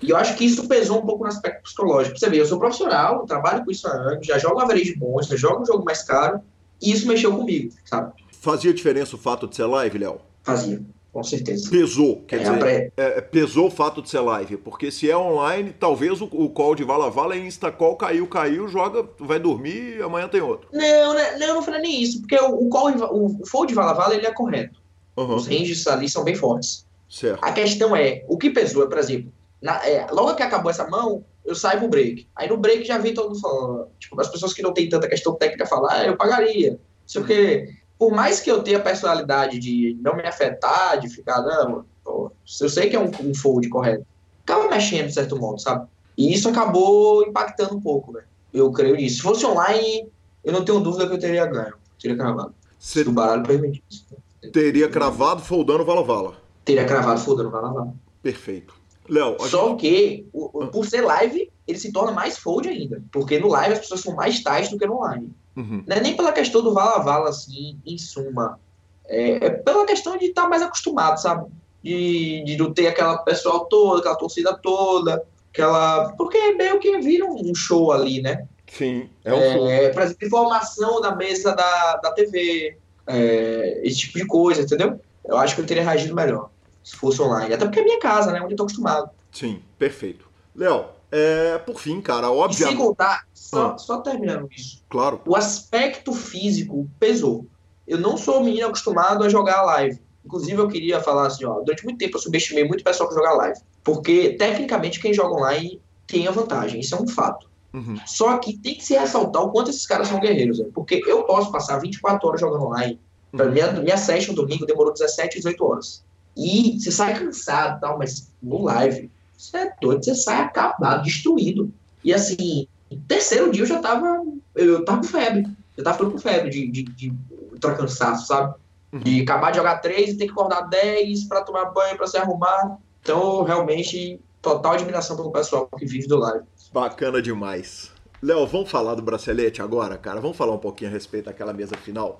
[0.00, 2.18] E eu acho que isso pesou um pouco no aspecto psicológico.
[2.18, 5.36] Você vê, eu sou profissional, trabalho com isso há anos, já jogo average bom, já
[5.36, 6.40] jogo um jogo mais caro,
[6.80, 8.12] e isso mexeu comigo, sabe?
[8.40, 10.20] Fazia diferença o fato de ser live, Léo?
[10.44, 10.80] Fazia,
[11.12, 11.68] com certeza.
[11.68, 12.92] Pesou, quer é, dizer, pré...
[12.96, 16.76] é, pesou o fato de ser live, porque se é online, talvez o, o call
[16.76, 20.68] de Vala Vala é insta-call, caiu, caiu, joga, vai dormir, amanhã tem outro.
[20.72, 23.74] Não, né, não, não falei nem isso, porque o, o call, o, o fold de
[23.74, 24.80] Vala Vala, ele é correto.
[25.16, 25.34] Uhum.
[25.34, 26.86] Os ranges ali são bem fortes.
[27.08, 27.42] Certo.
[27.42, 30.88] A questão é, o que pesou é, por exemplo, na, é, logo que acabou essa
[30.88, 32.28] mão, eu saio pro break.
[32.36, 35.08] Aí no break já vi todo mundo falando, tipo, as pessoas que não tem tanta
[35.08, 36.78] questão técnica falar, ah, eu pagaria.
[37.16, 37.68] O que.
[37.98, 42.30] Por mais que eu tenha a personalidade de não me afetar, de ficar, não, pô,
[42.60, 44.06] eu sei que é um, um fold correto.
[44.44, 45.88] Acaba mexendo de certo modo, sabe?
[46.16, 48.26] E isso acabou impactando um pouco, velho.
[48.52, 49.16] Eu creio nisso.
[49.16, 50.08] Se fosse online,
[50.44, 51.74] eu não tenho dúvida que eu teria ganho.
[52.00, 52.54] Teria cravado.
[52.78, 54.04] Se o baralho permitisse.
[54.52, 56.36] Teria cravado foldando vala-vala.
[56.64, 57.94] Teria cravado foldando vala-vala.
[58.22, 58.77] Perfeito.
[59.08, 59.80] Léo, Só gente...
[59.80, 63.02] que, o, por ser live, ele se torna mais fold ainda.
[63.10, 65.32] Porque no live as pessoas são mais tais do que no online.
[65.56, 65.82] Uhum.
[65.86, 68.60] Não é nem pela questão do vala-vala, assim, em suma.
[69.06, 71.50] É, é pela questão de estar tá mais acostumado, sabe?
[71.82, 76.12] De, de não ter aquela pessoal toda, aquela torcida toda, aquela.
[76.12, 78.46] Porque meio que vira um show ali, né?
[78.70, 79.68] Sim, é um show.
[79.68, 85.00] É, por exemplo, informação da mesa da, da TV, é, esse tipo de coisa, entendeu?
[85.24, 86.50] Eu acho que eu teria reagido melhor
[86.82, 87.54] se fosse online.
[87.54, 88.40] Até porque é minha casa, né?
[88.40, 89.10] Onde eu tô acostumado.
[89.30, 90.28] Sim, perfeito.
[90.54, 92.64] Léo, é, por fim, cara, óbvio.
[92.64, 93.78] E sem contar, só, ah.
[93.78, 94.82] só terminando isso.
[94.88, 95.20] Claro.
[95.26, 97.46] O aspecto físico pesou.
[97.86, 99.98] Eu não sou um menino acostumado a jogar live.
[100.24, 103.14] Inclusive, eu queria falar assim, ó, durante muito tempo eu subestimei muito o pessoal que
[103.14, 103.58] joga live.
[103.82, 106.80] Porque, tecnicamente, quem joga online tem a vantagem.
[106.80, 107.48] Isso é um fato.
[107.72, 107.96] Uhum.
[108.06, 110.58] Só que tem que se ressaltar o quanto esses caras são guerreiros.
[110.58, 110.66] Né?
[110.74, 113.00] Porque eu posso passar 24 horas jogando online.
[113.32, 113.50] Uhum.
[113.50, 116.04] Minha, minha session domingo demorou 17, 18 horas.
[116.38, 121.72] E você sai cansado tal, mas no live, você é doido, você sai acabado, destruído.
[122.04, 122.68] E assim,
[123.08, 124.22] terceiro dia eu já tava.
[124.54, 125.46] Eu tava com febre.
[125.76, 127.12] Eu tava ficando com febre de, de, de
[127.60, 128.54] cansaço, sabe?
[128.92, 129.00] Uhum.
[129.00, 132.16] De acabar de jogar três e ter que acordar 10 para tomar banho, para se
[132.16, 132.78] arrumar.
[133.02, 136.44] Então, realmente, total admiração pelo pessoal que vive do live.
[136.72, 137.90] Bacana demais.
[138.22, 140.20] Léo, vamos falar do bracelete agora, cara?
[140.20, 142.18] Vamos falar um pouquinho a respeito daquela mesa final?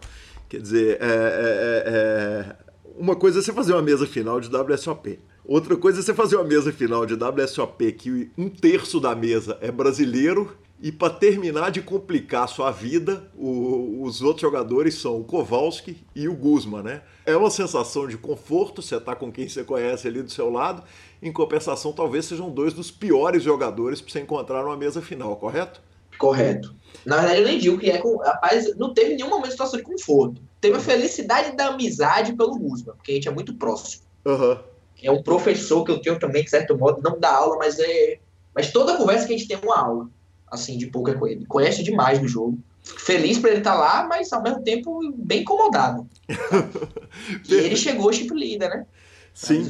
[0.48, 2.67] Quer dizer, é, é, é, é
[2.98, 5.20] uma coisa é você fazer uma mesa final de WSOP.
[5.44, 9.56] Outra coisa é você fazer uma mesa final de WSOP que um terço da mesa
[9.60, 15.20] é brasileiro e para terminar de complicar a sua vida, o, os outros jogadores são
[15.20, 17.02] o Kowalski e o Guzman, né?
[17.26, 20.84] É uma sensação de conforto, você tá com quem você conhece ali do seu lado.
[21.20, 25.80] Em compensação, talvez sejam dois dos piores jogadores para você encontrar numa mesa final, correto?
[26.18, 26.74] Correto.
[27.04, 28.18] Na verdade, eu nem digo que é com.
[28.18, 30.42] Rapaz, não teve nenhum momento de situação de conforto.
[30.60, 34.02] Teve a felicidade da amizade pelo Guzman, porque a gente é muito próximo.
[34.24, 34.58] Uhum.
[35.02, 38.18] É um professor que eu tenho também, de certo modo, não dá aula, mas é.
[38.54, 40.08] Mas toda conversa que a gente tem é uma aula,
[40.50, 41.46] assim, de poker com ele.
[41.46, 42.58] Conhece demais do jogo.
[42.82, 46.06] Feliz por ele estar tá lá, mas ao mesmo tempo bem incomodado.
[47.48, 48.86] e ele chegou chip líder, né?
[49.32, 49.62] Sim.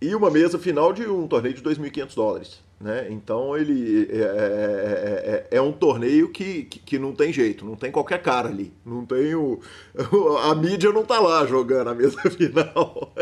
[0.00, 2.60] E uma mesa final de um torneio de 2.500 dólares.
[2.82, 3.06] Né?
[3.10, 7.92] Então ele é, é, é, é, um torneio que, que, não tem jeito, não tem
[7.92, 8.72] qualquer cara ali.
[8.84, 9.60] Não tem o.
[10.42, 13.12] A mídia não tá lá jogando a mesa final.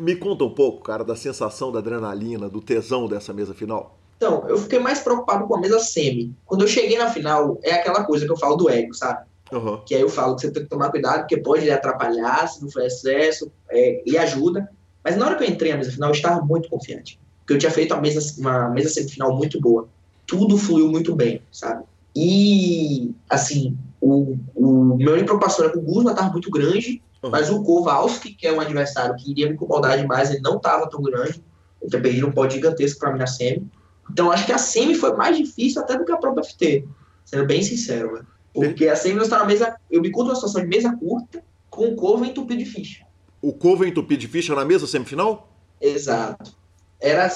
[0.00, 3.96] Me conta um pouco, cara, da sensação da adrenalina, do tesão dessa mesa final.
[4.16, 6.34] Então, eu fiquei mais preocupado com a mesa semi.
[6.44, 9.24] Quando eu cheguei na final, é aquela coisa que eu falo do ego, sabe?
[9.52, 9.80] Uhum.
[9.86, 12.60] Que aí eu falo que você tem que tomar cuidado, porque pode lhe atrapalhar, se
[12.60, 14.68] não for excesso, é, e ajuda.
[15.04, 17.58] Mas na hora que eu entrei na mesa final, eu estava muito confiante porque eu
[17.58, 19.88] tinha feito uma mesa, uma mesa semifinal muito boa.
[20.26, 21.84] Tudo fluiu muito bem, sabe?
[22.14, 27.30] E, assim, o, o meu preocupação era que o Guzman estava muito grande, uhum.
[27.30, 30.88] mas o Kowalski, que é um adversário que iria me incomodar demais, ele não estava
[30.88, 31.42] tão grande.
[31.82, 33.66] Eu tinha perdido um pó gigantesco para mim na semi.
[34.10, 36.86] Então, acho que a semi foi mais difícil até do que a própria FT,
[37.24, 38.22] sendo bem sincero, né?
[38.54, 39.74] Porque a semi está na mesa.
[39.90, 43.04] Eu me encontro numa situação de mesa curta com o Coven entupido de ficha.
[43.40, 45.50] O Coven entupido de ficha na mesa semifinal?
[45.80, 46.61] Exato
[47.02, 47.28] era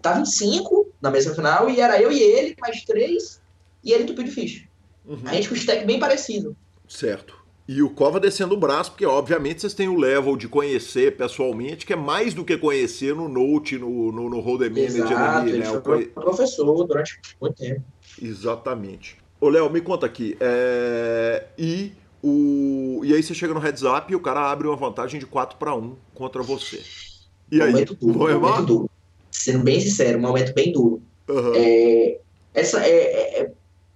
[0.00, 3.40] tava em cinco na mesa final e era eu e ele, mais três,
[3.84, 4.66] e ele entupiu de ficha.
[5.04, 5.20] Uhum.
[5.26, 6.56] A gente com o stack bem parecido.
[6.88, 7.36] Certo.
[7.68, 11.84] E o Cova descendo o braço, porque obviamente vocês têm o level de conhecer pessoalmente,
[11.84, 15.68] que é mais do que conhecer no Note, no, no, no Holder Manager ali, né?
[15.68, 17.82] Ele foi professor durante muito tempo.
[18.22, 19.18] Exatamente.
[19.40, 20.36] Ô, Léo, me conta aqui.
[20.40, 21.44] É...
[21.58, 21.92] E
[22.22, 23.02] O...
[23.04, 25.58] E aí você chega no heads up e o cara abre uma vantagem de 4
[25.58, 26.82] para 1 contra você.
[27.50, 27.70] E aí?
[27.72, 28.48] Momento duro, Vou remar?
[28.50, 28.90] momento duro.
[29.30, 31.02] Sendo bem sincero, um momento bem duro.
[31.28, 31.52] Aham.
[31.54, 32.18] É,
[32.54, 33.52] essa é, é- é-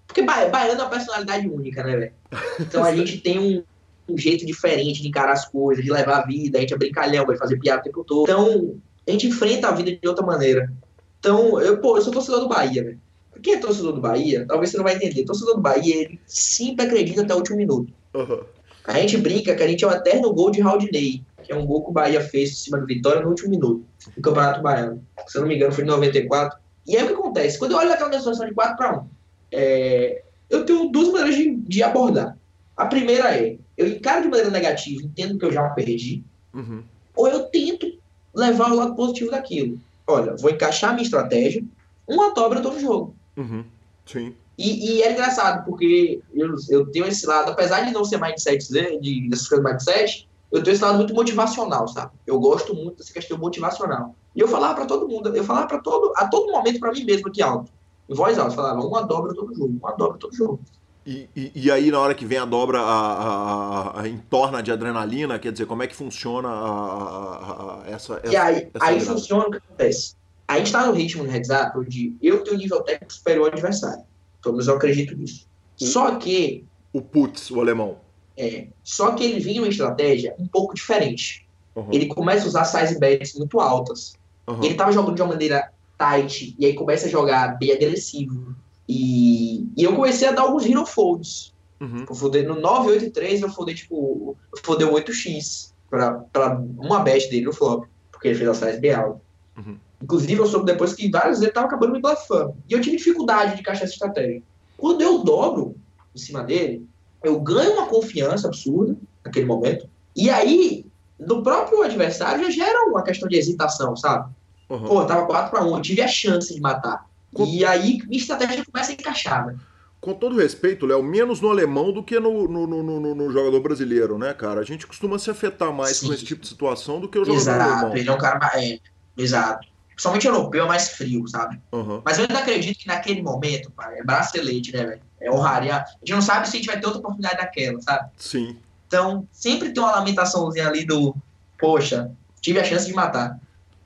[0.06, 2.12] porque ba- baiano é uma personalidade única, né, velho?
[2.60, 3.62] Então a gente tem um,
[4.08, 7.26] um jeito diferente de encarar as coisas, de levar a vida, a gente é brincalhão,
[7.26, 8.24] vai fazer piada o tempo todo.
[8.24, 8.76] Então,
[9.08, 10.72] a gente enfrenta a vida de outra maneira.
[11.18, 13.00] Então, eu, pô, eu sou torcedor do Bahia, velho.
[13.42, 15.24] Quem é torcedor do Bahia, talvez você não vai entender.
[15.24, 17.92] Torcedor do Bahia, ele sempre acredita até o último minuto.
[18.14, 18.40] Aham.
[18.84, 21.66] A gente brinca que a gente é o eterno gol de Raudinei, que é um
[21.66, 23.84] gol que o Bahia fez em cima do Vitória no último minuto,
[24.16, 25.04] do Campeonato Baiano.
[25.26, 26.58] Se eu não me engano, foi em 94.
[26.86, 27.58] E aí o que acontece?
[27.58, 29.06] Quando eu olho aquela situação de 4 para 1,
[29.52, 32.36] é, eu tenho duas maneiras de, de abordar.
[32.76, 36.82] A primeira é, eu encaro de maneira negativa, entendo que eu já perdi, Uhum.
[37.14, 37.86] ou eu tento
[38.34, 39.78] levar o lado positivo daquilo.
[40.06, 41.62] Olha, vou encaixar a minha estratégia,
[42.08, 43.14] uma dobra eu tô no jogo.
[43.36, 43.64] Uhum.
[44.04, 44.34] Sim.
[44.58, 48.72] E, e é engraçado, porque eu, eu tenho esse lado, apesar de não ser mindset,
[48.72, 52.12] né, de, dessas coisas mindset, eu tenho esse lado muito motivacional, sabe?
[52.26, 54.14] Eu gosto muito dessa questão motivacional.
[54.34, 57.04] E eu falava pra todo mundo, eu falava para todo, a todo momento pra mim
[57.04, 57.70] mesmo aqui alto,
[58.08, 60.60] em voz alta, eu falava, uma dobra todo jogo, uma dobra todo jogo.
[61.06, 64.70] E, e, e aí, na hora que vem a dobra, a, a, a entorna de
[64.70, 69.00] adrenalina, quer dizer, como é que funciona a, a- a- essa, E aí, essa aí
[69.00, 70.14] funciona o que acontece.
[70.46, 73.46] A gente tá no ritmo no heads up onde eu tenho um nível técnico superior
[73.46, 74.02] ao adversário.
[74.42, 75.46] Pelo menos eu acredito nisso.
[75.76, 77.96] Só que O putz, o alemão.
[78.40, 81.46] É, só que ele vinha uma estratégia um pouco diferente.
[81.76, 81.88] Uhum.
[81.92, 84.14] Ele começa a usar size bets muito altas.
[84.48, 84.64] Uhum.
[84.64, 88.56] Ele tava jogando de uma maneira tight, e aí começa a jogar bem agressivo.
[88.88, 91.52] E, e eu comecei a dar alguns hero folds.
[91.78, 92.06] Uhum.
[92.08, 94.34] Eu foldei no 983, eu foldei tipo.
[94.50, 98.54] Eu foldei o 8x pra, pra uma bet dele no flop, porque ele fez a
[98.54, 99.20] size bem alta.
[99.58, 99.76] Uhum.
[100.02, 102.54] Inclusive, eu soube depois que vários vezes ele tava acabando me blufando.
[102.66, 104.42] E eu tive dificuldade de encaixar essa estratégia.
[104.78, 105.76] Quando eu dobro
[106.14, 106.88] em cima dele,
[107.22, 109.88] eu ganho uma confiança absurda naquele momento.
[110.16, 110.86] E aí,
[111.18, 114.30] no próprio adversário, já gera uma questão de hesitação, sabe?
[114.68, 114.84] Uhum.
[114.84, 117.06] Pô, tava 4 para 1, eu tive a chance de matar.
[117.34, 119.56] Com- E aí, minha estratégia começa a encaixar, né?
[120.00, 124.16] Com todo respeito, Léo, menos no alemão do que no, no, no, no- jogador brasileiro,
[124.16, 124.60] né, cara?
[124.60, 126.06] A gente costuma se afetar mais Sim.
[126.08, 127.96] com esse tipo de situação do que o jogador Exato, alemão.
[127.96, 128.64] ele é um cara mais.
[128.64, 128.78] É,
[129.18, 129.68] exato.
[130.00, 131.60] Principalmente europeu é mais frio, sabe?
[131.72, 132.00] Uhum.
[132.02, 135.02] Mas eu ainda acredito que naquele momento, pai, é bracelete, né, velho?
[135.20, 135.76] É honraria.
[135.76, 138.08] A gente não sabe se a gente vai ter outra oportunidade daquela, sabe?
[138.16, 138.56] Sim.
[138.86, 141.14] Então, sempre tem uma lamentaçãozinha ali do,
[141.58, 142.10] poxa,
[142.40, 143.38] tive a chance de matar.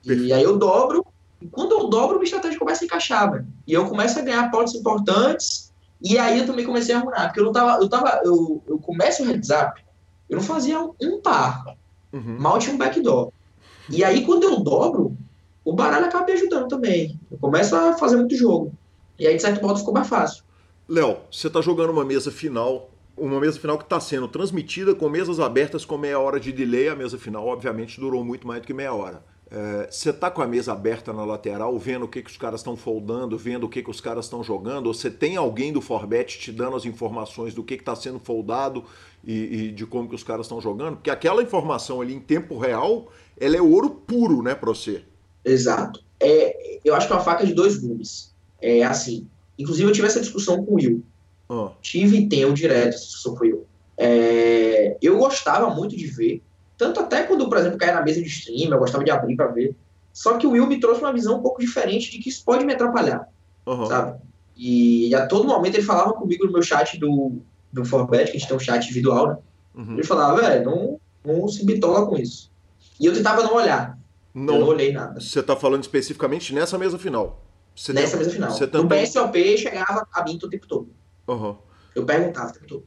[0.05, 0.33] E Perfeito.
[0.35, 1.05] aí eu dobro,
[1.41, 3.45] e quando eu dobro, minha estratégia começa a encaixar, velho.
[3.67, 7.41] E eu começo a ganhar pontos importantes, e aí eu também comecei a arruinar, porque
[7.41, 9.83] eu não tava, eu tava, eu, eu começo o heads up,
[10.29, 11.75] eu não fazia um par,
[12.13, 12.37] Uhum.
[12.39, 13.33] mal tinha um backdoor.
[13.89, 15.14] E aí quando eu dobro,
[15.65, 17.19] o baralho acaba me ajudando também.
[17.29, 18.71] Eu começo a fazer muito jogo.
[19.17, 20.43] E aí, de certo modo, ficou mais fácil.
[20.87, 25.09] Léo, você tá jogando uma mesa final, uma mesa final que está sendo transmitida com
[25.09, 26.89] mesas abertas com meia hora de delay.
[26.89, 29.23] A mesa final, obviamente, durou muito mais do que meia hora.
[29.49, 32.59] É, você tá com a mesa aberta na lateral, vendo o que, que os caras
[32.59, 35.81] estão foldando, vendo o que, que os caras estão jogando, ou você tem alguém do
[35.81, 38.83] Forbet te dando as informações do que está sendo foldado
[39.23, 40.95] e, e de como que os caras estão jogando?
[40.95, 45.03] Porque aquela informação ali em tempo real, ela é ouro puro, né, pra você.
[45.45, 46.03] Exato.
[46.19, 48.33] É, eu acho que é uma faca de dois gumes.
[48.61, 49.27] É assim.
[49.57, 51.03] Inclusive, eu tive essa discussão com o Will.
[51.49, 53.65] Ah, Tive e tenho direto essa discussão com o Will.
[53.97, 56.41] É, eu gostava muito de ver.
[56.77, 59.47] Tanto até quando, por exemplo, caía na mesa de stream, eu gostava de abrir para
[59.47, 59.75] ver.
[60.11, 62.65] Só que o Will me trouxe uma visão um pouco diferente de que isso pode
[62.65, 63.29] me atrapalhar,
[63.67, 63.85] aham.
[63.85, 64.19] sabe?
[64.57, 67.33] E a todo momento ele falava comigo no meu chat do,
[67.71, 69.37] do Forbet, que a gente tem um chat individual, né?
[69.75, 69.93] Uhum.
[69.93, 72.49] Ele falava, velho, não, não se bitola com isso.
[72.99, 73.97] E eu tentava não olhar.
[74.35, 75.19] Eu não Não, olhei nada.
[75.19, 77.41] você tá falando especificamente nessa mesa final.
[77.75, 78.51] Você nessa tem- mesa final.
[78.51, 78.87] Você No.
[78.87, 80.89] PSOP chegava a mim o tempo todo.
[81.27, 81.57] Aham.
[81.95, 82.79] Eu perguntava o tempo todo.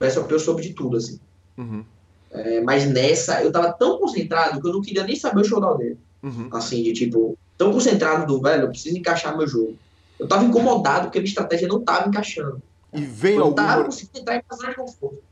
[0.00, 1.18] No PSOP eu soube de tudo, assim.
[1.58, 1.84] Uhum.
[2.30, 5.76] É, mas nessa, eu tava tão concentrado que eu não queria nem saber o showdown
[5.76, 5.98] dele.
[6.22, 6.48] Uhum.
[6.52, 9.76] Assim, de tipo, tão concentrado do, velho, eu preciso encaixar meu jogo.
[10.18, 12.60] Eu tava incomodado porque a minha estratégia não tava encaixando.
[12.92, 13.66] E vem Eu não alguma...
[13.66, 15.22] tava conseguindo entrar em zona de conforto.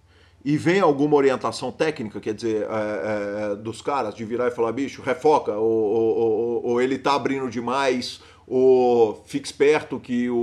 [0.44, 4.72] E vem alguma orientação técnica, quer dizer, é, é, dos caras, de virar e falar,
[4.72, 10.34] bicho, refoca, ou, ou- ou- ou ele tá abrindo demais, ou fica esperto que o,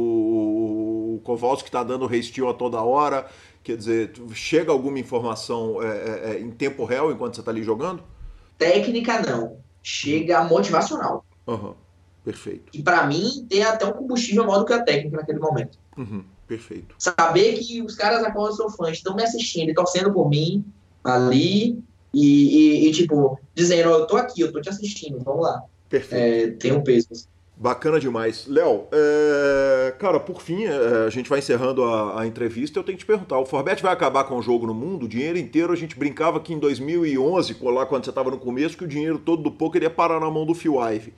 [1.17, 3.27] o Kowalski tá dando restio a toda hora.
[3.61, 7.61] Quer dizer, chega alguma informação é, é, é, em tempo real enquanto você tá ali
[7.61, 8.01] jogando?
[8.57, 9.57] Técnica, não.
[9.83, 11.25] Chega motivacional.
[11.47, 11.75] Aham,
[12.23, 12.71] perfeito.
[12.73, 15.77] E pra mim, tem até um combustível maior do que a técnica naquele momento.
[15.97, 16.95] Uhum, perfeito.
[16.97, 20.27] Saber que os caras a qual eu sou fã estão me assistindo e torcendo por
[20.27, 20.65] mim
[21.03, 21.81] ali
[22.11, 25.61] e, e- e, tipo, dizendo, eu tô aqui, eu tô te assistindo, vamos lá.
[25.87, 26.55] Perfeito.
[26.55, 27.07] É, tem um peso.
[27.55, 28.47] Bacana demais.
[28.47, 29.93] Léo, é...
[29.99, 31.05] cara, por fim, é...
[31.05, 32.79] a gente vai encerrando a, a, entrevista.
[32.79, 35.05] Eu tenho que te perguntar: o Forbet vai acabar com o jogo no mundo?
[35.05, 38.77] O dinheiro inteiro, a gente brincava que em 2011, lá quando você estava no começo,
[38.77, 41.13] que o dinheiro todo do poker ia parar na mão do Phil Ive.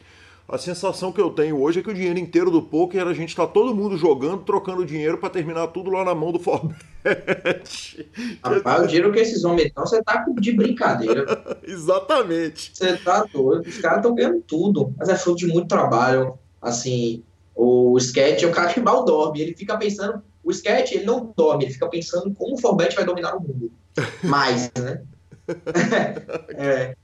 [0.48, 3.30] A sensação que eu tenho hoje é que o dinheiro inteiro do poker, a gente
[3.30, 8.10] está todo mundo jogando, trocando dinheiro para terminar tudo lá na mão do Forbet.
[8.44, 11.26] Rapaz, o dinheiro que esses homens estão, você tá de brincadeira.
[11.64, 12.72] Exatamente.
[12.74, 13.68] Você tá doido.
[13.68, 14.94] Os caras estão ganhando tudo.
[14.98, 16.38] Mas é fruto de muito trabalho.
[16.62, 17.24] Assim,
[17.56, 19.42] o sketch é o cara que mal dorme.
[19.42, 20.22] Ele fica pensando.
[20.44, 23.72] O sketch, ele não dorme, ele fica pensando como o Forbet vai dominar o mundo.
[24.24, 25.02] Mais, né?
[26.56, 26.96] é.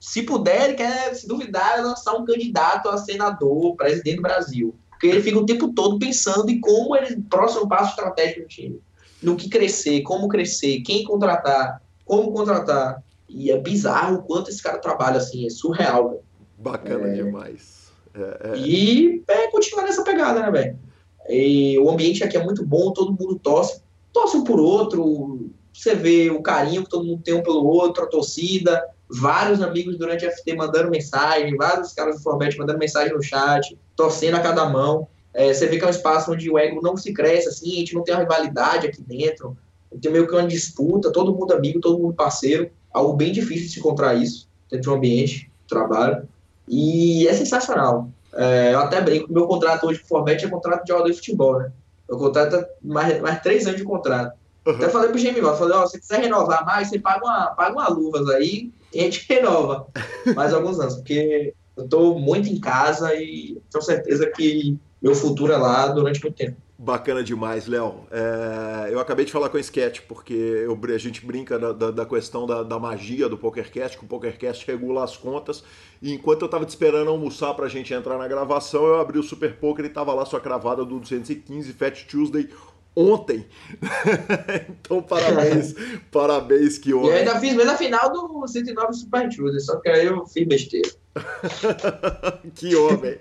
[0.00, 4.74] Se puder, ele quer, se duvidar, lançar um candidato a senador, presidente do Brasil.
[4.90, 8.80] Porque ele fica o tempo todo pensando em como ele, próximo passo estratégico do time.
[9.22, 13.02] No que crescer, como crescer, quem contratar, como contratar.
[13.28, 16.10] E é bizarro o quanto esse cara trabalha assim, é surreal.
[16.10, 16.22] Véio.
[16.58, 17.12] Bacana é...
[17.14, 17.90] demais.
[18.14, 18.58] É, é...
[18.58, 20.78] E é, continuar nessa pegada, né, velho?
[21.82, 23.82] O ambiente aqui é muito bom, todo mundo torce,
[24.12, 25.50] torce um por outro,
[25.82, 29.96] você vê o carinho que todo mundo tem um pelo outro, a torcida, vários amigos
[29.96, 34.40] durante a FT mandando mensagem, vários caras do Forbet mandando mensagem no chat, torcendo a
[34.40, 35.08] cada mão.
[35.32, 37.78] É, você vê que é um espaço onde o ego não se cresce, assim, a
[37.78, 39.56] gente não tem uma rivalidade aqui dentro,
[40.00, 43.72] tem meio que uma disputa, todo mundo amigo, todo mundo parceiro, algo bem difícil de
[43.72, 46.28] se encontrar isso dentro de um ambiente trabalho,
[46.68, 48.08] e é sensacional.
[48.34, 51.16] É, eu até brinco, meu contrato hoje com o Forbet é contrato de jogador de
[51.16, 51.72] futebol, né?
[52.08, 54.39] Meu contrato é mais, mais três anos de contrato.
[54.66, 54.74] Uhum.
[54.74, 57.46] Até falei pro Jamie falei, ó, oh, se você quiser renovar mais, você paga uma,
[57.48, 59.86] paga uma luvas aí e a gente renova
[60.34, 65.52] mais alguns anos, porque eu tô muito em casa e tenho certeza que meu futuro
[65.52, 66.56] é lá durante muito tempo.
[66.82, 68.06] Bacana demais, Léo.
[68.10, 71.90] É, eu acabei de falar com o Sketch, porque eu, a gente brinca da, da,
[71.90, 75.62] da questão da, da, magia do PokerCast, que o PokerCast regula as contas.
[76.00, 79.18] E enquanto eu estava te esperando almoçar para a gente entrar na gravação, eu abri
[79.18, 82.48] o Super Poker e estava lá sua cravada do 215 Fat Tuesday
[82.94, 83.46] ontem.
[84.68, 85.74] então, parabéns,
[86.10, 87.08] parabéns que ontem.
[87.08, 90.26] E eu ainda fiz mesmo a final do 109 Super Tuesday, só que aí eu
[90.26, 90.99] fiz besteira.
[92.54, 93.18] que homem.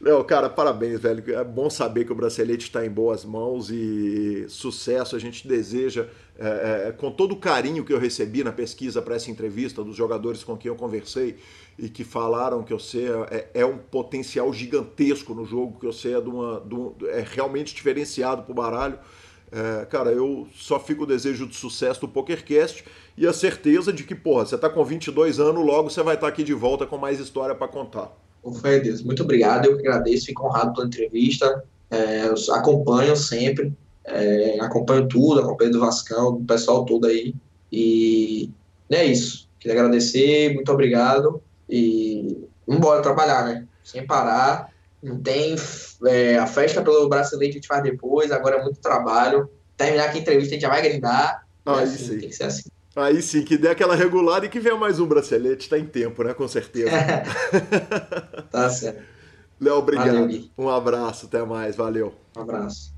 [0.00, 1.22] Léo, cara, parabéns, velho.
[1.34, 5.14] É bom saber que o bracelete está em boas mãos e sucesso.
[5.14, 6.08] A gente deseja,
[6.38, 9.96] é, é, com todo o carinho que eu recebi na pesquisa para essa entrevista dos
[9.96, 11.38] jogadores com quem eu conversei
[11.78, 16.20] e que falaram que você é, é um potencial gigantesco no jogo, que você é,
[16.20, 18.98] de uma, de um, é realmente diferenciado para o baralho.
[19.52, 22.84] É, cara, eu só fico o desejo de sucesso do PokerCast
[23.18, 26.26] e a certeza de que, porra, você está com 22 anos, logo você vai estar
[26.26, 28.10] tá aqui de volta com mais história para contar.
[28.80, 29.02] Deus.
[29.02, 31.62] Muito obrigado, eu que agradeço, fico honrado pela entrevista.
[31.90, 33.72] É, acompanho sempre,
[34.06, 37.34] é, acompanho tudo, acompanho do Vascão, do pessoal todo aí.
[37.70, 38.48] E
[38.90, 39.46] é isso.
[39.60, 41.42] Queria agradecer, muito obrigado.
[41.68, 43.66] E vamos embora trabalhar, né?
[43.84, 44.71] Sem parar.
[45.02, 45.56] Não tem
[46.06, 49.50] é, a festa pelo bracelete a gente faz depois, agora é muito trabalho.
[49.76, 51.44] Terminar aqui a entrevista, a gente já vai grindar.
[51.66, 52.18] Ah, assim, sim.
[52.18, 52.70] Tem que ser assim.
[52.94, 56.22] Aí sim, que dê aquela regulada e que venha mais um bracelete, tá em tempo,
[56.22, 56.34] né?
[56.34, 56.90] Com certeza.
[58.50, 59.02] tá certo.
[59.60, 60.12] Léo, obrigado.
[60.12, 62.14] Valeu, um abraço, até mais, valeu.
[62.36, 62.92] Um abraço.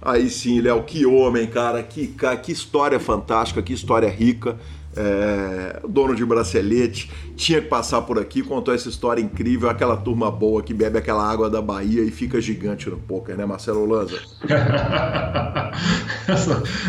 [0.00, 4.58] Aí sim, Léo, que homem, cara, que, que história fantástica, que história rica
[4.96, 10.30] é, dono de bracelete, tinha que passar por aqui, contou essa história incrível, aquela turma
[10.30, 14.18] boa que bebe aquela água da Bahia e fica gigante no poker, né, Marcelo Lanza?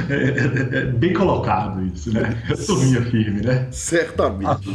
[0.09, 2.41] é, é, é, bem colocado isso, né?
[2.65, 3.67] Turminha firme, né?
[3.71, 4.69] Certamente.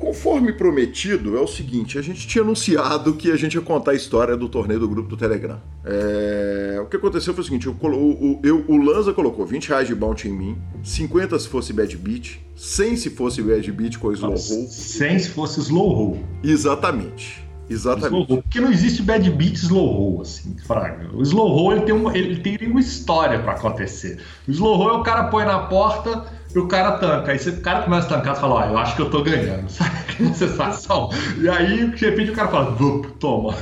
[0.00, 3.94] Conforme prometido, é o seguinte: a gente tinha anunciado que a gente ia contar a
[3.94, 5.60] história do torneio do grupo do Telegram.
[5.84, 6.80] É...
[6.82, 9.94] O que aconteceu foi o seguinte: eu, o, eu, o Lanza colocou 20 reais de
[9.94, 14.30] bounty em mim, 50 se fosse bad beat, 100 se fosse bad beat com slow
[14.30, 14.38] roll.
[14.38, 16.24] 100 se fosse slow roll.
[16.42, 17.44] Exatamente.
[17.68, 18.26] Exatamente.
[18.26, 21.08] Porque não existe bad beat slow roll, assim, Fraga.
[21.14, 24.18] O slow roll ele tem, um, ele tem uma história para acontecer.
[24.48, 27.32] O slow roll é o cara põe na porta e o cara tanca.
[27.32, 29.22] Aí você, o cara começa a tancar e fala, ó, eu acho que eu tô
[29.22, 29.68] ganhando.
[29.70, 30.00] Sabe
[30.34, 31.10] sensação?
[31.40, 32.76] E aí, de repente, o cara fala,
[33.18, 33.54] toma.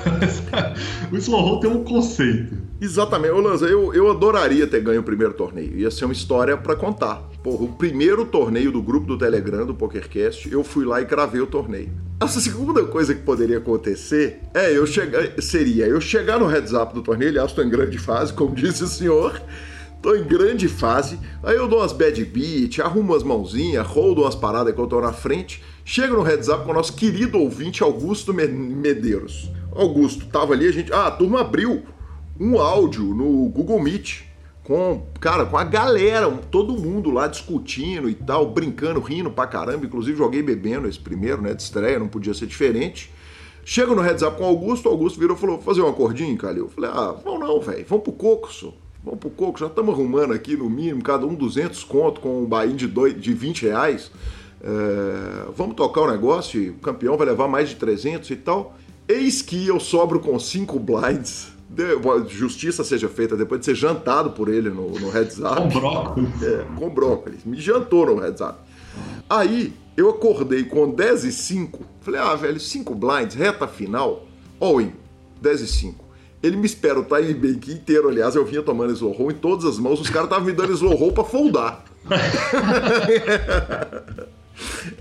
[1.12, 2.56] o slow roll tem um conceito.
[2.80, 3.32] Exatamente.
[3.32, 5.76] Ô, Lanza, eu, eu adoraria ter ganho o primeiro torneio.
[5.78, 7.28] Ia ser uma história para contar.
[7.42, 11.40] Porra, o primeiro torneio do grupo do Telegram, do PokerCast, eu fui lá e gravei
[11.40, 11.90] o torneio.
[12.20, 16.92] A segunda coisa que poderia acontecer é eu chegar, seria eu chegar no heads up
[16.92, 19.40] do torneio, aliás, estou em grande fase, como disse o senhor,
[20.00, 24.34] tô em grande fase, aí eu dou umas bad beat, arrumo umas mãozinhas, roldo umas
[24.34, 27.82] paradas que eu tô na frente, chego no heads up com o nosso querido ouvinte
[27.82, 29.50] Augusto Medeiros.
[29.74, 30.92] Augusto, tava ali, a gente.
[30.92, 31.82] Ah, a turma abriu
[32.38, 34.22] um áudio no Google Meet
[34.64, 39.86] com, cara, com a galera, todo mundo lá discutindo e tal, brincando, rindo pra caramba.
[39.86, 43.10] Inclusive joguei bebendo esse primeiro, né, de estreia, não podia ser diferente.
[43.64, 46.36] Chego no heads up com o Augusto, o Augusto virou e falou: fazer um acordinho,
[46.36, 46.64] Calil?
[46.64, 48.72] Eu falei: ah, vamos não, velho, vamos pro Coco, só.
[49.08, 52.44] Vamos pro Coco, já estamos arrumando aqui no mínimo, cada um 200 conto com um
[52.44, 54.10] bain de, dois, de 20 reais.
[54.60, 58.76] É, vamos tocar o negócio, o campeão vai levar mais de 300 e tal.
[59.08, 61.54] Eis que eu sobro com cinco blinds.
[62.28, 65.56] Justiça seja feita depois de ser jantado por ele no, no heads up.
[65.56, 66.42] Com brócolis.
[66.42, 67.44] É, com brócolis.
[67.46, 68.58] Me jantou no heads up.
[69.30, 71.82] Aí eu acordei com 10 e 5.
[72.02, 74.26] Falei, ah, velho, 5 blinds, reta final.
[74.60, 74.92] All-in,
[75.40, 76.07] 10 e 5.
[76.42, 79.64] Ele me espera o time bank inteiro, aliás, eu vinha tomando slow roll em todas
[79.64, 81.84] as mãos, os caras estavam me dando slow roll pra foldar.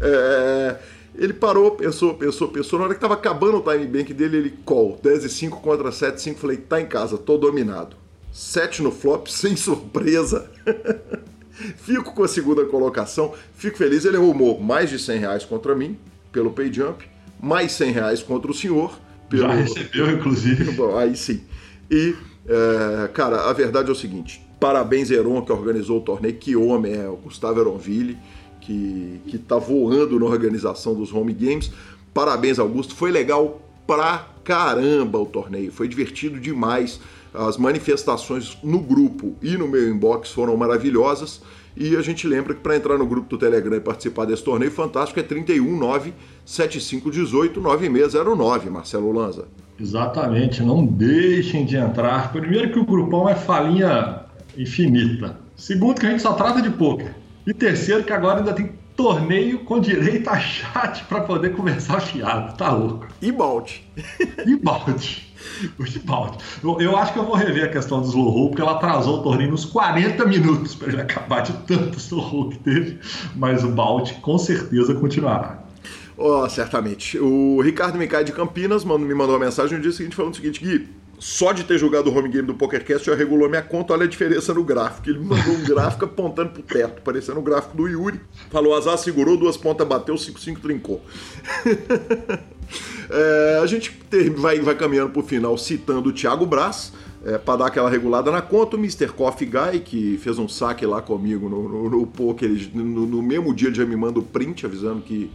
[0.01, 0.77] é,
[1.18, 2.77] ele parou, pensou, pensou, pensou.
[2.77, 4.99] Na hora que tava acabando o time bank dele, ele call.
[5.01, 6.39] 10 e 5 contra 7 5.
[6.39, 7.95] Falei, tá em casa, tô dominado.
[8.31, 10.49] 7 no flop, sem surpresa.
[11.77, 14.05] fico com a segunda colocação, fico feliz.
[14.05, 15.97] Ele arrumou mais de 100 reais contra mim,
[16.31, 17.03] pelo pay jump,
[17.41, 18.97] mais 100 reais contra o senhor.
[19.30, 19.44] Pelo...
[19.44, 20.72] Já recebeu, inclusive.
[20.76, 21.41] Bom, aí sim.
[21.90, 22.16] E,
[22.48, 26.36] é, cara, a verdade é o seguinte: parabéns, Heron, que organizou o torneio.
[26.36, 28.18] Que homem é o Gustavo Heronville,
[28.62, 31.72] que, que tá voando na organização dos home games.
[32.14, 32.95] Parabéns, Augusto.
[32.95, 35.72] Foi legal pra caramba o torneio.
[35.72, 36.99] Foi divertido demais.
[37.34, 41.41] As manifestações no grupo e no meu inbox foram maravilhosas.
[41.80, 44.72] E a gente lembra que para entrar no grupo do Telegram e participar desse torneio
[44.72, 46.14] fantástico é 319
[46.44, 49.45] 7518 9609, Marcelo Lanza.
[49.80, 52.32] Exatamente, não deixem de entrar.
[52.32, 54.22] Primeiro que o grupão é falinha
[54.58, 55.38] infinita.
[55.56, 57.14] Segundo que a gente só trata de poker.
[57.45, 62.58] E terceiro que agora ainda tem torneio com direito a chat para poder conversar fiado.
[62.58, 63.08] Tá louco.
[63.22, 63.88] E balde.
[64.45, 65.27] E balde.
[65.80, 66.38] O.
[66.64, 69.19] Eu, eu, acho que eu vou rever a questão do slow roll, porque ela atrasou
[69.19, 72.99] o torneio nos 40 minutos para ele acabar de tanto slow roll que teve.
[73.36, 75.64] Mas o balde com certeza continuará.
[76.18, 77.19] Oh, certamente.
[77.19, 80.60] O Ricardo Micai de Campinas me mandou uma mensagem no dia seguinte falando o seguinte:
[80.60, 84.06] Gui, só de ter jogado o home game do PokerCast já regulou minha conta, olha
[84.06, 85.10] a diferença no gráfico.
[85.10, 88.22] Ele mandou um gráfico apontando pro teto, parecendo o um gráfico do Yuri.
[88.52, 91.02] Falou, azar segurou, duas pontas bateu, 5-5 trincou.
[93.10, 96.94] é, a gente ter, vai, vai caminhando pro final citando o Thiago Braz,
[97.26, 99.07] é, para dar aquela regulada na conta, o Mr.
[99.07, 103.53] Coffee Guy, que fez um saque lá comigo no, no, no poker, no, no mesmo
[103.56, 105.31] dia ele já me manda o print avisando que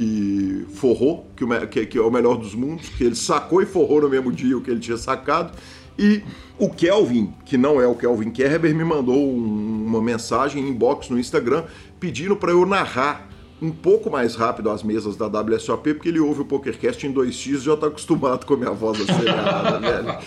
[0.00, 4.00] que forrou, que, que, que, é o melhor dos mundos, que ele sacou e forrou
[4.00, 5.52] no mesmo dia o que ele tinha sacado.
[5.98, 6.22] E
[6.58, 11.18] o Kelvin, que não é o Kelvin Kerber, me mandou um, uma mensagem inbox no
[11.18, 11.64] Instagram
[12.00, 13.28] pedindo para eu narrar
[13.60, 17.46] um pouco mais rápido as mesas da WSOP, porque ele ouve o PokerCast em 2x
[17.46, 20.18] e já tá acostumado com a minha voz acelerada, velho.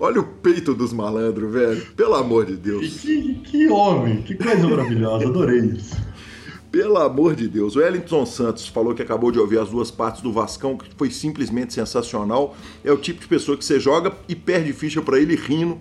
[0.00, 1.86] Olha o peito dos malandros, velho.
[1.94, 2.98] Pelo amor de Deus.
[3.00, 6.09] Que, que homem, que coisa maravilhosa, adorei isso.
[6.70, 7.74] Pelo amor de Deus.
[7.74, 11.10] O Wellington Santos falou que acabou de ouvir as duas partes do Vascão, que foi
[11.10, 12.54] simplesmente sensacional.
[12.84, 15.80] É o tipo de pessoa que você joga e perde ficha para ele rindo.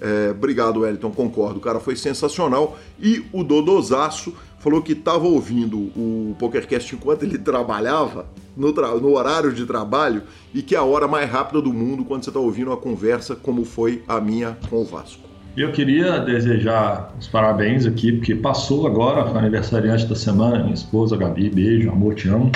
[0.00, 1.58] É, obrigado, Wellington, concordo.
[1.58, 2.78] O cara foi sensacional.
[2.98, 8.26] E o Dodosaço falou que estava ouvindo o PokerCast enquanto ele trabalhava,
[8.56, 10.22] no, tra no, horário de trabalho,
[10.54, 13.36] e que é a hora mais rápida do mundo quando você está ouvindo uma conversa
[13.36, 15.29] como foi a minha com o Vasco.
[15.56, 21.16] Eu queria desejar os parabéns aqui, porque passou agora, foi aniversariante da semana, minha esposa
[21.16, 22.52] Gabi, beijo, amor, te amo.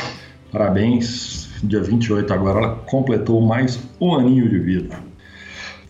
[0.53, 4.97] Parabéns, dia 28 agora, ela completou mais um aninho de vida.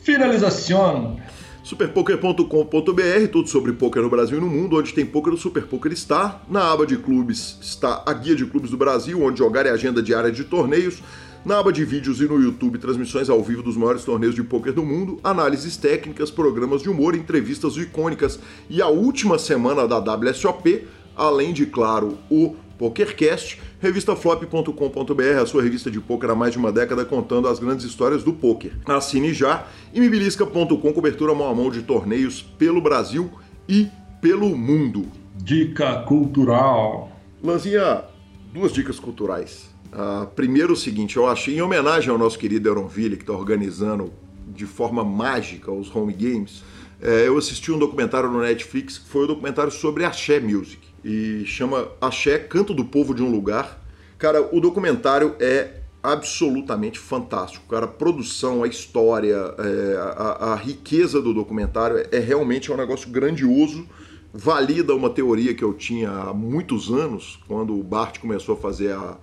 [0.01, 1.19] Finalização.
[1.63, 5.93] Superpoker.com.br, tudo sobre poker no Brasil e no mundo, onde tem poker, o Super Poker
[5.93, 6.43] está.
[6.49, 10.03] Na aba de clubes está a guia de clubes do Brasil, onde jogar é agenda
[10.03, 11.03] diária de torneios.
[11.45, 14.73] Na aba de vídeos e no YouTube, transmissões ao vivo dos maiores torneios de pôquer
[14.73, 18.41] do mundo, análises técnicas, programas de humor, entrevistas icônicas
[18.71, 25.91] e a última semana da WSOP, além de, claro, o PokerCast, revistaflop.com.br, a sua revista
[25.91, 28.73] de poker há mais de uma década contando as grandes histórias do poker.
[28.87, 33.31] Assine já e mibilisca.com, cobertura mão a mão de torneios pelo Brasil
[33.69, 35.09] e pelo mundo.
[35.37, 37.13] Dica cultural.
[37.43, 38.03] Lanzinha,
[38.51, 39.74] duas dicas culturais.
[39.95, 44.13] Uh, primeiro o seguinte, eu achei, em homenagem ao nosso querido Eronville, que está organizando
[44.49, 46.65] de forma mágica os home games,
[47.01, 50.81] é, eu assisti um documentário no Netflix que foi o um documentário sobre Axé Music.
[51.05, 53.81] E chama Axé, Canto do Povo de um Lugar.
[54.19, 57.67] Cara, o documentário é absolutamente fantástico.
[57.69, 62.77] Cara, a produção, a história, é, a, a, riqueza do documentário é, é realmente um
[62.77, 63.87] negócio grandioso.
[64.33, 68.93] Valida uma teoria que eu tinha há muitos anos, quando o Bart começou a fazer
[68.93, 69.17] a,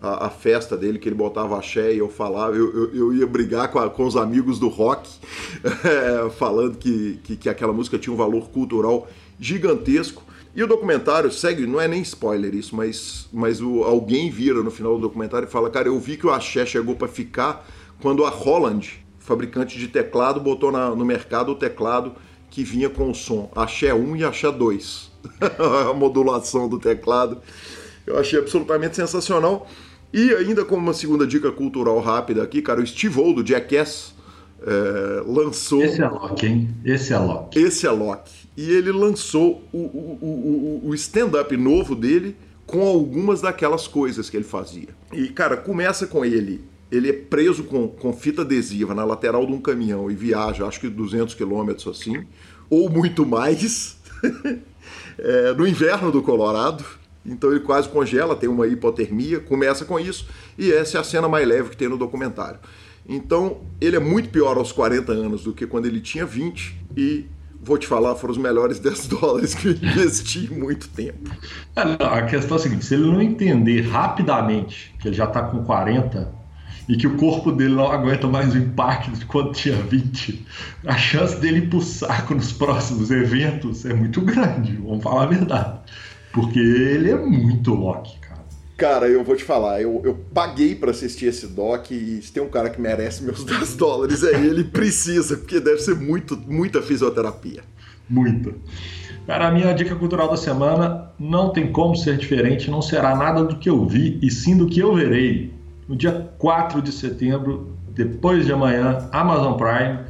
[0.00, 3.26] a, a, festa dele, que ele botava axé e eu falava, eu, eu, eu ia
[3.26, 5.08] brigar com, a, com, os amigos do rock,
[5.84, 9.08] é, falando que, que, que, aquela música tinha um valor cultural
[9.38, 10.22] gigantesco.
[10.54, 14.70] E o documentário segue, não é nem spoiler isso, mas, mas o, alguém vira no
[14.70, 17.66] final do documentário e fala: Cara, eu vi que o axé chegou para ficar
[18.00, 22.14] quando a Holland, fabricante de teclado, botou na, no mercado o teclado
[22.50, 25.10] que vinha com o som axé 1 e axé 2.
[25.90, 27.42] a modulação do teclado.
[28.06, 29.66] Eu achei absolutamente sensacional.
[30.16, 34.14] E ainda como uma segunda dica cultural rápida aqui, cara, o Steve O do Jackass
[34.62, 35.82] é, lançou.
[35.82, 36.74] Esse é Loki, hein?
[36.82, 37.58] Esse é Loki.
[37.58, 38.32] Esse é Loki.
[38.56, 42.34] E ele lançou o, o, o, o stand-up novo dele
[42.64, 44.88] com algumas daquelas coisas que ele fazia.
[45.12, 46.64] E, cara, começa com ele.
[46.90, 50.80] Ele é preso com, com fita adesiva na lateral de um caminhão e viaja, acho
[50.80, 52.24] que 200 quilômetros assim,
[52.70, 53.98] ou muito mais,
[55.18, 56.82] é, no inverno do Colorado
[57.26, 61.28] então ele quase congela, tem uma hipotermia, começa com isso, e essa é a cena
[61.28, 62.58] mais leve que tem no documentário.
[63.08, 67.26] Então ele é muito pior aos 40 anos do que quando ele tinha 20, e
[67.60, 71.30] vou te falar, foram os melhores 10 dólares que eu investi em muito tempo.
[71.74, 75.42] É, a questão é a seguinte: se ele não entender rapidamente que ele já está
[75.42, 76.34] com 40
[76.88, 80.46] e que o corpo dele não aguenta mais o impacto de quando tinha 20,
[80.86, 85.26] a chance dele ir pro saco nos próximos eventos é muito grande, vamos falar a
[85.26, 85.80] verdade.
[86.36, 88.44] Porque ele é muito Loki, cara.
[88.76, 92.42] Cara, eu vou te falar, eu, eu paguei para assistir esse doc e se tem
[92.42, 96.82] um cara que merece meus 10 dólares é ele, precisa, porque deve ser muito, muita
[96.82, 97.62] fisioterapia.
[98.06, 98.52] Muita.
[99.26, 103.42] Cara, a minha dica cultural da semana não tem como ser diferente, não será nada
[103.42, 105.54] do que eu vi e sim do que eu verei.
[105.88, 110.00] No dia 4 de setembro, depois de amanhã, Amazon Prime,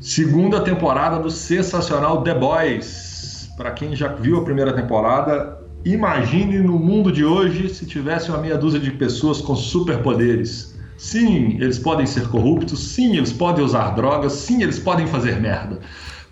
[0.00, 3.48] segunda temporada do sensacional The Boys.
[3.56, 8.38] Para quem já viu a primeira temporada, Imagine no mundo de hoje se tivesse uma
[8.38, 10.76] meia dúzia de pessoas com superpoderes.
[10.98, 15.78] Sim, eles podem ser corruptos, sim, eles podem usar drogas, sim, eles podem fazer merda.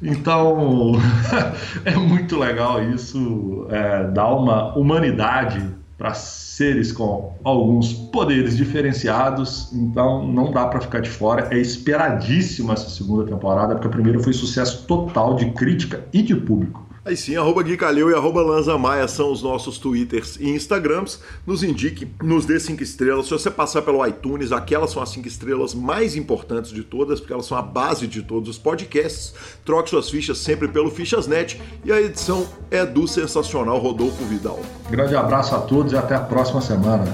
[0.02, 0.94] Então,
[1.86, 5.64] é muito legal isso, é, dá uma humanidade
[5.96, 11.46] para seres com alguns poderes diferenciados, então não dá para ficar de fora.
[11.52, 16.34] É esperadíssima essa segunda temporada, porque a primeira foi sucesso total de crítica e de
[16.34, 16.84] público.
[17.06, 21.20] Aí sim, arroba Gui Calil e arroba Lanza Maia são os nossos twitters e instagrams.
[21.46, 23.26] Nos indique, nos dê cinco estrelas.
[23.26, 27.34] Se você passar pelo iTunes, aquelas são as cinco estrelas mais importantes de todas, porque
[27.34, 29.34] elas são a base de todos os podcasts.
[29.66, 34.60] Troque suas fichas sempre pelo Fichasnet e a edição é do sensacional Rodolfo Vidal.
[34.90, 37.04] Grande abraço a todos e até a próxima semana.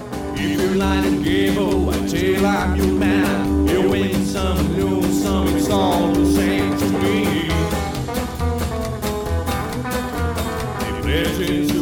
[11.10, 11.79] This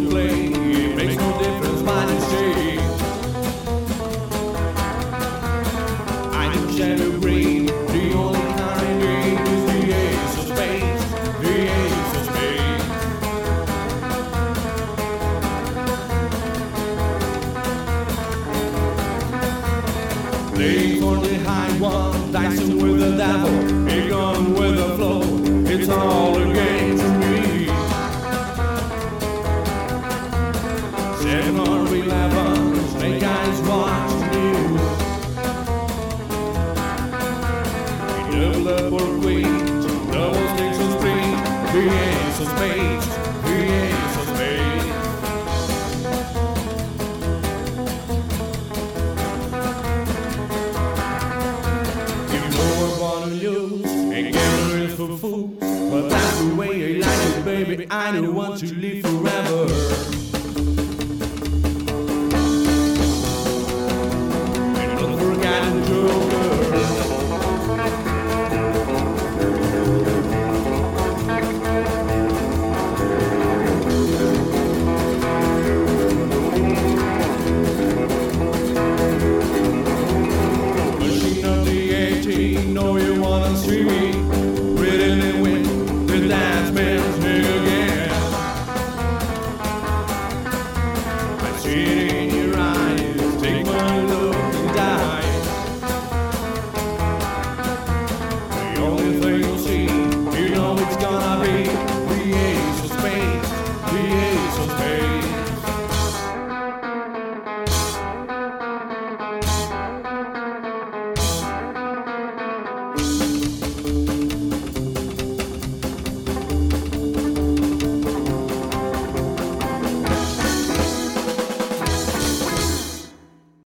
[57.91, 58.75] I don't want to